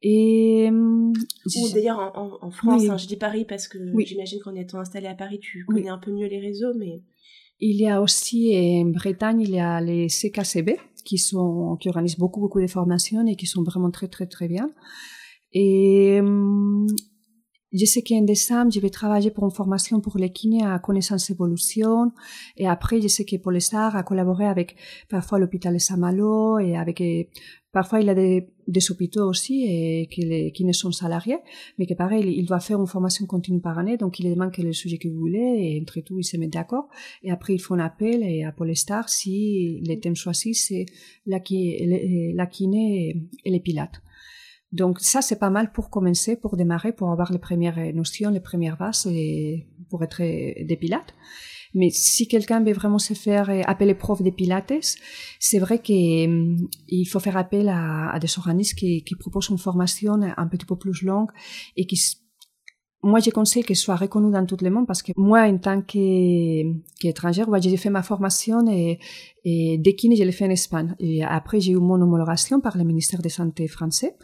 Et 0.01 0.67
hum, 0.69 1.11
Ou 1.11 1.73
d'ailleurs 1.73 1.99
en, 1.99 2.11
en- 2.17 2.47
en 2.47 2.51
France, 2.51 2.81
Oui. 2.83 2.89
hein, 2.89 2.95
je 2.97 3.07
dis 3.07 3.17
Paris 3.17 3.43
parce 3.43 3.67
que 3.67 3.77
Oui. 3.93 4.05
j'imagine 4.05 4.39
qu'en 4.41 4.55
étant 4.55 4.79
installé 4.79 5.07
à 5.07 5.15
Paris, 5.15 5.39
tu 5.41 5.65
Oui. 5.67 5.75
connais 5.81 5.89
un 5.89 5.97
peu 5.97 6.11
mieux 6.13 6.27
les 6.27 6.39
réseaux, 6.39 6.73
mais 6.77 7.01
Il 7.59 7.75
y 7.75 7.87
a 7.89 8.01
aussi 8.01 8.53
en 8.55 8.85
Bretagne, 8.85 9.41
il 9.41 9.49
y 9.51 9.59
a 9.59 9.81
les 9.81 10.07
CKCB 10.07 10.77
qui 11.03 11.17
sont 11.17 11.77
qui 11.79 11.89
organisent 11.89 12.17
beaucoup 12.17 12.39
beaucoup 12.39 12.61
de 12.61 12.67
formations 12.67 13.25
et 13.27 13.35
qui 13.35 13.45
sont 13.45 13.63
vraiment 13.63 13.91
très 13.91 14.07
très 14.07 14.27
très 14.27 14.47
bien. 14.47 14.69
Et 15.53 16.19
hum, 16.21 16.87
je 17.71 17.85
sais 17.85 18.01
qu'en 18.01 18.21
décembre, 18.21 18.71
je 18.71 18.79
vais 18.79 18.89
travailler 18.89 19.29
pour 19.31 19.43
une 19.43 19.51
formation 19.51 20.01
pour 20.01 20.17
les 20.17 20.31
kinés 20.31 20.65
à 20.65 20.79
connaissance 20.79 21.29
évolution. 21.29 22.11
Et 22.57 22.67
après, 22.67 23.01
je 23.01 23.07
sais 23.07 23.25
que 23.25 23.35
pour 23.37 23.51
les 23.51 23.59
stars, 23.59 23.95
à 23.95 24.03
avec 24.49 24.75
parfois 25.07 25.39
l'hôpital 25.39 25.79
Saint-Malo 25.79 26.57
et 26.59 26.75
avec, 26.75 27.03
parfois 27.71 28.01
il 28.01 28.09
a 28.09 28.15
des, 28.15 28.49
des 28.67 28.91
hôpitaux 28.91 29.29
aussi 29.29 29.65
et 29.65 30.07
que 30.07 30.21
les 30.21 30.51
kinés 30.51 30.73
sont 30.73 30.91
salariés, 30.91 31.37
mais 31.77 31.85
que 31.85 31.93
pareil, 31.93 32.33
il 32.37 32.45
doit 32.45 32.59
faire 32.59 32.79
une 32.79 32.87
formation 32.87 33.27
continue 33.27 33.61
par 33.61 33.77
année. 33.77 33.97
Donc, 33.97 34.19
il 34.19 34.29
demande 34.29 34.51
quel 34.51 34.65
est 34.65 34.69
le 34.69 34.73
sujet 34.73 34.97
que 34.97 35.07
vous 35.07 35.19
voulez 35.19 35.57
et 35.59 35.79
entre 35.79 35.99
tout, 36.01 36.17
ils 36.19 36.23
se 36.23 36.37
mettent 36.37 36.53
d'accord. 36.53 36.89
Et 37.21 37.29
après, 37.29 37.53
ils 37.53 37.59
font 37.59 37.75
un 37.75 37.79
appel 37.79 38.23
et 38.23 38.43
à 38.43 38.51
Polestar 38.51 39.09
si 39.09 39.79
les 39.83 39.99
thèmes 39.99 40.15
choisis, 40.15 40.67
c'est 40.67 40.85
la, 41.27 41.37
la 41.37 42.45
kiné 42.47 43.29
et 43.45 43.51
les 43.51 43.59
pilates. 43.59 44.01
Donc 44.71 44.99
ça, 44.99 45.21
c'est 45.21 45.39
pas 45.39 45.49
mal 45.49 45.71
pour 45.71 45.89
commencer, 45.89 46.35
pour 46.35 46.55
démarrer, 46.55 46.93
pour 46.93 47.11
avoir 47.11 47.31
les 47.31 47.39
premières 47.39 47.93
notions, 47.93 48.29
les 48.29 48.39
premières 48.39 48.77
bases 48.77 49.07
et 49.07 49.67
pour 49.89 50.03
être 50.03 50.21
des 50.21 50.77
pilates. 50.79 51.13
Mais 51.73 51.89
si 51.91 52.27
quelqu'un 52.27 52.63
veut 52.63 52.73
vraiment 52.73 52.99
se 52.99 53.13
faire 53.13 53.49
appeler 53.67 53.93
prof 53.93 54.21
de 54.21 54.29
pilates, 54.31 54.97
c'est 55.39 55.59
vrai 55.59 55.81
qu'il 55.81 56.29
hum, 56.29 57.05
faut 57.07 57.19
faire 57.19 57.37
appel 57.37 57.69
à, 57.69 58.17
des 58.19 58.37
organismes 58.37 58.75
qui, 58.75 59.03
qui, 59.03 59.15
proposent 59.15 59.49
une 59.49 59.57
formation 59.57 60.19
un 60.21 60.47
petit 60.47 60.65
peu 60.65 60.75
plus 60.75 61.03
longue 61.03 61.29
et 61.75 61.85
qui 61.85 61.97
moi, 63.01 63.19
je 63.21 63.29
conseille 63.29 63.63
qu'elle 63.63 63.77
soit 63.77 63.95
reconnue 63.95 64.31
dans 64.31 64.45
tout 64.45 64.57
le 64.61 64.69
monde 64.69 64.85
parce 64.85 65.01
que 65.01 65.13
moi, 65.15 65.43
en 65.43 65.57
tant 65.57 65.81
qu'étrangère, 65.81 67.47
j'ai 67.61 67.77
fait 67.77 67.89
ma 67.89 68.03
formation 68.03 68.67
et, 68.69 68.99
et 69.43 69.77
dès 69.77 69.95
je 70.01 70.23
l'ai 70.23 70.31
fait 70.31 70.45
en 70.45 70.49
Espagne. 70.49 70.95
Et 70.99 71.23
après, 71.23 71.59
j'ai 71.59 71.71
eu 71.71 71.77
mon 71.77 72.01
homologation 72.01 72.59
par 72.59 72.77
le 72.77 72.83
ministère 72.83 73.21
de 73.21 73.29
Santé 73.29 73.67
français. 73.67 74.15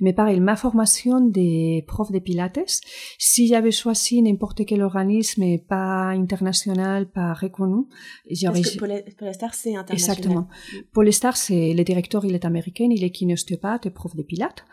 Mais 0.00 0.12
pareil, 0.12 0.40
ma 0.40 0.56
formation 0.56 1.20
des 1.20 1.84
profs 1.86 2.10
de 2.10 2.18
Pilates, 2.18 2.80
si 3.18 3.46
j'avais 3.46 3.70
choisi 3.70 4.22
n'importe 4.22 4.64
quel 4.66 4.82
organisme 4.82 5.58
pas 5.58 6.08
international, 6.08 7.10
pas 7.10 7.32
reconnu, 7.32 7.84
j'aurais... 8.30 8.60
Parce 8.60 8.76
que 8.76 9.14
Polestar, 9.16 9.54
c'est 9.54 9.76
international. 9.76 10.16
Exactement. 10.18 10.40
Mm. 10.40 10.76
Polestar, 10.92 11.36
c'est 11.36 11.74
le 11.74 11.84
directeur, 11.84 12.24
il 12.24 12.34
est 12.34 12.44
américain, 12.44 12.88
il 12.90 13.04
est 13.04 13.10
kinéostéopathe 13.10 13.86
et 13.86 13.90
prof 13.90 14.16
de 14.16 14.22
Pilates. 14.22 14.64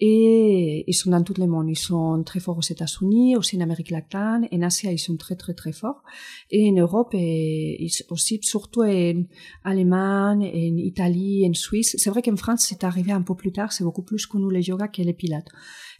Et 0.00 0.84
ils 0.88 0.94
sont 0.94 1.10
dans 1.10 1.22
tout 1.22 1.34
le 1.38 1.46
monde. 1.46 1.68
Ils 1.68 1.78
sont 1.78 2.22
très 2.24 2.40
forts 2.40 2.58
aux 2.58 2.62
États-Unis, 2.68 3.36
aussi 3.36 3.56
en 3.56 3.60
Amérique 3.60 3.90
latine, 3.90 4.48
en 4.52 4.62
Asie, 4.62 4.88
ils 4.90 4.98
sont 4.98 5.16
très, 5.16 5.36
très, 5.36 5.54
très 5.54 5.72
forts. 5.72 6.02
Et 6.50 6.68
en 6.68 6.72
Europe, 6.72 7.14
et 7.14 7.86
aussi, 8.10 8.40
surtout 8.42 8.82
en 8.82 9.22
Allemagne, 9.64 10.42
en 10.44 10.76
Italie, 10.76 11.46
en 11.48 11.54
Suisse. 11.54 11.94
C'est 11.98 12.10
vrai 12.10 12.22
qu'en 12.22 12.36
France, 12.36 12.66
c'est 12.68 12.84
arrivé 12.84 13.12
un 13.12 13.22
peu 13.22 13.34
plus 13.34 13.52
tard. 13.52 13.72
C'est 13.72 13.84
beaucoup 13.84 14.02
plus 14.02 14.26
connu 14.26 14.52
les 14.52 14.62
yoga 14.68 14.88
que 14.88 15.02
les 15.02 15.12
pilates. 15.12 15.48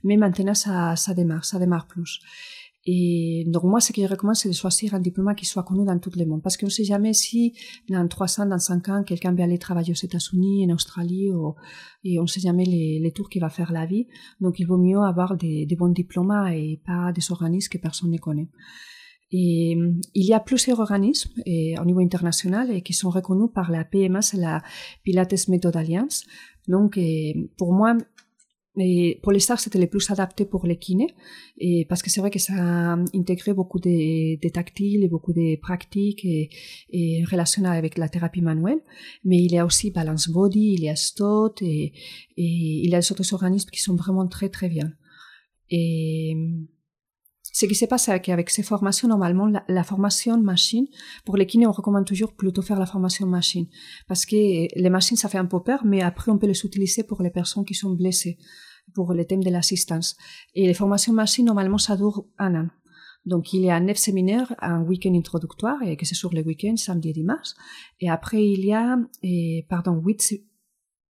Mais 0.02 0.16
maintenant, 0.16 0.54
ça, 0.54 0.96
ça 0.96 1.14
démarre, 1.14 1.44
ça 1.44 1.58
démarre 1.58 1.86
plus. 1.86 2.20
Et 2.86 3.44
donc 3.46 3.64
moi, 3.64 3.80
ce 3.80 3.92
que 3.92 4.02
je 4.02 4.06
recommande, 4.06 4.34
c'est 4.34 4.48
de 4.48 4.54
choisir 4.54 4.94
un 4.94 5.00
diplôme 5.00 5.34
qui 5.34 5.46
soit 5.46 5.62
connu 5.62 5.86
dans 5.86 5.98
tout 5.98 6.10
le 6.16 6.26
monde. 6.26 6.42
Parce 6.42 6.56
qu'on 6.58 6.66
ne 6.66 6.70
sait 6.70 6.84
jamais 6.84 7.14
si 7.14 7.54
dans 7.88 8.06
300, 8.06 8.46
dans 8.46 8.58
5 8.58 8.88
ans, 8.90 9.02
quelqu'un 9.04 9.32
va 9.32 9.44
aller 9.44 9.58
travailler 9.58 9.92
aux 9.92 10.04
États-Unis, 10.04 10.66
en 10.70 10.74
Australie, 10.74 11.30
et 12.04 12.18
on 12.18 12.22
ne 12.22 12.26
sait 12.26 12.40
jamais 12.40 12.64
les, 12.64 13.00
les 13.00 13.12
tours 13.12 13.30
qu'il 13.30 13.40
va 13.40 13.48
faire 13.48 13.72
la 13.72 13.86
vie. 13.86 14.06
Donc 14.40 14.58
il 14.58 14.66
vaut 14.66 14.76
mieux 14.76 14.98
avoir 14.98 15.36
des, 15.36 15.64
des 15.64 15.76
bons 15.76 15.88
diplômes 15.88 16.46
et 16.52 16.80
pas 16.84 17.12
des 17.12 17.32
organismes 17.32 17.70
que 17.70 17.78
personne 17.78 18.10
ne 18.10 18.18
connaît. 18.18 18.50
Et 19.36 19.76
il 20.14 20.24
y 20.24 20.32
a 20.32 20.38
plusieurs 20.38 20.78
organismes 20.78 21.32
et, 21.44 21.76
au 21.80 21.84
niveau 21.84 21.98
international 21.98 22.70
et 22.70 22.82
qui 22.82 22.92
sont 22.92 23.10
reconnus 23.10 23.50
par 23.52 23.72
la 23.72 23.84
PMA, 23.84 24.22
c'est 24.22 24.36
la 24.36 24.62
Pilates 25.02 25.48
Method 25.48 25.74
Alliance. 25.74 26.24
Donc, 26.68 27.00
pour 27.58 27.72
moi, 27.72 27.96
pour 29.22 29.32
les 29.32 29.40
stars, 29.40 29.58
c'était 29.58 29.80
le 29.80 29.88
plus 29.88 30.08
adapté 30.12 30.44
pour 30.44 30.66
les 30.66 30.76
kinés, 30.76 31.14
et 31.58 31.84
parce 31.88 32.00
que 32.00 32.10
c'est 32.10 32.20
vrai 32.20 32.30
que 32.30 32.38
ça 32.38 32.54
a 32.54 32.96
intégré 33.12 33.52
beaucoup 33.54 33.80
de, 33.80 34.48
tactiles 34.50 35.02
et 35.02 35.08
beaucoup 35.08 35.32
de 35.32 35.58
pratiques 35.60 36.24
et, 36.24 36.48
et 36.90 37.24
relationnelles 37.24 37.76
avec 37.76 37.98
la 37.98 38.08
thérapie 38.08 38.40
manuelle. 38.40 38.82
Mais 39.24 39.38
il 39.38 39.52
y 39.52 39.58
a 39.58 39.66
aussi 39.66 39.90
Balance 39.90 40.28
Body, 40.28 40.76
il 40.78 40.84
y 40.84 40.88
a 40.88 40.94
STOT 40.94 41.56
et, 41.60 41.92
il 42.36 42.88
y 42.88 42.94
a 42.94 43.00
d'autres 43.00 43.34
organismes 43.34 43.70
qui 43.70 43.80
sont 43.80 43.96
vraiment 43.96 44.28
très 44.28 44.48
très 44.48 44.68
bien. 44.68 44.92
Et 45.70 46.36
ce 47.54 47.66
qui 47.66 47.76
se 47.76 47.84
passe, 47.84 48.06
c'est 48.06 48.20
qu'avec 48.20 48.50
ces 48.50 48.64
formations, 48.64 49.06
normalement, 49.06 49.48
la, 49.68 49.84
formation 49.84 50.36
machine, 50.42 50.88
pour 51.24 51.36
les 51.36 51.46
kinés, 51.46 51.68
on 51.68 51.70
recommande 51.70 52.04
toujours 52.04 52.32
plutôt 52.32 52.62
faire 52.62 52.80
la 52.80 52.84
formation 52.84 53.28
machine. 53.28 53.68
Parce 54.08 54.26
que 54.26 54.34
les 54.34 54.90
machines, 54.90 55.16
ça 55.16 55.28
fait 55.28 55.38
un 55.38 55.46
peu 55.46 55.62
peur, 55.62 55.82
mais 55.84 56.02
après, 56.02 56.32
on 56.32 56.38
peut 56.38 56.48
les 56.48 56.66
utiliser 56.66 57.04
pour 57.04 57.22
les 57.22 57.30
personnes 57.30 57.64
qui 57.64 57.74
sont 57.74 57.90
blessées, 57.90 58.38
pour 58.92 59.14
les 59.14 59.24
thèmes 59.24 59.44
de 59.44 59.50
l'assistance. 59.50 60.16
Et 60.56 60.66
les 60.66 60.74
formations 60.74 61.12
machines, 61.12 61.44
normalement, 61.44 61.78
ça 61.78 61.96
dure 61.96 62.24
un 62.38 62.56
an. 62.56 62.68
Donc, 63.24 63.52
il 63.52 63.60
y 63.60 63.70
a 63.70 63.78
neuf 63.78 63.98
séminaires, 63.98 64.52
un 64.58 64.82
week-end 64.82 65.14
introductoire, 65.14 65.80
et 65.84 65.96
que 65.96 66.04
c'est 66.04 66.16
sur 66.16 66.32
les 66.32 66.42
week-ends, 66.42 66.76
samedi 66.76 67.10
et 67.10 67.12
dimanche. 67.12 67.50
Et 68.00 68.10
après, 68.10 68.44
il 68.44 68.64
y 68.64 68.72
a, 68.72 68.98
et, 69.22 69.64
pardon, 69.68 70.02
huit, 70.04 70.42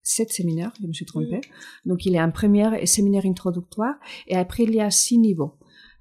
sept 0.03 0.31
séminaires, 0.31 0.75
je 0.79 0.87
me 0.87 0.93
suis 0.93 1.07
trompée. 1.07 1.41
Donc, 1.87 2.05
il 2.05 2.13
y 2.13 2.19
a 2.19 2.23
un 2.23 2.31
premier 2.31 2.85
séminaire 2.85 3.25
introductoire, 3.25 3.95
et 4.27 4.37
après, 4.37 4.65
il 4.65 4.75
y 4.75 4.81
a 4.83 4.91
six 4.91 5.17
niveaux 5.17 5.55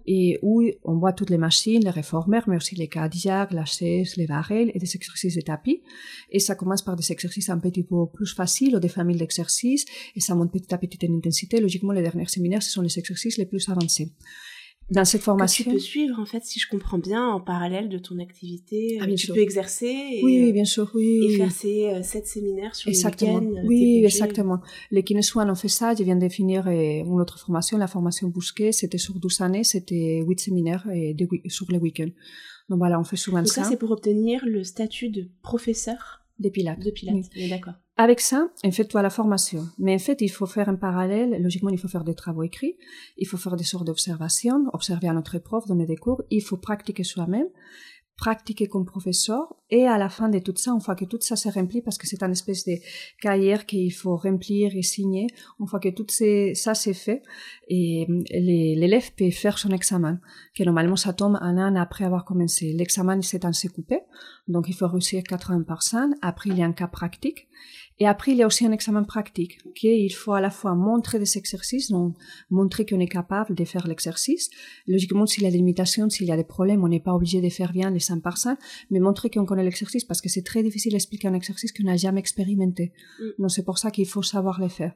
et 0.06 0.40
où 0.42 0.64
on 0.84 0.98
voit 0.98 1.14
toutes 1.14 1.30
les 1.30 1.38
machines, 1.38 1.84
les 1.84 1.90
réformeurs, 1.90 2.44
mais 2.48 2.58
aussi 2.58 2.76
les 2.76 2.88
cardiaques, 2.88 3.52
la 3.52 3.66
chaise, 3.66 4.16
les 4.18 4.26
varelles 4.26 4.72
et 4.74 4.80
des 4.80 4.96
exercices 4.96 5.36
de 5.36 5.42
tapis. 5.42 5.82
Et 6.30 6.40
ça 6.40 6.56
commence 6.56 6.82
par 6.82 6.96
des 6.96 7.12
exercices 7.12 7.50
un 7.50 7.60
petit 7.60 7.84
peu 7.84 8.06
plus 8.08 8.34
faciles 8.34 8.76
ou 8.76 8.80
des 8.80 8.90
familles 8.90 9.18
d'exercices 9.18 9.86
et 10.16 10.20
ça 10.20 10.36
monte 10.36 10.52
petit 10.52 10.74
à 10.74 10.78
petit 10.78 11.00
en 11.08 11.16
intensité. 11.16 11.60
Logiquement, 11.60 11.94
les 11.94 12.02
derniers 12.02 12.28
séminaires, 12.28 12.64
ce 12.64 12.72
sont 12.72 12.82
les 12.82 13.00
exercices 13.00 13.38
les 13.38 13.46
plus 13.46 13.68
avancés 13.70 14.12
dans 14.94 15.06
cette 15.06 15.22
formation. 15.22 15.66
Que 15.66 15.70
tu 15.70 15.76
peux 15.76 15.82
suivre, 15.82 16.20
en 16.20 16.26
fait, 16.26 16.44
si 16.44 16.60
je 16.60 16.68
comprends 16.70 17.00
bien, 17.00 17.28
en 17.28 17.42
parallèle 17.42 17.90
de 17.90 17.98
ton 17.98 18.20
activité. 18.20 19.00
Ah, 19.02 19.08
tu 19.08 19.28
peux 19.28 19.42
exercer. 19.42 19.88
Et, 19.88 20.22
oui, 20.24 20.54
bien 20.54 20.66
sûr, 20.66 20.92
oui. 20.94 21.26
Et 21.26 21.38
faire 21.38 21.52
ces 21.52 21.86
euh, 21.86 22.04
sept 22.04 22.28
séminaires 22.28 22.76
sur 22.76 22.90
exactement. 22.90 23.40
le 23.40 23.48
week-end. 23.48 23.64
Oui, 23.66 24.02
exactement. 24.04 24.60
Les 24.92 25.04
Kineswan 25.04 25.50
ont 25.50 25.56
fait 25.56 25.68
ça. 25.68 25.96
Je 25.96 26.04
viens 26.04 26.16
de 26.16 26.30
finir 26.30 26.68
euh, 26.68 26.72
une 26.72 27.20
autre 27.20 27.40
formation, 27.40 27.78
la 27.78 27.88
formation 27.88 28.28
Bousquet. 28.28 28.72
C'était 28.72 29.00
sur 29.00 29.20
12 29.20 29.42
années. 29.42 29.64
C'était 29.64 30.22
huit 30.26 30.40
séminaires 30.40 30.88
et 30.94 31.16
sur 31.48 31.66
les 31.72 31.80
week-ends. 31.80 32.12
Donc 32.70 32.78
voilà, 32.78 33.00
on 33.00 33.04
fait 33.04 33.18
souvent 33.18 33.40
Donc 33.40 33.48
ça. 33.48 33.64
ça, 33.64 33.70
c'est 33.70 33.78
pour 33.78 33.92
obtenir 33.92 34.42
le 34.46 34.64
statut 34.64 35.10
de 35.10 35.30
professeur 35.42 36.22
des 36.40 36.52
pilates. 36.52 36.80
De 36.80 36.92
pilates, 36.92 37.30
d'accord. 37.50 37.74
Avec 37.96 38.22
ça, 38.22 38.50
en 38.66 38.72
fait, 38.72 38.88
tu 38.88 38.98
as 38.98 39.04
la 39.04 39.12
formation. 39.12 39.68
Mais 39.78 39.94
en 39.94 40.00
fait, 40.00 40.22
il 40.22 40.30
faut 40.30 40.48
faire 40.48 40.68
un 40.68 40.76
parallèle. 40.76 41.40
Logiquement, 41.42 41.70
il 41.70 41.78
faut 41.78 41.88
faire 41.88 42.04
des 42.04 42.16
travaux 42.16 42.42
écrits. 42.42 42.76
Il 43.18 43.28
faut 43.28 43.38
faire 43.38 43.56
des 43.56 43.64
sortes 43.64 43.86
d'observations, 43.86 44.66
observer 44.74 45.08
à 45.08 45.14
notre 45.14 45.38
prof, 45.38 45.68
donner 45.68 45.86
des 45.86 45.98
cours. 45.98 46.24
Il 46.32 46.42
faut 46.42 46.58
pratiquer 46.58 47.04
soi-même 47.04 47.48
pratiquer 48.16 48.68
comme 48.68 48.86
professeur 48.86 49.56
et 49.70 49.88
à 49.88 49.98
la 49.98 50.08
fin 50.08 50.30
de 50.30 50.38
tout 50.38 50.54
ça, 50.56 50.72
une 50.72 50.82
fois 50.82 50.96
que 50.96 51.06
tout 51.06 51.18
ça 51.20 51.36
s'est 51.36 51.50
rempli, 51.50 51.82
parce 51.82 51.98
que 51.98 52.06
c'est 52.06 52.22
un 52.22 52.32
espèce 52.32 52.64
de 52.66 52.74
cahier 53.22 53.58
qu'il 53.66 53.92
faut 53.92 54.16
remplir 54.16 54.76
et 54.76 54.84
signer, 54.84 55.28
une 55.60 55.68
fois 55.68 55.80
que 55.80 55.90
tout 55.90 56.06
ça 56.10 56.76
s'est 56.76 56.94
fait, 56.94 57.24
et 57.68 58.06
l'élève 58.30 59.14
peut 59.16 59.32
faire 59.32 59.58
son 59.58 59.72
examen, 59.72 60.20
que 60.56 60.64
normalement 60.64 60.96
ça 60.96 61.14
tombe 61.14 61.38
un 61.42 61.58
an 61.58 61.76
après 61.76 62.06
avoir 62.06 62.24
commencé. 62.24 62.74
L'examen 62.74 63.22
c'est 63.22 63.46
en 63.46 63.52
coupé, 63.74 64.00
donc 64.48 64.68
il 64.68 64.76
faut 64.76 64.88
réussir 64.88 65.22
80%. 65.24 66.14
Après 66.22 66.50
il 66.50 66.58
y 66.58 66.64
a 66.64 66.66
un 66.66 66.74
cas 66.74 66.88
pratique 66.88 67.48
et 68.00 68.08
après, 68.08 68.32
il 68.32 68.38
y 68.38 68.44
a 68.44 68.48
aussi 68.48 68.66
un 68.66 68.72
examen 68.72 69.04
pratique, 69.04 69.60
qu'il 69.76 70.14
faut 70.14 70.34
à 70.34 70.42
la 70.42 70.50
fois 70.50 70.74
montrer 70.74 71.20
des 71.20 71.38
exercices, 71.38 71.92
donc 71.92 72.16
montrer 72.50 72.86
qu'on 72.86 73.00
est 73.00 73.08
capable 73.08 73.54
de 73.54 73.64
faire 73.66 73.88
l'exercice. 73.88 74.50
Logiquement, 74.88 75.26
s'il 75.28 75.44
y 75.44 75.46
a 75.46 75.52
des 75.52 75.58
limitations, 75.58 76.10
s'il 76.10 76.26
y 76.26 76.32
a 76.32 76.38
des 76.38 76.44
problèmes, 76.44 76.84
on 76.84 76.88
n'est 76.88 77.00
pas 77.00 77.14
obligé 77.14 77.40
de 77.40 77.50
faire 77.50 77.72
bien 77.72 77.92
les 77.92 78.00
100%, 78.00 78.58
mais 78.90 79.00
montrer 79.00 79.30
qu'on 79.30 79.46
connaît 79.46 79.64
l'exercice 79.64 80.06
parce 80.06 80.22
que 80.22 80.30
c'est 80.30 80.42
très 80.42 80.64
difficile 80.64 80.94
d'expliquer 80.94 81.28
un 81.28 81.34
exercice 81.34 81.72
qu'on 81.72 81.84
n'a 81.84 81.96
jamais 81.96 82.20
expérimenté. 82.20 82.94
Mm. 83.20 83.42
Donc, 83.44 83.52
c'est 83.52 83.64
pour 83.64 83.78
ça 83.78 83.92
qu'il 83.92 84.08
faut 84.08 84.24
savoir 84.24 84.60
le 84.60 84.70
faire. 84.70 84.94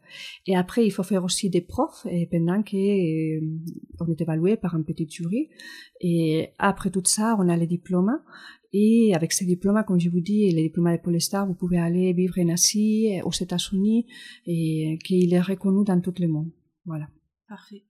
Et 0.47 0.55
après, 0.55 0.85
il 0.85 0.91
faut 0.91 1.03
faire 1.03 1.23
aussi 1.23 1.49
des 1.49 1.61
profs, 1.61 2.07
et 2.09 2.25
pendant 2.25 2.63
qu'on 2.63 2.77
euh, 2.77 4.11
est 4.11 4.21
évalué 4.21 4.57
par 4.57 4.73
un 4.73 4.81
petit 4.81 5.07
jury. 5.07 5.49
Et 6.01 6.49
après 6.57 6.89
tout 6.89 7.03
ça, 7.05 7.35
on 7.39 7.47
a 7.47 7.55
les 7.55 7.67
diplômes. 7.67 8.19
Et 8.73 9.13
avec 9.15 9.31
ces 9.33 9.45
diplômes, 9.45 9.83
comme 9.87 9.99
je 9.99 10.09
vous 10.09 10.19
dis, 10.19 10.49
les 10.51 10.63
diplômes 10.63 10.91
de 10.91 11.01
Polestar, 11.01 11.47
vous 11.47 11.55
pouvez 11.55 11.79
aller 11.79 12.13
vivre 12.13 12.35
en 12.39 12.49
Asie, 12.49 13.19
aux 13.23 13.31
États-Unis, 13.31 14.05
et 14.45 14.99
qu'il 15.03 15.33
est 15.33 15.41
reconnu 15.41 15.83
dans 15.85 16.01
tout 16.01 16.13
le 16.19 16.27
monde. 16.27 16.51
Voilà. 16.85 17.07
Parfait. 17.47 17.83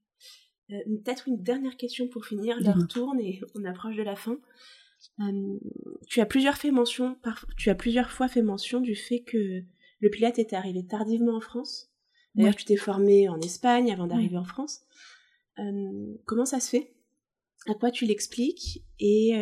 Euh, 0.70 0.76
peut-être 1.04 1.28
une 1.28 1.42
dernière 1.42 1.76
question 1.76 2.08
pour 2.08 2.26
finir. 2.26 2.58
L'heure 2.60 2.86
tourne 2.88 3.20
et 3.20 3.40
on 3.54 3.64
approche 3.64 3.96
de 3.96 4.02
la 4.02 4.16
fin. 4.16 4.38
Euh, 5.20 5.58
tu 6.08 6.20
as 6.20 6.26
plusieurs 6.26 6.56
fait 6.56 6.70
mention, 6.70 7.16
tu 7.56 7.70
as 7.70 7.74
plusieurs 7.74 8.10
fois 8.10 8.28
fait 8.28 8.42
mention 8.42 8.80
du 8.80 8.94
fait 8.94 9.20
que 9.20 9.62
le 10.00 10.10
Pilate 10.10 10.38
était 10.38 10.56
arrivé 10.56 10.84
tardivement 10.84 11.36
en 11.36 11.40
France. 11.40 11.90
D'ailleurs, 12.34 12.54
tu 12.54 12.64
t'es 12.64 12.76
formé 12.76 13.28
en 13.28 13.40
Espagne 13.40 13.90
avant 13.90 14.06
d'arriver 14.06 14.36
en 14.36 14.44
France. 14.44 14.82
Euh, 15.58 16.14
comment 16.24 16.44
ça 16.44 16.60
se 16.60 16.70
fait? 16.70 16.94
À 17.66 17.74
quoi 17.74 17.90
tu 17.90 18.04
l'expliques? 18.04 18.84
Et 19.00 19.32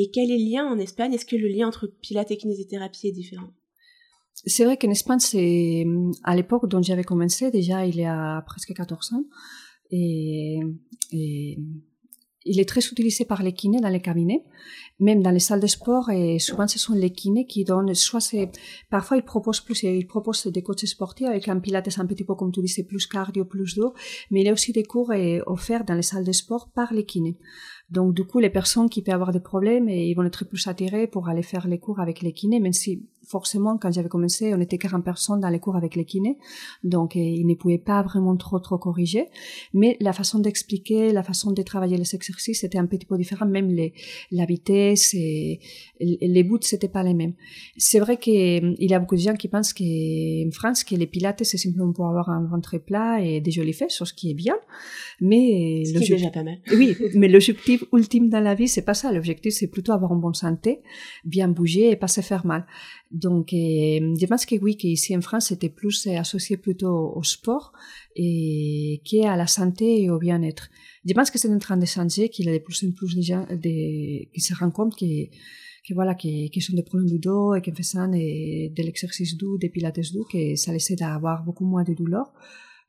Et 0.00 0.10
quel 0.12 0.30
est 0.30 0.38
le 0.38 0.50
lien 0.52 0.64
en 0.64 0.78
Espagne? 0.78 1.12
Est-ce 1.12 1.26
que 1.26 1.34
le 1.34 1.48
lien 1.48 1.66
entre 1.66 1.88
pilates 1.88 2.30
et 2.30 2.36
kinésithérapie 2.36 3.08
est 3.08 3.12
différent? 3.12 3.48
C'est 4.32 4.64
vrai 4.64 4.76
qu'en 4.76 4.90
Espagne, 4.90 5.18
c'est 5.18 5.84
à 6.22 6.36
l'époque 6.36 6.68
dont 6.68 6.80
j'avais 6.80 7.02
commencé, 7.02 7.50
déjà 7.50 7.84
il 7.84 7.96
y 7.96 8.04
a 8.04 8.40
presque 8.42 8.72
14 8.72 9.14
ans, 9.14 9.24
et, 9.90 10.60
il 12.44 12.60
est 12.60 12.68
très 12.68 12.80
utilisé 12.80 13.24
par 13.24 13.42
les 13.42 13.52
kinés 13.52 13.80
dans 13.80 13.88
les 13.88 14.00
cabinets, 14.00 14.44
même 15.00 15.22
dans 15.22 15.32
les 15.32 15.40
salles 15.40 15.60
de 15.60 15.66
sport. 15.66 16.08
Et 16.10 16.38
souvent, 16.38 16.66
ce 16.66 16.78
sont 16.78 16.94
les 16.94 17.10
kinés 17.10 17.46
qui 17.46 17.64
donnent, 17.64 17.92
soit 17.94 18.20
c'est, 18.20 18.50
parfois 18.90 19.16
ils 19.18 19.24
proposent 19.24 19.60
plus, 19.60 19.82
ils 19.82 20.06
proposent 20.06 20.46
des 20.46 20.62
coachs 20.62 20.86
sportifs 20.86 21.26
avec 21.26 21.48
un 21.48 21.58
pilates 21.58 21.98
un 21.98 22.06
petit 22.06 22.24
peu 22.24 22.36
comme 22.36 22.52
tu 22.52 22.62
disais, 22.62 22.84
plus 22.84 23.06
cardio, 23.06 23.44
plus 23.44 23.74
d'eau. 23.74 23.92
Mais 24.30 24.40
il 24.40 24.46
y 24.46 24.48
a 24.48 24.52
aussi 24.52 24.72
des 24.72 24.84
cours 24.84 25.12
offerts 25.46 25.84
dans 25.84 25.94
les 25.94 26.02
salles 26.02 26.24
de 26.24 26.32
sport 26.32 26.70
par 26.72 26.94
les 26.94 27.04
kinés. 27.04 27.36
Donc, 27.90 28.14
du 28.14 28.24
coup, 28.24 28.38
les 28.38 28.50
personnes 28.50 28.88
qui 28.90 29.02
peuvent 29.02 29.14
avoir 29.14 29.32
des 29.32 29.40
problèmes, 29.40 29.88
et 29.88 30.08
ils 30.08 30.14
vont 30.14 30.24
être 30.24 30.44
plus 30.44 30.66
attirés 30.66 31.06
pour 31.06 31.28
aller 31.28 31.42
faire 31.42 31.66
les 31.66 31.78
cours 31.78 32.00
avec 32.00 32.20
les 32.22 32.32
kinés, 32.32 32.60
même 32.60 32.72
si 32.72 33.02
forcément, 33.28 33.76
quand 33.76 33.92
j'avais 33.92 34.08
commencé, 34.08 34.54
on 34.54 34.60
était 34.60 34.78
40 34.78 35.04
personnes 35.04 35.40
dans 35.40 35.50
les 35.50 35.60
cours 35.60 35.76
avec 35.76 35.94
les 35.94 36.04
kinés, 36.04 36.38
donc 36.82 37.14
ils 37.14 37.46
ne 37.46 37.54
pouvaient 37.54 37.78
pas 37.78 38.02
vraiment 38.02 38.36
trop, 38.36 38.58
trop 38.58 38.78
corriger. 38.78 39.26
Mais 39.74 39.96
la 40.00 40.12
façon 40.12 40.38
d'expliquer, 40.38 41.12
la 41.12 41.22
façon 41.22 41.52
de 41.52 41.62
travailler 41.62 41.96
les 41.96 42.14
exercices 42.14 42.64
était 42.64 42.78
un 42.78 42.86
petit 42.86 43.06
peu 43.06 43.16
différent, 43.16 43.46
même 43.46 43.70
les, 43.70 43.92
la 44.30 44.46
vitesse 44.46 45.14
et 45.14 45.60
les 46.00 46.42
bouts, 46.42 46.58
c'était 46.62 46.88
pas 46.88 47.02
les 47.02 47.14
mêmes. 47.14 47.34
C'est 47.76 48.00
vrai 48.00 48.16
qu'il 48.16 48.76
y 48.78 48.94
a 48.94 48.98
beaucoup 48.98 49.16
de 49.16 49.20
gens 49.20 49.36
qui 49.36 49.48
pensent 49.48 49.74
qu'en 49.74 50.50
France, 50.52 50.82
que 50.84 50.94
les 50.94 51.06
pilates, 51.06 51.44
c'est 51.44 51.58
simplement 51.58 51.92
pour 51.92 52.06
avoir 52.06 52.30
un 52.30 52.44
ventre 52.46 52.78
plat 52.78 53.20
et 53.22 53.40
des 53.40 53.50
jolies 53.50 53.74
fesses, 53.74 54.02
ce 54.02 54.14
qui 54.14 54.30
est 54.30 54.34
bien. 54.34 54.56
Mais 55.20 55.84
ce 55.84 55.98
qui 55.98 56.12
est 56.12 56.16
déjà 56.16 56.30
pas 56.30 56.44
mal. 56.44 56.58
Oui, 56.72 56.96
mais 57.14 57.28
l'objectif 57.28 57.77
ultime 57.92 58.28
dans 58.28 58.40
la 58.40 58.54
vie, 58.54 58.68
c'est 58.68 58.82
pas 58.82 58.94
ça. 58.94 59.12
L'objectif, 59.12 59.54
c'est 59.54 59.66
plutôt 59.68 59.92
avoir 59.92 60.12
une 60.12 60.20
bonne 60.20 60.34
santé, 60.34 60.80
bien 61.24 61.48
bouger 61.48 61.90
et 61.90 61.96
pas 61.96 62.08
se 62.08 62.20
faire 62.20 62.44
mal. 62.46 62.66
Donc, 63.10 63.48
je 63.52 64.26
pense 64.26 64.46
que 64.46 64.56
oui, 64.56 64.76
qu'ici 64.76 65.16
en 65.16 65.20
France, 65.20 65.46
c'était 65.46 65.68
plus 65.68 66.06
associé 66.06 66.56
plutôt 66.56 67.12
au 67.14 67.22
sport 67.22 67.72
et 68.16 69.00
qu'à 69.04 69.36
la 69.36 69.46
santé 69.46 70.02
et 70.02 70.10
au 70.10 70.18
bien-être. 70.18 70.68
Je 71.04 71.12
pense 71.14 71.30
que 71.30 71.38
c'est 71.38 71.52
en 71.52 71.58
train 71.58 71.76
de 71.76 71.86
changer, 71.86 72.28
qu'il 72.28 72.46
y 72.46 72.48
a 72.50 72.52
de 72.52 72.58
plus 72.58 72.84
en 72.84 72.90
plus 72.90 73.16
de 73.16 73.22
gens 73.22 73.46
qui 73.62 74.40
se 74.40 74.54
rendent 74.54 74.72
compte 74.72 74.96
que, 74.98 75.94
voilà, 75.94 76.14
qui, 76.14 76.50
qui 76.50 76.60
sont 76.60 76.74
des 76.74 76.82
problèmes 76.82 77.08
du 77.08 77.18
dos 77.18 77.54
et 77.54 77.62
qui 77.62 77.70
font 77.70 78.08
de 78.08 78.82
l'exercice 78.82 79.36
doux, 79.36 79.56
des 79.56 79.70
pilates 79.70 80.12
doux, 80.12 80.24
que 80.30 80.54
ça 80.56 80.72
les 80.72 80.92
aide 80.92 81.02
à 81.02 81.14
avoir 81.14 81.44
beaucoup 81.44 81.64
moins 81.64 81.84
de 81.84 81.94
douleurs. 81.94 82.32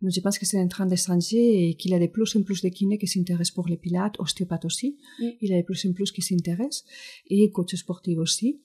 Donc, 0.01 0.11
je 0.11 0.21
pense 0.21 0.39
que 0.39 0.45
c'est 0.45 0.59
en 0.59 0.67
train 0.67 0.85
de 0.85 0.95
changer 0.95 1.69
et 1.69 1.75
qu'il 1.75 1.91
y 1.91 1.93
a 1.93 1.99
de 1.99 2.07
plus 2.07 2.35
en 2.35 2.41
plus 2.43 2.61
de 2.61 2.69
kinés 2.69 2.97
qui 2.97 3.07
s'intéressent 3.07 3.53
pour 3.53 3.67
les 3.67 3.77
pilates, 3.77 4.19
ostéopathes 4.19 4.65
aussi. 4.65 4.97
Il 5.41 5.49
y 5.49 5.53
a 5.53 5.57
de 5.57 5.65
plus 5.65 5.85
en 5.85 5.91
plus 5.91 6.11
qui 6.11 6.21
s'intéressent 6.21 6.85
et 7.27 7.51
coachs 7.51 7.75
sportifs 7.75 8.17
aussi. 8.17 8.61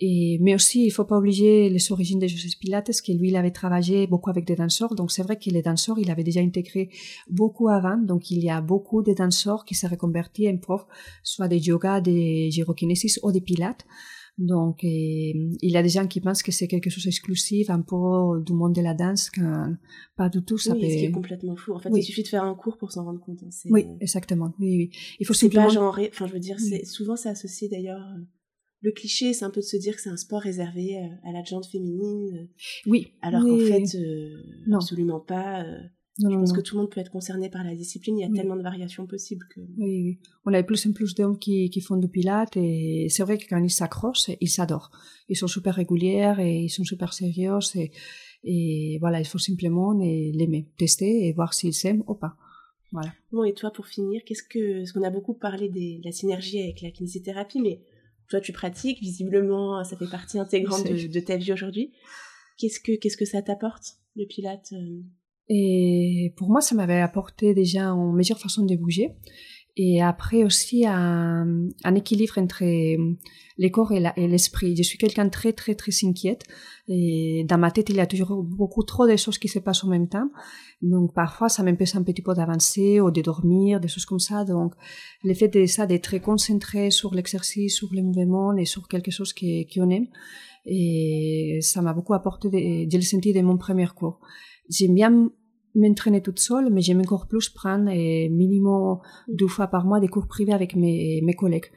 Et, 0.00 0.38
mais 0.40 0.54
aussi, 0.56 0.84
il 0.84 0.90
faut 0.90 1.04
pas 1.04 1.18
oublier 1.18 1.70
les 1.70 1.92
origines 1.92 2.18
de 2.18 2.26
Joseph 2.26 2.58
Pilates, 2.58 2.90
que 3.06 3.12
lui, 3.12 3.28
il 3.28 3.36
avait 3.36 3.52
travaillé 3.52 4.08
beaucoup 4.08 4.30
avec 4.30 4.44
des 4.44 4.56
danseurs. 4.56 4.94
Donc, 4.96 5.12
c'est 5.12 5.22
vrai 5.22 5.38
que 5.38 5.48
les 5.50 5.62
danseurs, 5.62 5.98
il 6.00 6.10
avait 6.10 6.24
déjà 6.24 6.40
intégré 6.40 6.90
beaucoup 7.30 7.68
avant. 7.68 7.96
Donc, 7.96 8.30
il 8.32 8.42
y 8.42 8.50
a 8.50 8.60
beaucoup 8.60 9.02
de 9.02 9.12
danseurs 9.12 9.64
qui 9.64 9.76
se 9.76 9.86
reconvertis 9.86 10.48
en 10.48 10.56
prof, 10.58 10.84
soit 11.22 11.46
des 11.46 11.58
yoga, 11.58 12.00
des 12.00 12.50
gyrokinésis 12.50 13.20
ou 13.22 13.30
des 13.30 13.40
pilates. 13.40 13.86
Donc, 14.36 14.80
il 14.82 15.56
y 15.62 15.76
a 15.76 15.82
des 15.82 15.88
gens 15.88 16.08
qui 16.08 16.20
pensent 16.20 16.42
que 16.42 16.50
c'est 16.50 16.66
quelque 16.66 16.90
chose 16.90 17.04
d'exclusif, 17.04 17.70
un 17.70 17.82
peu 17.82 18.42
du 18.44 18.52
monde 18.52 18.74
de 18.74 18.82
la 18.82 18.92
danse, 18.92 19.30
quand 19.30 19.76
pas 20.16 20.28
du 20.28 20.42
tout. 20.42 20.58
Ça 20.58 20.74
oui, 20.74 20.82
ce 20.82 20.96
qui 20.96 21.04
est 21.04 21.10
complètement 21.12 21.54
fou. 21.54 21.72
En 21.72 21.78
fait, 21.78 21.90
il 21.94 22.02
suffit 22.02 22.24
de 22.24 22.28
faire 22.28 22.42
un 22.42 22.54
cours 22.54 22.76
pour 22.76 22.90
s'en 22.90 23.04
rendre 23.04 23.20
compte. 23.20 23.42
Hein. 23.44 23.50
Oui, 23.70 23.86
exactement. 24.00 24.52
Oui, 24.58 24.76
oui. 24.76 24.90
Il 25.20 25.26
faut 25.26 25.34
simplement... 25.34 25.66
pas 25.66 25.72
genré. 25.72 26.10
Enfin, 26.12 26.26
je 26.26 26.32
veux 26.32 26.40
dire, 26.40 26.58
c'est 26.58 26.84
souvent 26.84 27.14
c'est 27.14 27.28
associé 27.28 27.68
d'ailleurs 27.68 28.02
le 28.84 28.92
cliché, 28.92 29.32
c'est 29.32 29.46
un 29.46 29.50
peu 29.50 29.60
de 29.60 29.66
se 29.66 29.78
dire 29.78 29.96
que 29.96 30.02
c'est 30.02 30.10
un 30.10 30.16
sport 30.18 30.42
réservé 30.42 30.98
euh, 30.98 31.28
à 31.28 31.32
la 31.32 31.42
gente 31.42 31.66
féminine. 31.66 32.36
Euh, 32.36 32.46
oui. 32.86 33.14
Alors 33.22 33.42
qu'en 33.42 33.58
fait, 33.58 33.96
euh, 33.96 34.42
non. 34.66 34.76
absolument 34.76 35.20
pas. 35.20 35.64
Je 36.18 36.28
pense 36.28 36.52
que 36.52 36.60
tout 36.60 36.76
le 36.76 36.82
monde 36.82 36.90
peut 36.90 37.00
être 37.00 37.10
concerné 37.10 37.50
par 37.50 37.64
la 37.64 37.74
discipline. 37.74 38.18
Il 38.18 38.20
y 38.22 38.24
a 38.24 38.32
tellement 38.32 38.56
de 38.56 38.62
variations 38.62 39.06
possibles 39.06 39.46
que. 39.52 39.60
Oui, 39.60 40.02
oui. 40.02 40.18
On 40.46 40.54
a 40.54 40.62
plus 40.62 40.86
en 40.86 40.92
plus 40.92 41.14
d'hommes 41.14 41.38
qui, 41.38 41.70
qui, 41.70 41.80
font 41.80 41.96
du 41.96 42.08
pilates 42.08 42.56
et 42.56 43.08
c'est 43.10 43.24
vrai 43.24 43.36
que 43.36 43.46
quand 43.48 43.62
ils 43.62 43.70
s'accrochent, 43.70 44.30
ils 44.40 44.48
s'adorent. 44.48 44.92
Ils 45.28 45.36
sont 45.36 45.48
super 45.48 45.74
réguliers 45.74 46.34
et 46.38 46.60
ils 46.62 46.68
sont 46.70 46.84
super 46.84 47.12
sérieux 47.12 47.58
et, 47.74 47.90
et 48.44 48.98
voilà, 49.00 49.20
il 49.20 49.26
faut 49.26 49.38
simplement 49.38 49.92
l'aimer, 49.92 50.68
tester 50.78 51.26
et 51.26 51.32
voir 51.32 51.52
s'ils 51.52 51.74
s'aiment 51.74 52.04
ou 52.06 52.14
pas. 52.14 52.36
Voilà. 52.92 53.12
Bon, 53.32 53.42
et 53.42 53.54
toi, 53.54 53.72
pour 53.72 53.88
finir, 53.88 54.22
qu'est-ce 54.24 54.44
que, 54.44 54.78
parce 54.78 54.92
qu'on 54.92 55.02
a 55.02 55.10
beaucoup 55.10 55.34
parlé 55.34 55.68
de 55.68 56.04
la 56.04 56.12
synergie 56.12 56.60
avec 56.60 56.80
la 56.80 56.92
kinésithérapie, 56.92 57.60
mais 57.60 57.80
toi 58.28 58.40
tu 58.40 58.52
pratiques, 58.52 59.00
visiblement 59.00 59.82
ça 59.82 59.96
fait 59.96 60.08
partie 60.08 60.38
intégrante 60.38 60.86
de, 60.86 61.20
ta 61.20 61.36
vie 61.36 61.52
aujourd'hui. 61.52 61.92
Qu'est-ce 62.56 62.78
que, 62.78 62.92
qu'est-ce 62.96 63.16
que 63.16 63.24
ça 63.24 63.42
t'apporte, 63.42 63.96
le 64.14 64.26
pilate 64.26 64.72
euh? 64.74 65.00
Et 65.48 66.32
pour 66.36 66.48
moi, 66.48 66.60
ça 66.60 66.74
m'avait 66.74 67.00
apporté 67.00 67.54
déjà 67.54 67.86
une 67.88 68.14
meilleure 68.14 68.38
façon 68.38 68.64
de 68.64 68.76
bouger. 68.76 69.14
Et 69.76 70.00
après 70.00 70.44
aussi 70.44 70.86
un, 70.86 71.68
équilibre 71.96 72.38
entre 72.38 72.62
le 72.62 73.68
corps 73.70 73.90
et 73.90 74.28
l'esprit. 74.28 74.76
je 74.76 74.84
suis 74.84 74.98
quelqu'un 74.98 75.24
de 75.24 75.30
très, 75.30 75.52
très, 75.52 75.74
très 75.74 75.92
inquiète. 76.04 76.44
Et 76.86 77.44
dans 77.48 77.58
ma 77.58 77.72
tête, 77.72 77.88
il 77.88 77.96
y 77.96 78.00
a 78.00 78.06
toujours 78.06 78.44
beaucoup 78.44 78.84
trop 78.84 79.08
de 79.08 79.16
choses 79.16 79.38
qui 79.38 79.48
se 79.48 79.58
passent 79.58 79.82
en 79.82 79.88
même 79.88 80.08
temps. 80.08 80.30
Donc, 80.80 81.12
parfois, 81.12 81.48
ça 81.48 81.64
m'empêche 81.64 81.96
un 81.96 82.04
petit 82.04 82.22
peu 82.22 82.34
d'avancer 82.34 83.00
ou 83.00 83.10
de 83.10 83.20
dormir, 83.20 83.80
des 83.80 83.88
choses 83.88 84.06
comme 84.06 84.20
ça. 84.20 84.44
Donc, 84.44 84.74
le 85.24 85.34
fait 85.34 85.48
de 85.48 85.66
ça, 85.66 85.86
d'être 85.86 86.04
très 86.04 86.20
concentré 86.20 86.92
sur 86.92 87.12
l'exercice, 87.12 87.74
sur 87.74 87.88
les 87.92 88.02
mouvements 88.02 88.56
et 88.56 88.66
sur 88.66 88.86
quelque 88.86 89.10
chose 89.10 89.32
qu'on 89.32 89.90
aime. 89.90 90.06
Et 90.66 91.58
ça 91.62 91.82
m'a 91.82 91.92
beaucoup 91.92 92.14
apporté, 92.14 92.48
de, 92.48 92.58
je 92.90 92.96
l'ai 92.96 93.02
senti 93.02 93.32
de 93.32 93.40
mon 93.40 93.56
premier 93.56 93.88
cours. 93.88 94.20
J'aime 94.70 94.94
bien 94.94 95.30
m'entraîner 95.74 96.22
toute 96.22 96.38
seule, 96.38 96.70
mais 96.70 96.80
j'aime 96.80 97.00
encore 97.00 97.26
plus 97.26 97.48
prendre 97.48 97.90
minimum 98.28 98.98
deux 99.28 99.48
fois 99.48 99.66
par 99.66 99.84
mois 99.84 100.00
des 100.00 100.08
cours 100.08 100.28
privés 100.28 100.52
avec 100.52 100.76
mes, 100.76 101.20
mes 101.22 101.34
collègues. 101.34 101.70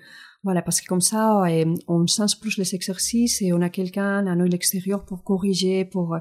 Voilà, 0.44 0.62
parce 0.62 0.80
que 0.82 0.88
comme 0.88 1.02
ça, 1.02 1.44
euh, 1.46 1.76
on 1.88 2.06
sens 2.08 2.36
plus 2.36 2.58
les 2.58 2.76
exercices 2.76 3.42
et 3.42 3.52
on 3.54 3.62
a 3.62 3.70
quelqu'un, 3.70 4.28
un 4.28 4.40
œil 4.40 4.54
extérieur 4.54 5.04
pour 5.04 5.24
corriger, 5.24 5.84
pour, 5.84 6.14
euh, 6.14 6.20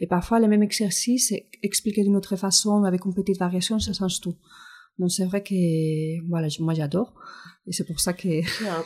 et 0.00 0.06
parfois 0.06 0.38
les 0.38 0.48
mêmes 0.48 0.62
exercices 0.62 1.34
expliqués 1.62 2.02
d'une 2.02 2.14
autre 2.14 2.36
façon, 2.36 2.84
avec 2.84 3.04
une 3.04 3.14
petite 3.14 3.38
variation, 3.38 3.78
ça 3.78 3.92
change 3.92 4.20
tout. 4.20 4.36
Donc 4.98 5.10
c'est 5.10 5.24
vrai 5.24 5.42
que, 5.42 6.24
voilà, 6.28 6.48
moi 6.60 6.74
j'adore. 6.74 7.14
Et 7.66 7.72
c'est 7.72 7.84
pour 7.84 7.98
ça 7.98 8.12
que. 8.12 8.28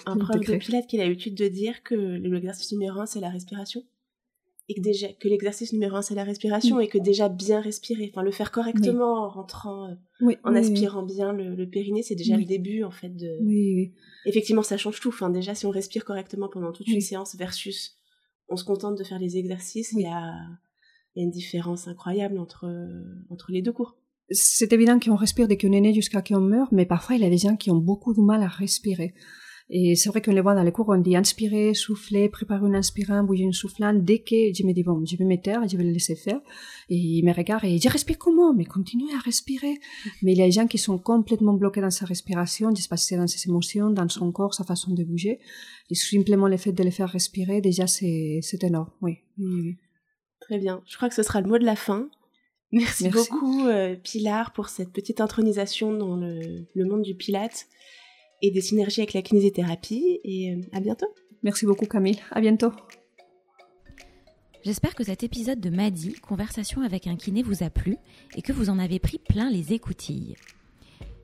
Un, 0.06 0.12
un 0.12 0.16
prof 0.24 0.40
de 0.40 0.56
pilote 0.56 0.86
qui 0.86 0.98
a 0.98 1.04
l'habitude 1.04 1.34
de 1.34 1.48
dire 1.48 1.82
que 1.82 1.94
l'exercice 1.94 2.72
numéro 2.72 3.00
un, 3.00 3.06
c'est 3.06 3.20
la 3.20 3.30
respiration? 3.30 3.82
Et 4.68 4.74
que 4.74 4.80
déjà 4.80 5.08
que 5.08 5.28
l'exercice 5.28 5.72
numéro 5.72 5.96
un 5.96 6.02
c'est 6.02 6.14
la 6.14 6.24
respiration 6.24 6.78
et 6.78 6.88
que 6.88 6.98
déjà 6.98 7.28
bien 7.28 7.60
respirer, 7.60 8.10
enfin 8.12 8.22
le 8.22 8.30
faire 8.30 8.52
correctement 8.52 9.24
en 9.24 9.28
rentrant, 9.28 9.88
euh, 9.88 10.34
en 10.44 10.54
aspirant 10.54 11.02
bien 11.02 11.32
le, 11.32 11.68
périnée, 11.68 12.02
c'est 12.02 12.14
déjà 12.14 12.36
le 12.36 12.44
début 12.44 12.84
en 12.84 12.90
fait 12.90 13.08
de. 13.08 13.38
Oui, 13.42 13.92
Effectivement, 14.26 14.62
ça 14.62 14.76
change 14.76 15.00
tout. 15.00 15.08
Enfin 15.08 15.30
déjà, 15.30 15.54
si 15.54 15.64
on 15.64 15.70
respire 15.70 16.04
correctement 16.04 16.48
pendant 16.48 16.72
toute 16.72 16.88
une 16.88 17.00
séance 17.00 17.34
versus 17.36 17.96
on 18.50 18.56
se 18.56 18.64
contente 18.64 18.98
de 18.98 19.04
faire 19.04 19.18
les 19.18 19.36
exercices, 19.38 19.92
il 19.92 20.02
y 20.02 20.06
a, 20.06 20.34
une 21.16 21.30
différence 21.30 21.88
incroyable 21.88 22.38
entre 22.38 22.70
entre 23.30 23.50
les 23.50 23.62
deux 23.62 23.72
cours. 23.72 23.96
C'est 24.30 24.72
évident 24.74 25.00
qu'on 25.00 25.16
respire 25.16 25.48
dès 25.48 25.56
qu'on 25.56 25.72
est 25.72 25.80
né 25.80 25.94
jusqu'à 25.94 26.20
qu'on 26.20 26.40
meurt, 26.40 26.70
mais 26.72 26.84
parfois 26.84 27.16
il 27.16 27.22
y 27.22 27.24
a 27.24 27.30
des 27.30 27.38
gens 27.38 27.56
qui 27.56 27.70
ont 27.70 27.78
beaucoup 27.78 28.12
de 28.12 28.20
mal 28.20 28.42
à 28.42 28.48
respirer. 28.48 29.14
Et 29.70 29.96
c'est 29.96 30.08
vrai 30.08 30.22
qu'on 30.22 30.32
les 30.32 30.40
voit 30.40 30.54
dans 30.54 30.62
les 30.62 30.72
cours, 30.72 30.88
on 30.88 30.96
dit 30.96 31.14
inspirer, 31.14 31.74
souffler, 31.74 32.30
préparer 32.30 32.64
un 32.66 32.72
inspirant, 32.72 33.22
bouger 33.22 33.44
une 33.44 33.52
soufflante. 33.52 34.02
Dès 34.02 34.20
que 34.20 34.34
je 34.54 34.64
me 34.64 34.72
dis, 34.72 34.82
bon, 34.82 35.04
je 35.04 35.14
vais 35.16 35.26
me 35.26 35.36
taire, 35.36 35.68
je 35.68 35.76
vais 35.76 35.84
le 35.84 35.90
laisser 35.90 36.16
faire. 36.16 36.40
Et 36.88 36.96
il 36.96 37.22
me 37.22 37.34
regarde 37.34 37.64
et 37.64 37.70
il 37.70 37.78
dit, 37.78 37.88
respire 37.88 38.16
comment? 38.16 38.54
Mais 38.54 38.64
continuez 38.64 39.12
à 39.14 39.18
respirer. 39.18 39.78
Mais 40.22 40.32
il 40.32 40.38
y 40.38 40.42
a 40.42 40.46
des 40.46 40.52
gens 40.52 40.66
qui 40.66 40.78
sont 40.78 40.98
complètement 40.98 41.52
bloqués 41.52 41.82
dans 41.82 41.90
sa 41.90 42.06
respiration, 42.06 42.70
dans 42.70 43.26
ses 43.26 43.48
émotions, 43.48 43.90
dans 43.90 44.08
son 44.08 44.32
corps, 44.32 44.54
sa 44.54 44.64
façon 44.64 44.94
de 44.94 45.04
bouger. 45.04 45.38
Et 45.90 45.94
simplement 45.94 46.48
le 46.48 46.56
fait 46.56 46.72
de 46.72 46.82
les 46.82 46.90
faire 46.90 47.10
respirer, 47.10 47.60
déjà, 47.60 47.86
c'est 47.86 48.40
énorme. 48.62 48.90
Oui. 49.02 49.18
oui, 49.38 49.76
Très 50.40 50.58
bien. 50.58 50.82
Je 50.86 50.96
crois 50.96 51.10
que 51.10 51.14
ce 51.14 51.22
sera 51.22 51.42
le 51.42 51.48
mot 51.48 51.58
de 51.58 51.66
la 51.66 51.76
fin. 51.76 52.08
Merci, 52.72 53.08
beaucoup, 53.08 53.66
euh, 53.66 53.96
Pilar, 53.96 54.52
pour 54.52 54.68
cette 54.68 54.92
petite 54.92 55.20
intronisation 55.20 55.92
dans 55.92 56.16
le, 56.16 56.66
le 56.74 56.84
monde 56.84 57.02
du 57.02 57.14
Pilate 57.14 57.66
et 58.42 58.50
des 58.50 58.60
synergies 58.60 59.00
avec 59.00 59.14
la 59.14 59.22
kinésithérapie. 59.22 60.20
Et 60.24 60.52
euh, 60.52 60.60
à 60.72 60.80
bientôt. 60.80 61.08
Merci 61.42 61.66
beaucoup 61.66 61.86
Camille. 61.86 62.20
À 62.30 62.40
bientôt. 62.40 62.72
J'espère 64.64 64.94
que 64.94 65.04
cet 65.04 65.22
épisode 65.22 65.60
de 65.60 65.70
Madi, 65.70 66.14
Conversation 66.14 66.82
avec 66.82 67.06
un 67.06 67.16
kiné, 67.16 67.42
vous 67.42 67.62
a 67.62 67.70
plu 67.70 67.96
et 68.36 68.42
que 68.42 68.52
vous 68.52 68.70
en 68.70 68.78
avez 68.78 68.98
pris 68.98 69.18
plein 69.18 69.50
les 69.50 69.72
écoutilles. 69.72 70.36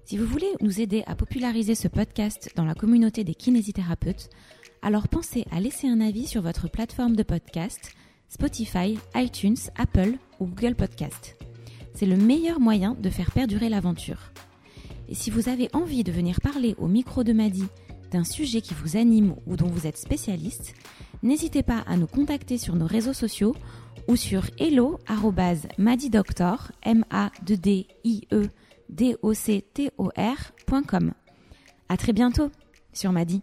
Si 0.05 0.17
vous 0.17 0.27
voulez 0.27 0.53
nous 0.61 0.81
aider 0.81 1.03
à 1.07 1.15
populariser 1.15 1.75
ce 1.75 1.89
podcast 1.89 2.51
dans 2.57 2.65
la 2.65 2.75
communauté 2.75 3.25
des 3.25 3.35
kinésithérapeutes, 3.35 4.31
alors 4.83 5.09
pensez 5.09 5.47
à 5.51 5.61
laisser 5.61 5.89
un 5.89 6.01
avis 6.01 6.27
sur 6.27 6.43
votre 6.43 6.71
plateforme 6.71 7.17
de 7.17 7.23
podcast, 7.23 7.93
Spotify, 8.29 8.99
iTunes, 9.15 9.57
Apple 9.77 10.15
ou 10.41 10.47
Google 10.47 10.75
Podcast. 10.75 11.37
C'est 11.95 12.07
le 12.07 12.17
meilleur 12.17 12.61
moyen 12.61 12.95
de 13.01 13.11
faire 13.11 13.31
perdurer 13.31 13.69
l'aventure. 13.69 14.31
Et 15.09 15.15
si 15.15 15.31
vous 15.31 15.49
avez 15.49 15.71
envie 15.73 16.05
de 16.05 16.13
venir 16.13 16.41
parler 16.41 16.75
au 16.79 16.89
micro 16.89 17.25
de 17.25 17.33
Madi 17.33 17.65
d'un 18.11 18.25
sujet 18.25 18.61
qui 18.61 18.75
vous 18.75 18.97
anime 18.97 19.37
ou 19.47 19.57
dont 19.57 19.69
vous 19.69 19.87
êtes 19.87 19.99
spécialiste, 19.99 20.75
n'hésitez 21.23 21.63
pas 21.63 21.85
à 21.87 21.97
nous 21.97 22.07
contacter 22.07 22.59
sur 22.59 22.77
nos 22.77 22.87
réseaux 22.87 23.13
sociaux 23.13 23.55
ou 24.09 24.17
sur 24.17 24.45
hello@madidoctor 24.59 26.73
m 26.83 27.05
a 27.11 27.31
d 27.43 27.87
i 28.05 28.27
e 28.33 28.49
d 28.89 29.17
o 29.23 29.35
c 29.35 29.65
t 29.75 29.91
o 29.99 30.11
r.com. 30.17 31.13
À 31.89 31.97
très 31.97 32.13
bientôt 32.13 32.51
sur 32.93 33.13
Madi. 33.13 33.43